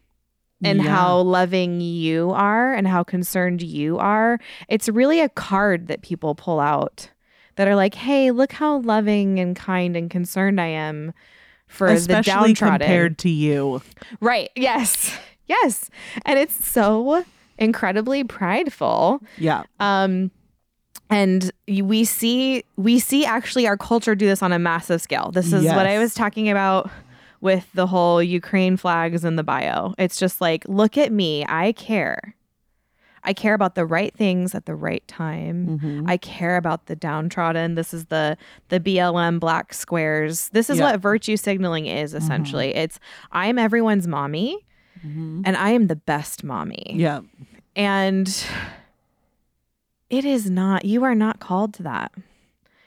and 0.65 0.83
Yeah. 0.83 0.89
how 0.97 1.19
loving 1.21 1.83
you 1.83 2.31
are 2.31 2.73
and 2.73 2.89
how 2.89 3.05
concerned 3.05 3.61
you 3.61 3.99
are 3.99 4.39
it's 4.67 4.89
really 4.89 5.21
a 5.21 5.29
card 5.29 5.89
that 5.89 6.01
people 6.01 6.35
pull 6.35 6.59
out 6.59 7.11
that 7.59 7.69
are 7.69 7.77
like 7.77 7.95
hey 7.95 8.31
look 8.31 8.53
how 8.53 8.79
loving 8.79 9.39
and 9.39 9.55
kind 9.55 9.97
and 9.97 10.11
concerned 10.11 10.61
i 10.61 10.67
am 10.67 11.13
for 11.69 11.89
the 11.89 11.95
especially 11.95 12.55
downtrodden. 12.55 12.79
compared 12.81 13.19
to 13.19 13.29
you. 13.29 13.83
right. 14.21 14.51
Yes. 14.57 15.17
Yes. 15.51 15.89
And 16.27 16.39
it's 16.39 16.63
so 16.63 17.25
incredibly 17.57 18.23
prideful. 18.23 19.23
Yeah. 19.39 19.63
um 19.81 20.31
and 21.09 21.51
we 21.67 22.05
see 22.05 22.65
we 22.77 22.99
see 22.99 23.25
actually 23.25 23.67
our 23.67 23.79
culture 23.79 24.15
do 24.15 24.27
this 24.27 24.43
on 24.43 24.53
a 24.53 24.59
massive 24.59 25.01
scale. 25.01 25.31
This 25.33 25.55
is 25.55 25.65
what 25.65 25.87
i 25.87 25.99
was 25.99 26.13
talking 26.13 26.51
about 26.51 26.91
with 27.41 27.67
the 27.73 27.87
whole 27.87 28.23
ukraine 28.23 28.77
flags 28.77 29.25
in 29.25 29.37
the 29.37 29.43
bio. 29.43 29.95
It's 29.97 30.19
just 30.19 30.43
like 30.43 30.67
look 30.69 30.99
at 30.99 31.13
me. 31.13 31.47
I 31.49 31.73
care 31.73 32.35
i 33.25 33.33
care 33.33 33.55
about 33.55 33.75
the 33.75 33.85
right 33.87 34.15
things 34.15 34.55
at 34.55 34.67
the 34.67 34.75
right 34.75 35.07
time 35.09 35.79
Mhm. 35.83 36.05
i 36.09 36.17
care 36.17 36.57
about 36.57 36.87
the 36.87 36.97
downtrodden 36.97 37.75
this 37.75 37.93
is 37.95 38.07
the 38.07 38.37
the 38.69 38.81
blm 38.81 39.39
black 39.41 39.73
squares 39.75 40.49
this 40.51 40.71
is 40.71 40.79
Yeah. 40.79 40.93
what 40.93 41.01
virtue 41.01 41.37
signaling 41.37 41.87
is 41.87 42.15
essentially 42.15 42.75
it's 42.75 42.99
i'm 43.33 43.59
everyone's 43.59 44.07
mommy 44.07 44.59
Mhm. 45.07 45.43
and 45.45 45.57
i 45.57 45.71
am 45.71 45.87
the 45.89 45.97
best 45.97 46.43
mommy 46.45 46.93
Yeah. 46.95 47.21
and 47.77 48.29
It 50.11 50.25
is 50.25 50.49
not. 50.51 50.87
You 50.87 51.05
are 51.05 51.15
not 51.15 51.39
called 51.39 51.75
to 51.75 51.83
that. 51.83 52.13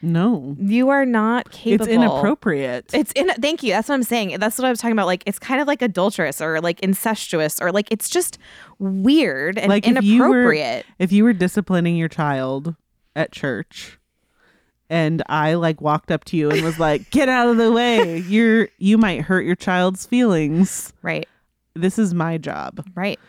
No. 0.02 0.56
You 0.60 0.90
are 0.90 1.06
not 1.06 1.52
capable. 1.52 1.86
It's 1.86 1.94
inappropriate. 1.94 2.90
It's 2.94 3.12
in. 3.12 3.30
Thank 3.36 3.62
you. 3.64 3.72
That's 3.72 3.88
what 3.90 3.96
I'm 3.96 4.04
saying. 4.04 4.40
That's 4.40 4.58
what 4.58 4.66
I 4.66 4.70
was 4.70 4.80
talking 4.80 4.94
about. 4.94 5.06
Like 5.06 5.24
it's 5.26 5.40
kind 5.40 5.62
of 5.62 5.68
like 5.68 5.82
adulterous 5.82 6.42
or 6.42 6.60
like 6.60 6.80
incestuous 6.80 7.60
or 7.62 7.72
like 7.72 7.88
it's 7.92 8.10
just 8.10 8.38
weird 8.80 9.58
and 9.60 9.70
like 9.70 9.88
if 9.88 10.04
you 10.04 10.22
were 10.22 10.26
inappropriate. 10.54 10.86
if 10.98 11.12
you 11.12 11.24
were 11.24 11.34
disciplining 11.34 11.96
your 11.96 12.08
child 12.10 12.76
at 13.16 13.32
church 13.32 14.00
and 14.90 15.24
I 15.30 15.54
like 15.54 15.82
walked 15.82 16.12
up 16.12 16.26
to 16.26 16.38
you 16.38 16.50
and 16.50 16.64
was 16.64 16.80
like, 16.80 17.10
"Get 17.12 17.30
out 17.30 17.48
of 17.48 17.58
the 17.58 17.72
way. 17.72 18.18
You're 18.18 18.70
you 18.78 18.98
might 18.98 19.22
hurt 19.22 19.46
your 19.46 19.56
child's 19.56 20.06
feelings. 20.06 20.94
right. 21.02 21.28
This 21.76 21.98
is 21.98 22.14
my 22.14 22.38
job." 22.38 22.86
Right. 22.96 23.20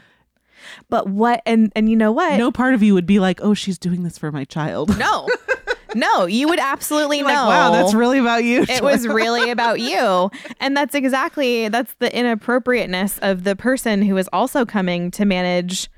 But 0.89 1.09
what? 1.09 1.43
And 1.47 1.71
and 1.77 1.89
you 1.89 1.97
know 1.97 2.13
what? 2.13 2.37
No 2.39 2.51
part 2.51 2.75
of 2.75 2.83
you 2.83 2.95
would 2.95 3.07
be 3.07 3.19
like, 3.21 3.41
"Oh, 3.43 3.55
she's 3.55 3.79
doing 3.79 4.03
this 4.03 4.19
for 4.19 4.33
my 4.33 4.45
child." 4.45 4.99
No. 4.99 5.29
no. 5.95 6.27
You 6.27 6.49
would 6.49 6.59
absolutely 6.59 7.23
like, 7.23 7.35
know. 7.35 7.47
wow, 7.47 7.71
that's 7.71 7.95
really 7.95 8.19
about 8.19 8.45
you. 8.45 8.65
it 8.69 8.83
was 8.83 9.07
really 9.07 9.51
about 9.53 9.81
you. 9.81 10.31
And 10.61 10.77
that's 10.77 10.95
exactly 10.95 11.69
that's 11.69 11.95
the 11.95 12.15
inappropriateness 12.17 13.19
of 13.19 13.45
the 13.45 13.57
person 13.57 14.03
who 14.03 14.17
is 14.17 14.29
also 14.33 14.65
coming 14.65 15.11
to 15.13 15.25
manage 15.25 15.91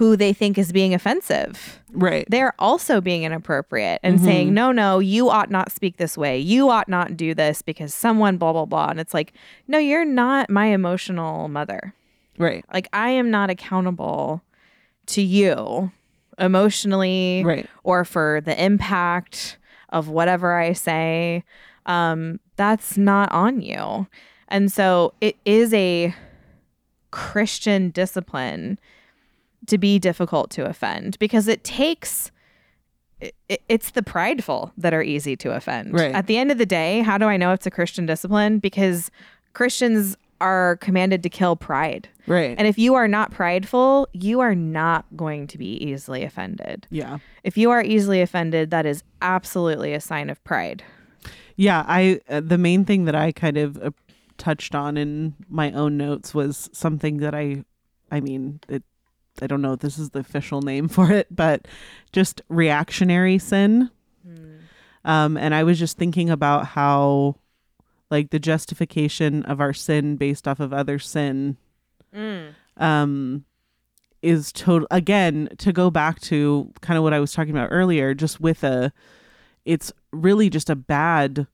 who 0.00 0.16
they 0.16 0.32
think 0.32 0.56
is 0.56 0.72
being 0.72 0.94
offensive. 0.94 1.82
right. 1.92 2.24
They're 2.30 2.54
also 2.58 3.02
being 3.02 3.24
inappropriate 3.24 4.00
and 4.02 4.16
mm-hmm. 4.16 4.24
saying, 4.24 4.54
"No, 4.54 4.72
no, 4.72 4.98
you 4.98 5.28
ought 5.28 5.50
not 5.50 5.70
speak 5.70 5.98
this 5.98 6.16
way. 6.16 6.38
You 6.38 6.70
ought 6.70 6.88
not 6.88 7.16
do 7.16 7.34
this 7.34 7.60
because 7.60 7.92
someone 7.92 8.38
blah 8.38 8.52
blah 8.52 8.64
blah." 8.64 8.88
And 8.88 8.98
it's 8.98 9.12
like, 9.12 9.34
"No, 9.68 9.78
you're 9.78 10.06
not 10.06 10.48
my 10.48 10.66
emotional 10.66 11.48
mother. 11.48 11.92
Right. 12.38 12.64
Like 12.72 12.88
I 12.94 13.10
am 13.10 13.30
not 13.30 13.50
accountable 13.50 14.42
to 15.06 15.20
you 15.20 15.92
emotionally 16.40 17.42
Right. 17.44 17.68
or 17.84 18.04
for 18.04 18.40
the 18.44 18.62
impact 18.62 19.58
of 19.90 20.08
whatever 20.08 20.56
I 20.58 20.72
say. 20.72 21.44
Um, 21.86 22.40
that's 22.56 22.96
not 22.96 23.30
on 23.32 23.60
you. 23.60 24.06
And 24.48 24.70
so 24.72 25.12
it 25.20 25.36
is 25.44 25.72
a 25.74 26.14
Christian 27.10 27.90
discipline 27.90 28.78
to 29.66 29.78
be 29.78 29.98
difficult 29.98 30.50
to 30.52 30.64
offend 30.66 31.18
because 31.18 31.48
it 31.48 31.64
takes 31.64 32.30
it, 33.20 33.34
it- 33.50 33.62
it's 33.68 33.90
the 33.90 34.02
prideful 34.02 34.72
that 34.78 34.94
are 34.94 35.02
easy 35.02 35.36
to 35.36 35.52
offend. 35.54 35.92
Right. 35.92 36.14
At 36.14 36.26
the 36.26 36.38
end 36.38 36.50
of 36.50 36.56
the 36.56 36.64
day, 36.64 37.00
how 37.02 37.18
do 37.18 37.26
I 37.26 37.36
know 37.36 37.52
it's 37.52 37.66
a 37.66 37.70
Christian 37.70 38.06
discipline? 38.06 38.58
Because 38.60 39.10
Christians 39.52 40.16
are 40.40 40.76
commanded 40.76 41.22
to 41.22 41.28
kill 41.28 41.56
pride. 41.56 42.08
Right. 42.26 42.54
And 42.56 42.66
if 42.66 42.78
you 42.78 42.94
are 42.94 43.08
not 43.08 43.30
prideful, 43.30 44.08
you 44.12 44.40
are 44.40 44.54
not 44.54 45.04
going 45.16 45.46
to 45.48 45.58
be 45.58 45.74
easily 45.84 46.22
offended. 46.24 46.86
yeah. 46.90 47.18
If 47.42 47.56
you 47.56 47.70
are 47.70 47.82
easily 47.82 48.20
offended, 48.20 48.70
that 48.70 48.84
is 48.84 49.02
absolutely 49.22 49.94
a 49.94 50.00
sign 50.00 50.28
of 50.28 50.42
pride. 50.44 50.82
Yeah, 51.56 51.84
I 51.86 52.20
uh, 52.28 52.40
the 52.40 52.58
main 52.58 52.84
thing 52.84 53.04
that 53.06 53.14
I 53.14 53.32
kind 53.32 53.56
of 53.56 53.76
uh, 53.82 53.90
touched 54.38 54.74
on 54.74 54.96
in 54.96 55.34
my 55.48 55.72
own 55.72 55.96
notes 55.96 56.34
was 56.34 56.70
something 56.72 57.18
that 57.18 57.34
I 57.34 57.64
I 58.10 58.20
mean, 58.20 58.60
it 58.68 58.82
I 59.42 59.46
don't 59.46 59.62
know 59.62 59.74
if 59.74 59.80
this 59.80 59.98
is 59.98 60.10
the 60.10 60.20
official 60.20 60.62
name 60.62 60.88
for 60.96 61.10
it, 61.10 61.26
but 61.30 61.66
just 62.12 62.42
reactionary 62.48 63.38
sin. 63.38 63.90
Um 65.04 65.36
and 65.38 65.54
I 65.54 65.64
was 65.64 65.78
just 65.78 65.96
thinking 65.96 66.28
about 66.30 66.66
how 66.66 67.36
like 68.10 68.30
the 68.30 68.38
justification 68.38 69.42
of 69.44 69.60
our 69.60 69.72
sin 69.72 70.16
based 70.16 70.48
off 70.48 70.60
of 70.60 70.72
other 70.72 70.98
sin 70.98 71.56
um 72.76 73.44
is 74.22 74.52
total 74.52 74.86
again 74.90 75.48
to 75.58 75.72
go 75.72 75.90
back 75.90 76.20
to 76.20 76.70
kind 76.82 76.98
of 76.98 77.02
what 77.04 77.14
I 77.14 77.20
was 77.20 77.32
talking 77.32 77.52
about 77.56 77.68
earlier 77.70 78.14
just 78.14 78.40
with 78.40 78.64
a 78.64 78.92
it's 79.64 79.92
really 80.12 80.50
just 80.50 80.68
a 80.68 80.74
bad 80.76 81.46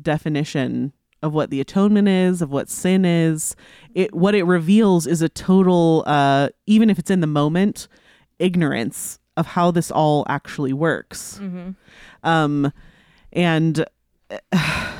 definition 0.00 0.92
of 1.22 1.32
what 1.34 1.50
the 1.50 1.60
atonement 1.60 2.08
is 2.08 2.40
of 2.40 2.50
what 2.50 2.70
sin 2.70 3.04
is. 3.04 3.54
It 3.94 4.14
what 4.14 4.34
it 4.34 4.44
reveals 4.44 5.06
is 5.06 5.20
a 5.22 5.28
total 5.28 6.04
uh 6.06 6.48
even 6.66 6.88
if 6.90 6.98
it's 6.98 7.10
in 7.10 7.20
the 7.20 7.26
moment 7.26 7.86
ignorance 8.38 9.18
of 9.36 9.46
how 9.48 9.70
this 9.70 9.90
all 9.90 10.24
actually 10.28 10.72
works. 10.72 11.38
Um 12.22 12.72
and 13.32 13.84
uh, 14.52 14.92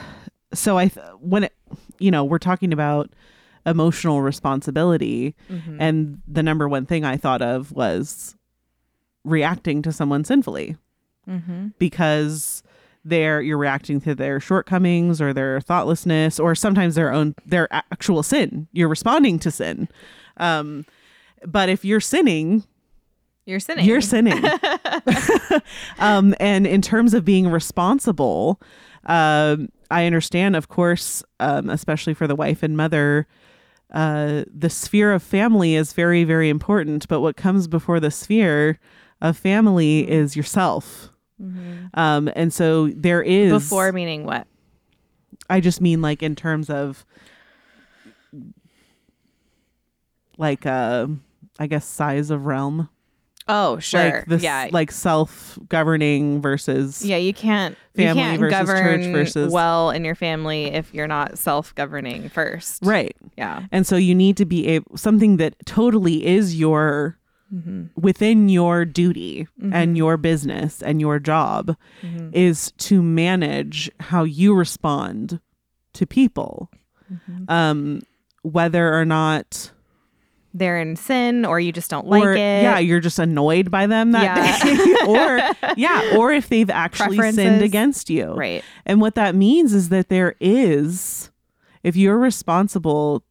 so 0.55 0.79
i 0.79 0.89
th- 0.89 1.05
when 1.21 1.45
it 1.45 1.53
you 1.99 2.11
know 2.11 2.25
we're 2.25 2.39
talking 2.39 2.73
about 2.73 3.11
emotional 3.67 4.23
responsibility 4.23 5.35
and 5.79 6.23
the 6.27 6.43
number 6.43 6.69
one 6.69 6.87
thing 6.87 7.05
i 7.05 7.17
thought 7.17 7.43
of 7.43 7.71
was 7.73 8.35
reacting 9.25 9.83
to 9.83 9.93
someone 9.93 10.25
sinfully. 10.25 10.77
Because 11.79 12.63
they're 13.05 13.43
you're 13.43 13.59
reacting 13.59 14.01
to 14.01 14.15
their 14.15 14.41
shortcomings 14.41 15.21
or 15.21 15.35
their 15.35 15.61
thoughtlessness 15.61 16.41
or 16.41 16.55
sometimes 16.55 16.95
their 16.95 17.13
own 17.13 17.35
their 17.45 17.69
actual 17.73 18.23
sin. 18.23 18.67
You're 18.73 18.89
responding 18.89 19.39
to 19.41 19.51
sin. 19.51 19.89
Um 20.39 20.87
but 21.47 21.69
if 21.69 21.85
you're 21.85 22.01
sinning 22.01 22.65
You're 23.45 23.61
sinning. 23.61 23.85
you're 23.85 24.01
sinning. 24.01 24.43
Um 25.99 26.35
and 26.41 26.67
in 26.67 26.81
terms 26.81 27.13
of 27.13 27.25
being 27.25 27.49
responsible 27.51 28.59
um 29.05 29.69
i 29.91 30.07
understand 30.07 30.55
of 30.57 30.69
course 30.69 31.23
um 31.41 31.69
especially 31.71 32.15
for 32.15 32.27
the 32.27 32.37
wife 32.37 32.63
and 32.63 32.77
mother 32.77 33.27
uh 33.93 34.45
the 34.55 34.69
sphere 34.71 35.13
of 35.13 35.23
family 35.23 35.75
is 35.75 35.93
very 35.93 36.25
very 36.25 36.49
important 36.49 37.07
but 37.09 37.21
what 37.21 37.37
comes 37.37 37.67
before 37.69 38.01
the 38.01 38.11
sphere 38.11 38.79
of 39.21 39.37
family 39.37 40.09
is 40.09 40.37
yourself 40.37 41.11
um 41.95 42.29
and 42.35 42.53
so 42.53 42.89
there 42.89 43.23
is 43.23 43.53
Before 43.53 43.93
meaning 43.93 44.25
what? 44.25 44.47
I 45.49 45.61
just 45.61 45.81
mean 45.81 46.03
like 46.03 46.23
in 46.23 46.35
terms 46.35 46.69
of 46.69 47.07
like 50.37 50.67
uh 50.67 51.07
I 51.59 51.67
guess 51.67 51.85
size 51.87 52.31
of 52.31 52.47
realm. 52.47 52.89
Oh, 53.49 53.79
sure. 53.79 54.01
Like 54.01 54.27
this 54.27 54.43
yeah. 54.43 54.69
like 54.73 54.93
self 54.93 55.59
governing 55.69 56.43
versus 56.43 57.05
yeah, 57.05 57.17
you 57.17 57.33
can't 57.33 57.77
family 57.97 58.09
you 58.09 58.15
can't 58.29 58.41
versus 58.41 58.59
church 58.59 58.67
govern 59.01 59.13
versus- 59.13 59.53
well 59.53 59.91
in 59.91 60.05
your 60.05 60.15
family 60.15 60.67
if 60.67 60.93
you're 60.95 61.07
not 61.07 61.39
self-governing 61.39 62.29
first. 62.29 62.85
right. 62.85 63.17
Yeah. 63.37 63.67
And 63.73 63.87
so 63.87 63.97
you 63.97 64.15
need 64.15 64.37
to 64.37 64.45
be 64.45 64.77
a 64.77 64.81
something 64.97 65.39
that 65.39 65.55
totally 65.67 66.27
is 66.27 66.59
your 66.59 67.17
Mm-hmm. 67.51 67.85
within 67.99 68.51
your 68.51 68.85
duty 68.85 69.49
and 69.73 69.97
your 69.97 70.19
business 70.19 70.83
and 70.83 71.01
your 71.01 71.19
job 71.19 71.75
Mm-hmm. 72.03 72.29
is 72.35 72.73
to 72.73 73.03
manage 73.03 73.91
how 74.01 74.25
you 74.25 74.55
respond 74.55 75.41
to 75.95 76.07
people. 76.07 76.71
Mm-hmm. 77.11 77.45
Um 77.51 78.01
whether 78.43 78.93
or 78.93 79.07
not 79.07 79.73
They're 80.55 80.79
in 80.81 80.97
sin 80.97 81.45
or 81.45 81.61
you 81.61 81.73
just 81.73 81.91
don't 81.91 82.07
like 82.07 82.25
or, 82.25 82.33
it. 82.33 82.39
Yeah, 82.39 82.79
you're 82.79 83.01
just 83.01 83.19
annoyed 83.19 83.71
by 83.71 83.87
them 83.87 84.13
that 84.13 84.23
Yeah. 84.23 84.65
day. 84.65 84.97
or 85.07 85.73
yeah, 85.77 86.17
or 86.17 86.33
if 86.33 86.49
they've 86.49 86.71
actually 86.71 87.19
sinned 87.33 87.63
against 87.63 88.09
you. 88.11 88.33
Right. 88.33 88.65
And 88.87 89.01
what 89.01 89.15
that 89.17 89.35
means 89.35 89.73
is 89.75 89.91
that 89.91 90.09
there 90.09 90.35
is 90.41 91.31
if 91.83 91.97
you're 91.97 92.19
responsible 92.19 93.23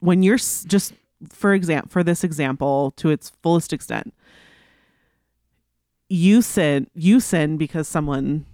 when 0.00 0.22
you're 0.22 0.36
just 0.36 0.92
for 1.30 1.54
example 1.54 1.88
for 1.90 2.02
this 2.02 2.22
example 2.24 2.92
to 2.96 3.08
its 3.08 3.30
fullest 3.42 3.72
extent 3.72 4.12
you 6.08 6.42
sin 6.42 6.86
you 6.94 7.18
sin 7.20 7.56
because 7.56 7.88
someone 7.88 8.44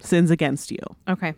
sins 0.00 0.30
against 0.30 0.70
you 0.72 0.78
Okay. 1.08 1.34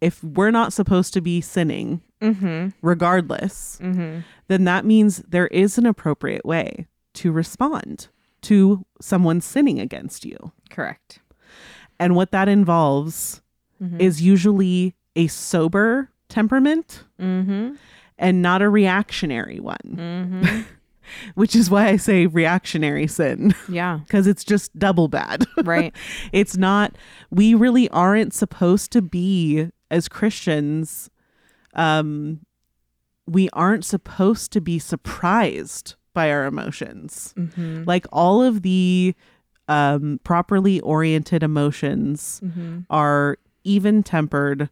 if 0.00 0.22
we're 0.24 0.50
not 0.50 0.72
supposed 0.72 1.12
to 1.14 1.20
be 1.20 1.40
sinning 1.42 2.00
Mm-hmm. 2.24 2.68
regardless 2.82 3.78
Mm-hmm. 3.82 4.20
then 4.48 4.64
that 4.64 4.84
means 4.84 5.18
there 5.28 5.48
is 5.48 5.76
an 5.78 5.86
appropriate 5.86 6.44
way 6.44 6.86
to 7.14 7.30
respond 7.32 8.08
to 8.42 8.84
someone 9.00 9.40
sinning 9.40 9.78
against 9.80 10.24
you. 10.24 10.52
Correct. 10.70 11.20
And 12.00 12.14
what 12.16 12.30
that 12.32 12.48
involves 12.48 13.40
is 13.98 14.22
usually 14.22 14.94
a 15.16 15.26
sober 15.28 16.08
temperament 16.28 17.04
Mm-hmm. 17.20 17.74
and 18.18 18.42
not 18.42 18.62
a 18.62 18.68
reactionary 18.70 19.60
one, 19.60 19.78
Mm-hmm. 19.96 20.62
which 21.34 21.54
is 21.54 21.68
why 21.70 21.88
I 21.88 21.96
say 21.96 22.26
reactionary 22.26 23.06
sin, 23.06 23.54
Yeah. 23.68 24.00
because 24.06 24.26
it's 24.26 24.42
just 24.44 24.76
double 24.78 25.08
bad. 25.08 25.44
Right. 25.64 25.94
it's 26.32 26.56
not, 26.56 26.96
we 27.30 27.54
really 27.54 27.88
aren't 27.90 28.32
supposed 28.34 28.90
to 28.92 29.02
be, 29.02 29.68
as 29.90 30.08
Christians, 30.08 31.10
um, 31.74 32.40
we 33.26 33.48
aren't 33.52 33.84
supposed 33.84 34.52
to 34.52 34.60
be 34.60 34.78
surprised 34.78 35.94
by 36.12 36.30
our 36.30 36.44
emotions. 36.46 37.34
mm-hmm. 37.36 37.84
Like 37.86 38.06
all 38.12 38.42
of 38.42 38.62
the 38.62 39.14
um, 39.68 40.20
properly 40.24 40.80
oriented 40.80 41.42
emotions 41.42 42.40
Mm-hmm. 42.44 42.80
are 42.90 43.38
even 43.64 44.02
tempered, 44.02 44.68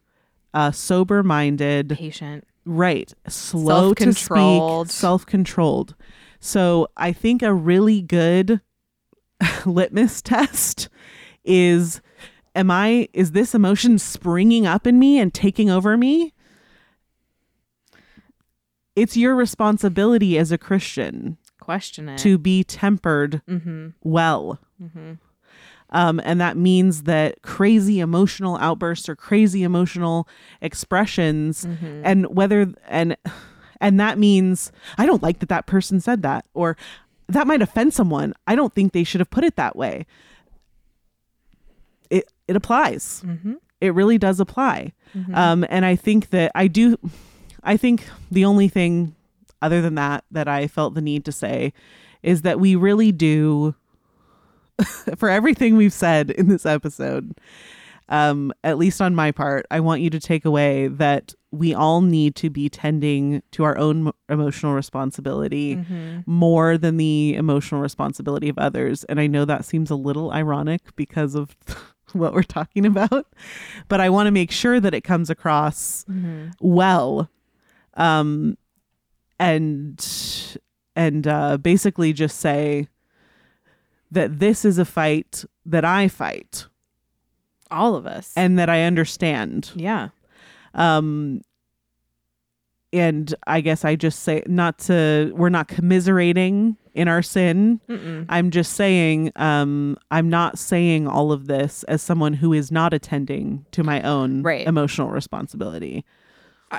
uh, 0.53 0.71
sober 0.71 1.23
minded, 1.23 1.89
Patient. 1.97 2.45
right, 2.65 3.11
slow 3.27 3.93
to 3.95 4.13
speak, 4.13 4.17
Self-controlled. 4.17 4.89
self 4.91 5.25
controlled. 5.25 5.95
So 6.39 6.87
I 6.95 7.11
think 7.11 7.41
a 7.41 7.53
really 7.53 8.01
good 8.03 8.61
litmus 9.65 10.21
test 10.21 10.89
is 11.43 12.01
am 12.55 12.69
I 12.69 13.09
is 13.13 13.31
this 13.31 13.55
emotion 13.55 13.97
springing 13.97 14.67
up 14.67 14.85
in 14.85 14.99
me 14.99 15.19
and 15.19 15.33
taking 15.33 15.69
over 15.71 15.97
me? 15.97 16.33
It's 18.95 19.17
your 19.17 19.35
responsibility 19.35 20.37
as 20.37 20.51
a 20.51 20.57
Christian 20.57 21.37
Question 21.59 22.09
it. 22.09 22.17
to 22.19 22.37
be 22.37 22.63
tempered 22.63 23.41
mm-hmm. 23.47 23.89
well. 24.03 24.59
Mm-hmm. 24.81 25.13
Um, 25.89 26.19
and 26.23 26.41
that 26.41 26.57
means 26.57 27.03
that 27.03 27.41
crazy 27.43 27.99
emotional 27.99 28.57
outbursts 28.57 29.07
or 29.07 29.15
crazy 29.15 29.63
emotional 29.63 30.27
expressions, 30.61 31.65
Mm-hmm. 31.65 32.01
and 32.03 32.35
whether 32.35 32.73
and 32.87 33.15
and 33.79 33.99
that 33.99 34.17
means 34.17 34.71
I 34.97 35.05
don't 35.05 35.21
like 35.21 35.39
that 35.39 35.49
that 35.49 35.67
person 35.67 35.99
said 35.99 36.23
that, 36.23 36.45
or 36.53 36.77
that 37.27 37.45
might 37.47 37.61
offend 37.61 37.93
someone. 37.93 38.33
I 38.47 38.55
don't 38.55 38.73
think 38.73 38.91
they 38.91 39.03
should 39.03 39.21
have 39.21 39.29
put 39.29 39.43
it 39.43 39.55
that 39.55 39.75
way. 39.75 40.05
It 42.09 42.31
it 42.47 42.55
applies. 42.55 43.21
Mm-hmm. 43.25 43.53
It 43.79 43.93
really 43.93 44.17
does 44.17 44.39
apply. 44.39 44.93
Um, 45.33 45.65
and 45.69 45.85
I 45.85 45.95
think 45.95 46.29
that 46.31 46.51
I 46.55 46.67
do. 46.67 46.97
I 47.63 47.77
think 47.77 48.07
the 48.31 48.45
only 48.45 48.67
thing 48.67 49.15
other 49.61 49.81
than 49.81 49.95
that 49.95 50.23
that 50.31 50.47
I 50.47 50.67
felt 50.67 50.93
the 50.93 51.01
need 51.01 51.23
to 51.25 51.31
say 51.31 51.73
is 52.21 52.41
that 52.43 52.59
we 52.59 52.75
really 52.75 53.11
do 53.11 53.75
for 55.17 55.29
everything 55.29 55.75
we've 55.77 55.93
said 55.93 56.31
in 56.31 56.47
this 56.49 56.65
episode 56.65 57.37
um 58.09 58.51
at 58.65 58.77
least 58.77 59.01
on 59.01 59.15
my 59.15 59.31
part 59.31 59.65
i 59.71 59.79
want 59.79 60.01
you 60.01 60.09
to 60.09 60.19
take 60.19 60.43
away 60.43 60.87
that 60.89 61.33
we 61.51 61.73
all 61.73 62.01
need 62.01 62.35
to 62.35 62.49
be 62.49 62.67
tending 62.67 63.41
to 63.51 63.63
our 63.63 63.77
own 63.77 64.11
emotional 64.27 64.73
responsibility 64.73 65.77
Mm-hmm. 65.77 66.19
more 66.25 66.77
than 66.77 66.97
the 66.97 67.33
emotional 67.35 67.79
responsibility 67.79 68.49
of 68.49 68.57
others 68.57 69.05
and 69.05 69.21
i 69.21 69.27
know 69.27 69.45
that 69.45 69.63
seems 69.63 69.89
a 69.89 69.95
little 69.95 70.33
ironic 70.33 70.81
because 70.97 71.33
of 71.33 71.55
what 72.11 72.33
we're 72.33 72.43
talking 72.43 72.85
about 72.85 73.25
but 73.87 74.01
i 74.01 74.09
want 74.09 74.27
to 74.27 74.31
make 74.31 74.51
sure 74.51 74.81
that 74.81 74.93
it 74.93 75.01
comes 75.05 75.29
across 75.29 76.03
Mm-hmm. 76.09 76.47
well 76.59 77.29
um 77.95 78.57
and 79.39 80.57
and 80.95 81.27
uh 81.27 81.57
basically 81.57 82.13
just 82.13 82.39
say 82.39 82.87
that 84.11 84.39
this 84.39 84.63
is 84.65 84.77
a 84.77 84.85
fight 84.85 85.43
that 85.65 85.83
I 85.85 86.07
fight 86.07 86.67
All 87.71 87.95
of 87.95 88.05
us. 88.05 88.31
and 88.35 88.57
that 88.59 88.69
I 88.69 88.83
understand 88.83 89.71
yeah. 89.75 90.09
um 90.73 91.41
and 92.91 93.33
I 93.47 93.61
guess 93.61 93.83
I 93.83 93.95
just 93.95 94.19
say 94.19 94.43
not 94.45 94.77
to 94.79 95.31
we're 95.35 95.49
not 95.49 95.67
commiserating 95.67 96.77
in 96.93 97.07
our 97.07 97.23
sin 97.23 97.81
Mm-mm. 97.89 98.25
I'm 98.29 98.51
just 98.51 98.73
saying 98.73 99.31
um 99.35 99.97
I'm 100.11 100.29
not 100.29 100.59
saying 100.59 101.07
all 101.07 101.31
of 101.31 101.47
this 101.47 101.83
as 101.85 102.03
someone 102.03 102.33
who 102.33 102.53
is 102.53 102.71
not 102.71 102.93
attending 102.93 103.65
to 103.71 103.83
my 103.83 104.01
own 104.03 104.43
Right. 104.43 104.67
emotional 104.67 105.09
responsibility 105.09 106.05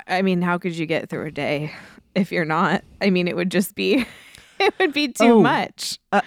I, 0.08 0.22
mean, 0.22 0.42
how 0.42 0.58
could 0.58 0.76
you 0.76 0.86
get 0.86 1.08
through 1.08 1.26
a 1.26 1.30
day 1.30 1.72
if 2.14 2.32
you're 2.32 2.44
not? 2.44 2.82
I 3.00 3.10
mean, 3.10 3.28
it 3.28 3.36
would 3.36 3.50
just 3.50 3.74
be, 3.74 4.04
it 4.60 4.74
would 4.78 4.92
be 4.92 5.08
too 5.08 5.24
Oh, 5.24 5.42
much. 5.42 5.98
uh, 6.12 6.20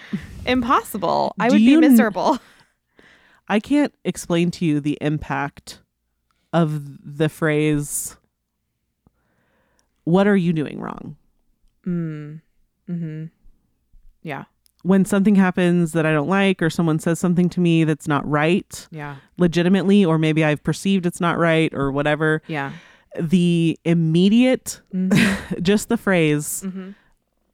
Impossible. 0.46 1.34
I 1.38 1.48
would 1.50 1.58
be 1.58 1.76
miserable. 1.76 2.38
I 3.48 3.60
can't 3.60 3.94
explain 4.04 4.50
to 4.52 4.64
you 4.66 4.80
the 4.80 4.98
impact 5.00 5.80
of 6.52 7.16
the 7.18 7.28
phrase 7.28 8.16
what 10.04 10.26
are 10.26 10.36
you 10.36 10.52
doing 10.52 10.80
wrong? 10.80 11.16
Mm. 11.86 12.40
Mm-hmm. 12.88 13.24
Yeah. 14.22 14.44
When 14.82 15.04
something 15.04 15.34
happens 15.34 15.92
that 15.92 16.06
I 16.06 16.12
don't 16.12 16.28
like 16.28 16.62
or 16.62 16.70
someone 16.70 16.98
says 16.98 17.18
something 17.18 17.48
to 17.50 17.60
me 17.60 17.84
that's 17.84 18.08
not 18.08 18.26
right 18.28 18.86
Yeah. 18.90 19.16
legitimately 19.36 20.04
or 20.04 20.18
maybe 20.18 20.44
I've 20.44 20.62
perceived 20.62 21.04
it's 21.04 21.20
not 21.20 21.36
right 21.38 21.72
or 21.74 21.90
whatever, 21.92 22.42
Yeah. 22.46 22.72
The 23.18 23.78
immediate 23.84 24.80
Mhm. 24.94 25.62
just 25.62 25.88
the 25.88 25.96
phrase 25.96 26.62
Mhm. 26.66 26.94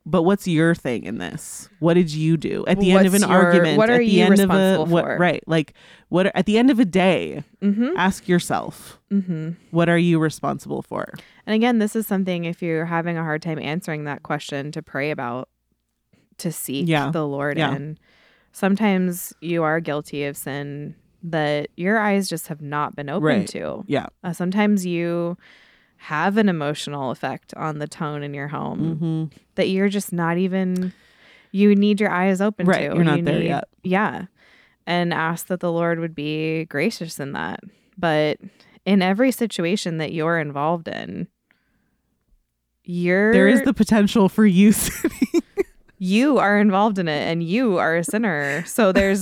but 0.07 0.23
what's 0.25 0.47
your 0.47 0.75
thing 0.75 1.05
in 1.05 1.17
this? 1.19 1.69
What 1.79 1.95
did 1.95 2.13
you 2.13 2.37
do 2.37 2.65
at 2.67 2.79
the 2.81 2.93
end 2.93 3.07
of 3.07 3.15
an 3.15 3.23
your- 3.23 3.31
argument? 3.31 3.79
what 3.79 3.89
are 3.89 3.95
at 3.95 3.99
the 3.99 4.07
you 4.07 4.25
end 4.25 4.35
of 4.41 4.51
a 4.51 4.53
responsible 4.53 4.87
what? 4.93 5.05
for? 5.05 5.17
Right, 5.19 5.43
like 5.47 5.73
what? 6.11 6.27
At 6.35 6.45
the 6.47 6.59
end 6.59 6.71
of 6.71 6.79
a 6.79 6.85
day, 6.85 7.43
Mm-hmm. 7.63 7.97
ask 7.97 8.29
yourself, 8.29 9.01
Mm-hmm. 9.11 9.51
what 9.71 9.89
are 9.89 9.97
you 9.99 10.19
responsible 10.19 10.83
for? 10.83 11.07
And 11.47 11.55
again, 11.55 11.79
this 11.79 11.97
is 11.97 12.07
something 12.07 12.45
if 12.45 12.61
you're 12.63 12.85
having 12.87 13.17
a 13.17 13.23
hard 13.23 13.41
time 13.43 13.59
answering 13.59 14.05
that 14.05 14.23
question 14.23 14.71
to 14.73 14.83
pray 14.83 15.11
about, 15.11 15.49
to 16.39 16.51
seek 16.53 16.87
Yeah. 16.89 17.11
the 17.11 17.27
Lord 17.27 17.57
Yeah. 17.59 17.75
in. 17.75 17.97
Sometimes 18.53 19.33
you 19.41 19.63
are 19.63 19.81
guilty 19.81 20.25
of 20.25 20.37
sin 20.37 20.95
that 21.25 21.69
your 21.77 21.99
eyes 21.99 22.29
just 22.29 22.49
have 22.49 22.61
not 22.61 22.95
been 22.95 23.09
open 23.09 23.23
Right. 23.25 23.49
to. 23.49 23.83
Yeah. 23.87 24.07
Uh, 24.23 24.33
sometimes 24.33 24.85
you 24.85 25.37
have 25.97 26.37
an 26.37 26.49
emotional 26.51 27.11
effect 27.11 27.55
on 27.55 27.79
the 27.79 27.87
tone 27.89 28.23
in 28.23 28.35
your 28.35 28.49
home 28.49 28.97
Mm-hmm. 29.01 29.39
that 29.55 29.69
you're 29.71 29.89
just 29.89 30.13
not 30.13 30.37
even 30.37 30.93
you 31.51 31.75
need 31.75 31.99
your 32.01 32.11
eyes 32.11 32.41
open 32.43 32.67
Right, 32.67 32.89
to. 32.91 32.95
you're 32.95 33.05
not 33.05 33.19
You 33.19 33.25
there 33.25 33.39
need- 33.39 33.47
yet. 33.47 33.65
Yeah. 33.83 34.27
And 34.87 35.15
ask 35.15 35.47
that 35.47 35.61
the 35.61 35.73
Lord 35.73 35.99
would 35.99 36.15
be 36.15 36.67
gracious 36.67 37.19
in 37.19 37.33
that. 37.33 37.61
But 37.97 38.39
in 38.85 39.01
every 39.01 39.31
situation 39.31 39.97
that 39.99 40.13
you're 40.13 40.39
involved 40.39 40.89
in, 40.89 41.27
you're 42.85 43.33
There 43.33 43.49
is 43.49 43.63
the 43.63 43.73
potential 43.73 44.29
for 44.29 44.45
you 44.45 44.73
sitting. 44.73 45.41
you 45.99 46.39
are 46.39 46.59
involved 46.59 46.99
in 46.99 47.09
it 47.09 47.23
and 47.31 47.43
you 47.43 47.79
are 47.79 47.97
a 47.97 48.05
sinner. 48.05 48.63
So 48.67 48.93
there's 48.93 49.21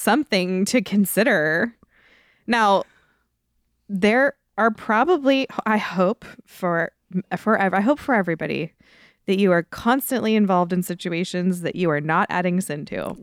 something 0.00 0.64
to 0.66 0.82
consider. 0.82 1.74
Now, 2.46 2.84
there 3.88 4.34
are 4.56 4.70
probably 4.70 5.46
I 5.66 5.78
hope 5.78 6.24
for 6.46 6.92
for 7.36 7.60
I 7.60 7.80
hope 7.80 7.98
for 7.98 8.14
everybody 8.14 8.72
that 9.26 9.38
you 9.38 9.52
are 9.52 9.62
constantly 9.64 10.34
involved 10.34 10.72
in 10.72 10.82
situations 10.82 11.60
that 11.62 11.76
you 11.76 11.90
are 11.90 12.00
not 12.00 12.26
adding 12.30 12.60
sin 12.60 12.84
to. 12.86 13.16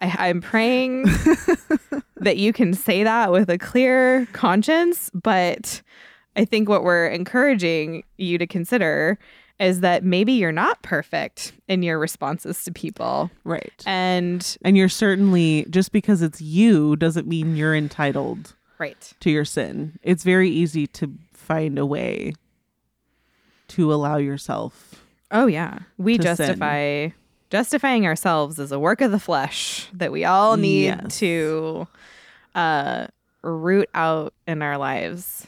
I, 0.00 0.28
I'm 0.28 0.40
praying 0.40 1.04
that 2.16 2.36
you 2.36 2.52
can 2.52 2.74
say 2.74 3.02
that 3.02 3.32
with 3.32 3.48
a 3.48 3.58
clear 3.58 4.26
conscience, 4.32 5.10
but 5.14 5.80
I 6.34 6.44
think 6.44 6.68
what 6.68 6.84
we're 6.84 7.08
encouraging 7.08 8.04
you 8.18 8.36
to 8.36 8.46
consider 8.46 9.18
is 9.58 9.80
that 9.80 10.04
maybe 10.04 10.32
you're 10.32 10.52
not 10.52 10.82
perfect 10.82 11.52
in 11.68 11.82
your 11.82 11.98
responses 11.98 12.62
to 12.64 12.72
people. 12.72 13.30
right. 13.44 13.82
And 13.86 14.56
And 14.62 14.76
you're 14.76 14.88
certainly 14.88 15.66
just 15.70 15.92
because 15.92 16.20
it's 16.22 16.40
you 16.40 16.96
doesn't 16.96 17.26
mean 17.26 17.56
you're 17.56 17.74
entitled 17.74 18.54
right. 18.78 19.12
to 19.20 19.30
your 19.30 19.44
sin. 19.46 19.98
It's 20.02 20.24
very 20.24 20.50
easy 20.50 20.86
to 20.88 21.12
find 21.32 21.78
a 21.78 21.86
way 21.86 22.34
to 23.68 23.92
allow 23.92 24.16
yourself. 24.18 25.04
Oh 25.30 25.46
yeah. 25.46 25.78
We 25.98 26.18
To 26.18 26.22
sin. 26.22 26.36
justify 26.36 27.08
justifying 27.48 28.06
ourselves 28.06 28.58
as 28.58 28.72
a 28.72 28.78
work 28.78 29.00
of 29.00 29.10
the 29.12 29.20
flesh 29.20 29.88
that 29.92 30.10
we 30.12 30.24
all 30.24 30.56
need 30.56 30.86
Yes. 30.86 31.18
to 31.18 31.86
uh 32.54 33.06
root 33.42 33.88
out 33.94 34.34
in 34.46 34.60
our 34.62 34.76
lives. 34.76 35.46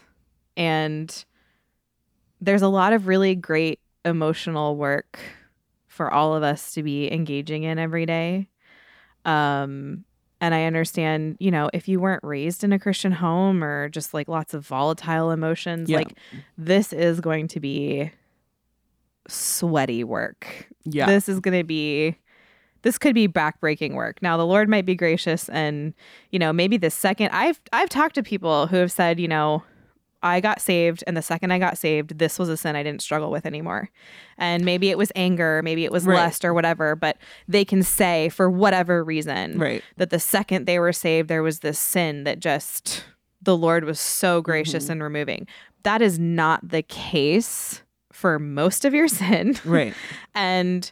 And 0.56 1.24
there's 2.40 2.62
a 2.62 2.68
lot 2.68 2.92
of 2.92 3.06
really 3.09 3.34
great 3.34 3.80
emotional 4.09 4.76
work 4.76 5.18
for 5.86 6.12
all 6.12 6.34
of 6.34 6.42
us 6.42 6.72
to 6.74 6.82
be 6.82 7.12
engaging 7.12 7.62
in 7.62 7.78
every 7.78 8.06
day. 8.06 8.48
Um 9.24 10.04
and 10.40 10.54
I 10.54 10.64
understand, 10.66 11.36
you 11.40 11.50
know, 11.50 11.68
if 11.72 11.88
you 11.88 11.98
weren't 11.98 12.22
raised 12.22 12.62
in 12.62 12.72
a 12.72 12.78
Christian 12.78 13.11
home 13.11 13.64
or 13.64 13.88
just 13.88 14.14
like 14.14 14.28
lots 14.28 14.54
of 14.54 14.64
volatile 14.64 15.32
emotions, 15.32 15.90
Yeah. 15.90 15.96
like 15.98 16.16
this 16.56 16.92
is 16.92 17.20
going 17.20 17.48
to 17.48 17.59
be 17.61 18.12
sweaty 19.28 20.04
work. 20.04 20.68
Yeah. 20.84 21.06
This 21.06 21.28
is 21.28 21.40
going 21.40 21.59
to 21.59 21.64
be 21.64 22.16
this 22.82 22.96
could 22.96 23.14
be 23.14 23.26
backbreaking 23.26 23.94
work. 23.94 24.22
Now 24.22 24.36
the 24.36 24.46
Lord 24.46 24.68
might 24.68 24.86
be 24.86 24.94
gracious 24.94 25.48
and 25.48 25.92
you 26.30 26.38
know, 26.38 26.52
maybe 26.52 26.76
the 26.76 26.90
second 26.90 27.30
I've 27.32 27.61
I've 27.72 27.88
talked 27.88 28.14
to 28.14 28.22
people 28.22 28.68
who 28.68 28.76
have 28.76 28.92
said, 28.92 29.18
you 29.18 29.28
know, 29.28 29.62
I 30.22 30.40
got 30.40 30.60
saved 30.60 31.04
and 31.06 31.16
the 31.16 31.22
second 31.22 31.52
I 31.52 31.58
got 31.58 31.78
saved, 31.78 32.18
this 32.18 32.38
was 32.38 32.48
a 32.48 32.56
sin 32.56 32.74
I 32.76 32.82
didn't 32.82 33.02
struggle 33.02 33.30
with 33.30 33.46
anymore. 33.46 33.90
And 34.36 34.64
maybe 34.64 34.90
it 34.90 34.98
was 34.98 35.12
anger, 35.14 35.60
maybe 35.62 35.84
it 35.84 35.92
was 35.92 36.04
Right. 36.04 36.16
lust 36.16 36.44
or 36.44 36.52
whatever, 36.52 36.96
but 36.96 37.18
they 37.46 37.64
can 37.64 37.82
say 37.82 38.28
for 38.28 38.50
whatever 38.50 39.04
reason 39.04 39.58
right. 39.58 39.82
that 39.96 40.10
the 40.10 40.18
second 40.18 40.66
they 40.66 40.78
were 40.80 40.92
saved, 40.92 41.28
there 41.28 41.42
was 41.42 41.60
this 41.60 41.78
sin 41.78 42.24
that 42.24 42.40
just 42.40 43.04
the 43.42 43.56
Lord 43.56 43.84
was 43.84 44.00
so 44.00 44.40
gracious 44.42 44.84
Mm-hmm. 44.84 44.92
in 44.92 45.02
removing. 45.02 45.46
That 45.84 46.02
is 46.02 46.18
not 46.18 46.68
the 46.68 46.82
case 46.82 47.82
for 48.12 48.40
most 48.40 48.84
of 48.84 48.92
your 48.92 49.06
sin. 49.20 49.56
Right. 49.64 49.94
and 50.34 50.90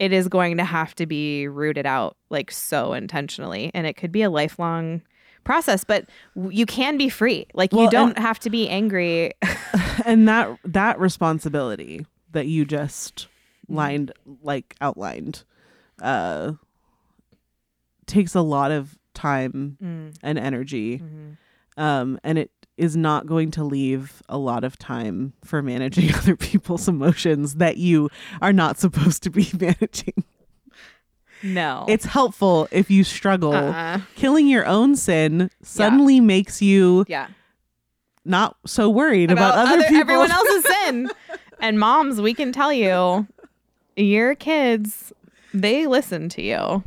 it 0.00 0.12
is 0.12 0.26
going 0.26 0.56
to 0.56 0.64
have 0.64 0.92
to 0.96 1.06
be 1.06 1.46
rooted 1.46 1.86
out 1.86 2.16
like 2.28 2.50
so 2.50 2.94
intentionally. 2.94 3.70
And 3.72 3.86
it 3.86 3.92
could 3.96 4.10
be 4.10 4.22
a 4.22 4.30
lifelong 4.30 5.02
process, 5.44 5.84
but 5.84 6.06
you 6.50 6.66
can 6.66 6.96
be 6.96 7.08
free. 7.08 7.46
Like 7.54 7.72
you 7.72 7.88
don't 7.90 8.16
and- 8.16 8.18
have 8.18 8.38
to 8.40 8.50
be 8.50 8.68
angry. 8.68 9.32
and 10.04 10.26
that 10.28 10.58
that 10.64 10.98
responsibility 10.98 12.06
that 12.32 12.46
you 12.46 12.64
just 12.64 13.28
lined 13.68 14.12
like 14.42 14.74
outlined 14.80 15.44
uh 16.02 16.52
takes 18.06 18.34
a 18.34 18.40
lot 18.40 18.70
of 18.70 18.98
time 19.14 19.78
Mm. 19.82 20.16
and 20.22 20.38
energy 20.38 20.98
Mhm. 20.98 21.36
um 21.80 22.18
and 22.24 22.36
it 22.38 22.50
is 22.76 22.96
not 22.96 23.26
going 23.26 23.52
to 23.52 23.62
leave 23.62 24.20
a 24.28 24.36
lot 24.36 24.64
of 24.64 24.76
time 24.76 25.32
for 25.44 25.62
managing 25.62 26.12
other 26.18 26.34
people's 26.36 26.88
emotions 26.88 27.54
that 27.54 27.76
you 27.76 28.10
are 28.42 28.52
not 28.52 28.76
supposed 28.78 29.22
to 29.22 29.30
be 29.30 29.48
managing 29.58 30.24
No. 31.42 31.84
it's 31.88 32.04
helpful 32.06 32.68
if 32.70 32.90
you 32.90 33.04
struggle 33.04 33.54
uh 33.54 34.00
killing 34.14 34.46
your 34.48 34.64
own 34.66 34.96
sin 34.96 35.50
suddenly 35.62 36.20
makes 36.20 36.62
you 36.62 37.04
yeah. 37.06 37.28
not 38.24 38.56
so 38.64 38.88
worried 38.88 39.30
about, 39.30 39.54
other, 39.54 39.82
people 39.82 40.00
everyone 40.00 40.30
else's 40.30 40.64
sin. 40.64 41.10
And 41.60 41.78
moms, 41.78 42.20
we 42.20 42.34
can 42.34 42.52
tell 42.52 42.72
you, 42.72 43.26
your 43.96 44.34
kids, 44.34 45.12
they 45.52 45.86
listen 45.86 46.28
to 46.30 46.42
you. 46.42 46.82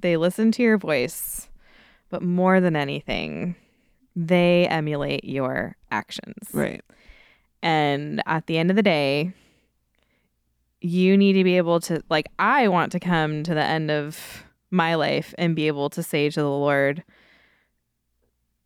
They 0.00 0.16
listen 0.16 0.50
to 0.52 0.62
your 0.62 0.78
voice, 0.78 1.48
but 2.10 2.22
more 2.22 2.60
than 2.60 2.74
anything, 2.74 3.54
they 4.16 4.66
emulate 4.68 5.24
your 5.24 5.76
actions. 5.90 6.48
right 6.52 6.82
And 7.62 8.22
at 8.26 8.46
the 8.46 8.58
end 8.58 8.70
of 8.70 8.76
the 8.76 8.82
day, 8.82 9.32
you 10.82 11.16
need 11.16 11.34
to 11.34 11.44
be 11.44 11.56
able 11.56 11.80
to, 11.80 12.02
like, 12.10 12.26
I 12.38 12.68
want 12.68 12.92
to 12.92 13.00
come 13.00 13.42
to 13.44 13.54
the 13.54 13.62
end 13.62 13.90
of 13.90 14.44
my 14.70 14.94
life 14.94 15.34
and 15.38 15.54
be 15.54 15.66
able 15.66 15.90
to 15.90 16.02
say 16.02 16.28
to 16.30 16.40
the 16.40 16.48
Lord, 16.48 17.04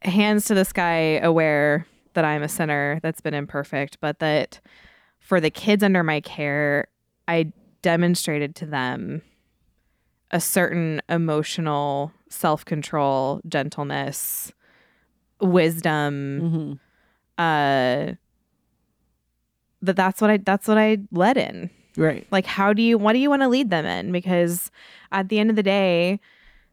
hands 0.02 0.46
to 0.46 0.54
the 0.54 0.64
sky, 0.64 1.18
aware 1.18 1.86
that 2.14 2.24
I'm 2.24 2.42
a 2.42 2.48
sinner 2.48 3.00
that's 3.02 3.20
been 3.20 3.34
imperfect, 3.34 3.98
but 4.00 4.18
that 4.20 4.60
for 5.18 5.40
the 5.40 5.50
kids 5.50 5.82
under 5.82 6.02
my 6.02 6.20
care, 6.20 6.86
I 7.28 7.52
demonstrated 7.82 8.54
to 8.56 8.66
them 8.66 9.22
a 10.30 10.40
certain 10.40 11.02
emotional 11.08 12.12
self 12.30 12.64
control, 12.64 13.40
gentleness, 13.48 14.52
wisdom, 15.40 16.40
hmm 16.40 16.72
uh 17.38 18.14
that 19.82 19.94
that's 19.94 20.22
what 20.22 20.30
I 20.30 20.38
that's 20.38 20.66
what 20.66 20.78
I 20.78 20.98
led 21.12 21.36
in. 21.36 21.68
Right 21.96 22.26
Like 22.30 22.46
how 22.46 22.72
do 22.72 22.82
you 22.82 22.98
what 22.98 23.12
do 23.12 23.18
you 23.18 23.30
want 23.30 23.42
to 23.42 23.48
lead 23.48 23.70
them 23.70 23.86
in? 23.86 24.12
Because 24.12 24.70
at 25.12 25.28
the 25.28 25.38
end 25.38 25.50
of 25.50 25.56
the 25.56 25.62
day, 25.62 26.20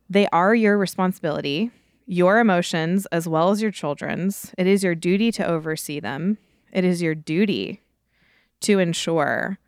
they 0.09 0.27
are 0.27 0.53
your 0.53 0.77
responsibility, 0.77 1.71
your 2.05 2.39
emotions 2.39 3.05
as 3.07 3.27
well 3.27 3.51
as 3.51 3.61
your 3.61 3.71
children's. 3.71 4.53
It 4.57 4.67
is 4.67 4.83
your 4.83 4.95
duty 4.95 5.31
to 5.33 5.45
oversee 5.45 5.99
them. 5.99 6.37
It 6.71 6.83
is 6.83 7.01
your 7.01 7.15
duty 7.15 7.81
to 8.61 8.79
ensure 8.79 9.59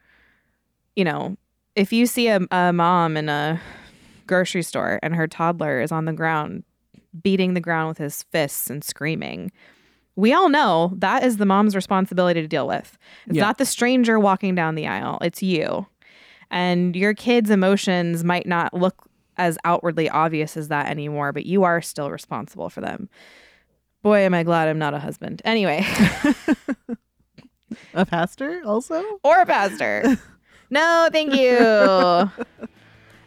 you 0.95 1.03
know, 1.03 1.35
if 1.75 1.91
you 1.91 2.05
see 2.05 2.29
a, 2.29 2.39
a 2.51 2.71
mom 2.71 3.17
in 3.17 3.27
a 3.27 3.59
grocery 4.27 4.63
store 4.63 4.99
and 5.03 5.15
her 5.15 5.27
toddler 5.27 5.81
is 5.81 5.91
on 5.91 6.05
the 6.05 6.13
ground 6.13 6.63
beating 7.21 7.53
the 7.53 7.61
ground 7.61 7.89
with 7.89 7.97
his 7.97 8.23
fists 8.23 8.69
and 8.69 8.83
screaming, 8.83 9.51
we 10.15 10.33
all 10.33 10.49
know 10.49 10.93
that 10.97 11.23
is 11.23 11.37
the 11.37 11.45
mom's 11.45 11.75
responsibility 11.75 12.41
to 12.41 12.47
deal 12.47 12.67
with. 12.67 12.97
It's 13.27 13.35
Yeah. 13.37 13.43
not 13.43 13.57
the 13.57 13.65
stranger 13.65 14.19
walking 14.19 14.55
down 14.55 14.75
the 14.75 14.87
aisle, 14.87 15.17
it's 15.21 15.41
you. 15.43 15.87
And 16.51 16.95
your 16.95 17.13
kids' 17.13 17.49
emotions 17.49 18.23
might 18.23 18.45
not 18.45 18.73
look 18.73 19.07
as 19.37 19.57
outwardly 19.65 20.09
obvious 20.09 20.55
as 20.55 20.69
that 20.69 20.87
anymore, 20.89 21.33
but 21.33 21.45
you 21.45 21.63
are 21.63 21.81
still 21.81 22.09
responsible 22.09 22.69
for 22.69 22.79
them. 22.81 23.09
Boy, 24.03 24.19
am 24.19 24.33
I 24.33 24.43
glad 24.43 24.67
I'm 24.69 24.77
not 24.79 24.93
a 24.93 24.99
husband. 24.99 25.41
Anyway, 25.43 25.85
a 27.93 28.05
pastor 28.05 28.61
also 28.65 29.03
or 29.23 29.41
a 29.41 29.45
pastor. 29.45 30.17
No, 30.71 31.09
thank 31.11 31.35
you. 31.35 31.59
All 31.59 32.31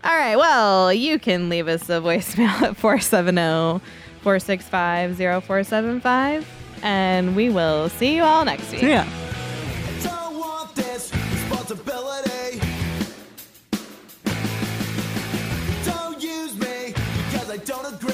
right. 0.05 0.35
Well, 0.37 0.93
you 0.93 1.21
can 1.21 1.49
leave 1.49 1.69
us 1.69 1.85
a 1.85 2.01
voicemail 2.01 2.49
at 2.63 2.77
470 2.77 3.81
465 4.23 5.17
0475, 5.17 6.45
and 6.83 7.35
we 7.37 7.49
will 7.51 7.89
see 7.89 8.15
you 8.17 8.23
all 8.23 8.45
next 8.45 8.71
week. 8.73 8.83
yeah 8.83 9.05
Don't 10.03 10.39
want 10.39 10.75
this 10.75 11.13
responsibility. 11.15 12.61
Don't 15.85 16.23
use 16.23 16.55
me 16.59 16.95
because 17.31 17.51
I 17.51 17.57
don't 17.59 17.95
agree. 17.95 18.08